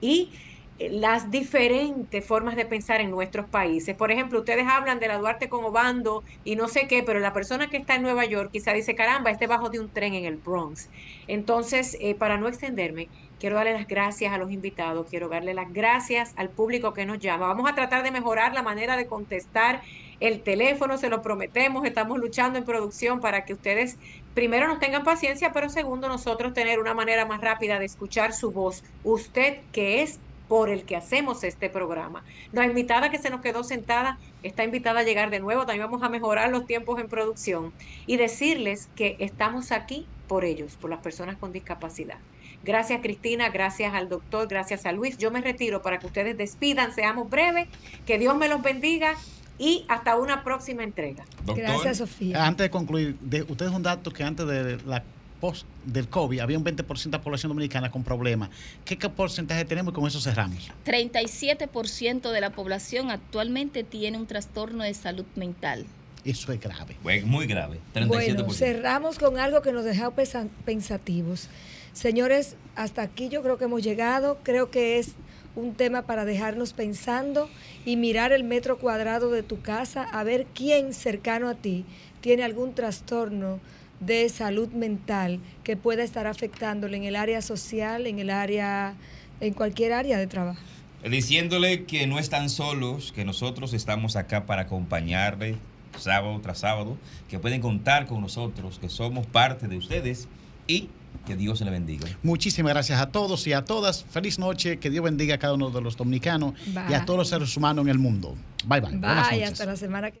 y 0.00 0.30
las 0.78 1.30
diferentes 1.30 2.26
formas 2.26 2.56
de 2.56 2.66
pensar 2.66 3.00
en 3.00 3.10
nuestros 3.10 3.48
países. 3.48 3.94
Por 3.94 4.10
ejemplo, 4.10 4.40
ustedes 4.40 4.66
hablan 4.68 4.98
de 4.98 5.06
la 5.06 5.18
Duarte 5.18 5.48
con 5.48 5.64
Obando 5.64 6.24
y 6.44 6.56
no 6.56 6.66
sé 6.66 6.88
qué, 6.88 7.02
pero 7.04 7.20
la 7.20 7.32
persona 7.32 7.70
que 7.70 7.76
está 7.76 7.94
en 7.94 8.02
Nueva 8.02 8.24
York 8.24 8.50
quizá 8.52 8.72
dice, 8.72 8.94
caramba, 8.94 9.30
este 9.30 9.46
bajo 9.46 9.70
de 9.70 9.78
un 9.78 9.88
tren 9.88 10.14
en 10.14 10.24
el 10.24 10.36
Bronx. 10.36 10.90
Entonces, 11.28 11.96
eh, 12.00 12.16
para 12.16 12.38
no 12.38 12.48
extenderme, 12.48 13.08
quiero 13.38 13.56
darle 13.56 13.74
las 13.74 13.86
gracias 13.86 14.32
a 14.32 14.38
los 14.38 14.50
invitados, 14.50 15.06
quiero 15.08 15.28
darle 15.28 15.54
las 15.54 15.72
gracias 15.72 16.32
al 16.36 16.50
público 16.50 16.92
que 16.92 17.06
nos 17.06 17.20
llama. 17.20 17.46
Vamos 17.46 17.70
a 17.70 17.74
tratar 17.74 18.02
de 18.02 18.10
mejorar 18.10 18.52
la 18.52 18.62
manera 18.62 18.96
de 18.96 19.06
contestar 19.06 19.82
el 20.20 20.42
teléfono, 20.42 20.96
se 20.98 21.08
lo 21.08 21.22
prometemos, 21.22 21.84
estamos 21.84 22.18
luchando 22.18 22.58
en 22.58 22.64
producción 22.64 23.20
para 23.20 23.44
que 23.44 23.52
ustedes 23.52 23.98
primero 24.32 24.66
nos 24.66 24.78
tengan 24.78 25.04
paciencia, 25.04 25.52
pero 25.52 25.68
segundo 25.68 26.08
nosotros 26.08 26.52
tener 26.52 26.78
una 26.80 26.94
manera 26.94 27.26
más 27.26 27.40
rápida 27.40 27.78
de 27.78 27.84
escuchar 27.84 28.32
su 28.32 28.50
voz. 28.50 28.82
Usted 29.02 29.58
que 29.72 30.02
es 30.02 30.20
por 30.48 30.68
el 30.68 30.84
que 30.84 30.96
hacemos 30.96 31.44
este 31.44 31.70
programa. 31.70 32.22
La 32.52 32.64
invitada 32.64 33.10
que 33.10 33.18
se 33.18 33.30
nos 33.30 33.40
quedó 33.40 33.64
sentada 33.64 34.18
está 34.42 34.64
invitada 34.64 35.00
a 35.00 35.02
llegar 35.02 35.30
de 35.30 35.40
nuevo. 35.40 35.66
También 35.66 35.86
vamos 35.86 36.02
a 36.02 36.08
mejorar 36.08 36.50
los 36.50 36.66
tiempos 36.66 37.00
en 37.00 37.08
producción 37.08 37.72
y 38.06 38.16
decirles 38.16 38.88
que 38.94 39.16
estamos 39.20 39.72
aquí 39.72 40.06
por 40.28 40.44
ellos, 40.44 40.76
por 40.76 40.90
las 40.90 41.00
personas 41.00 41.36
con 41.36 41.52
discapacidad. 41.52 42.18
Gracias 42.62 43.00
Cristina, 43.02 43.50
gracias 43.50 43.92
al 43.92 44.08
doctor, 44.08 44.48
gracias 44.48 44.86
a 44.86 44.92
Luis. 44.92 45.18
Yo 45.18 45.30
me 45.30 45.40
retiro 45.40 45.82
para 45.82 45.98
que 45.98 46.06
ustedes 46.06 46.36
despidan, 46.36 46.94
seamos 46.94 47.28
breves, 47.28 47.68
que 48.06 48.18
Dios 48.18 48.36
me 48.36 48.48
los 48.48 48.62
bendiga 48.62 49.14
y 49.58 49.84
hasta 49.88 50.16
una 50.16 50.42
próxima 50.42 50.82
entrega. 50.82 51.24
Gracias, 51.46 51.98
Sofía. 51.98 52.46
Antes 52.46 52.64
de 52.64 52.70
concluir, 52.70 53.16
de, 53.20 53.42
ustedes 53.42 53.72
un 53.72 53.82
dato 53.82 54.10
que 54.10 54.24
antes 54.24 54.46
de 54.46 54.78
la 54.84 55.04
post 55.44 55.66
del 55.84 56.08
COVID 56.08 56.40
había 56.40 56.56
un 56.56 56.64
20% 56.64 57.04
de 57.04 57.10
la 57.10 57.20
población 57.20 57.50
dominicana 57.50 57.90
con 57.90 58.02
problemas. 58.02 58.48
¿Qué, 58.86 58.96
qué 58.96 59.10
porcentaje 59.10 59.66
tenemos 59.66 59.92
y 59.92 59.94
con 59.94 60.06
eso 60.06 60.18
cerramos? 60.18 60.70
37% 60.86 62.30
de 62.30 62.40
la 62.40 62.48
población 62.50 63.10
actualmente 63.10 63.84
tiene 63.84 64.16
un 64.16 64.26
trastorno 64.26 64.84
de 64.84 64.94
salud 64.94 65.26
mental. 65.36 65.84
Eso 66.24 66.50
es 66.50 66.60
grave. 66.60 66.96
Muy 67.26 67.46
grave. 67.46 67.78
37%. 67.94 68.06
Bueno, 68.08 68.50
cerramos 68.54 69.18
con 69.18 69.38
algo 69.38 69.60
que 69.60 69.72
nos 69.72 69.84
pesa- 70.14 70.46
pensativos. 70.64 71.48
Señores, 71.92 72.56
hasta 72.74 73.02
aquí 73.02 73.28
yo 73.28 73.42
creo 73.42 73.58
que 73.58 73.64
hemos 73.64 73.82
llegado. 73.82 74.38
Creo 74.44 74.70
que 74.70 74.98
es 74.98 75.12
un 75.56 75.74
tema 75.74 76.02
para 76.06 76.24
dejarnos 76.24 76.72
pensando 76.72 77.50
y 77.84 77.96
mirar 77.96 78.32
el 78.32 78.44
metro 78.44 78.78
cuadrado 78.78 79.30
de 79.30 79.42
tu 79.42 79.60
casa 79.60 80.04
a 80.04 80.24
ver 80.24 80.46
quién 80.54 80.94
cercano 80.94 81.50
a 81.50 81.54
ti 81.54 81.84
tiene 82.22 82.42
algún 82.44 82.74
trastorno 82.74 83.60
de 84.00 84.28
salud 84.28 84.68
mental 84.68 85.40
que 85.62 85.76
pueda 85.76 86.02
estar 86.02 86.26
afectándole 86.26 86.96
en 86.96 87.04
el 87.04 87.16
área 87.16 87.42
social, 87.42 88.06
en 88.06 88.18
el 88.18 88.30
área, 88.30 88.94
en 89.40 89.54
cualquier 89.54 89.92
área 89.92 90.18
de 90.18 90.26
trabajo. 90.26 90.60
Diciéndole 91.08 91.84
que 91.84 92.06
no 92.06 92.18
están 92.18 92.48
solos, 92.48 93.12
que 93.12 93.24
nosotros 93.24 93.74
estamos 93.74 94.16
acá 94.16 94.46
para 94.46 94.62
acompañarle 94.62 95.56
sábado 95.98 96.40
tras 96.40 96.58
sábado, 96.58 96.96
que 97.28 97.38
pueden 97.38 97.60
contar 97.60 98.06
con 98.06 98.20
nosotros, 98.20 98.78
que 98.78 98.88
somos 98.88 99.26
parte 99.26 99.68
de 99.68 99.76
ustedes 99.76 100.28
y 100.66 100.88
que 101.26 101.36
Dios 101.36 101.60
le 101.60 101.70
bendiga. 101.70 102.06
Muchísimas 102.22 102.72
gracias 102.72 103.00
a 103.00 103.10
todos 103.10 103.46
y 103.46 103.52
a 103.52 103.64
todas. 103.64 104.04
Feliz 104.04 104.38
noche. 104.38 104.78
Que 104.78 104.90
Dios 104.90 105.04
bendiga 105.04 105.36
a 105.36 105.38
cada 105.38 105.54
uno 105.54 105.70
de 105.70 105.80
los 105.80 105.96
dominicanos 105.96 106.54
y 106.66 106.92
a 106.92 107.04
todos 107.04 107.18
los 107.18 107.28
seres 107.28 107.56
humanos 107.56 107.84
en 107.84 107.90
el 107.90 107.98
mundo. 107.98 108.36
Bye 108.66 108.80
bye. 108.80 108.90
Buenas 108.90 109.30
Bye, 109.30 109.38
noches. 109.40 109.52
hasta 109.52 109.66
la 109.66 109.76
semana 109.76 110.10
que 110.10 110.20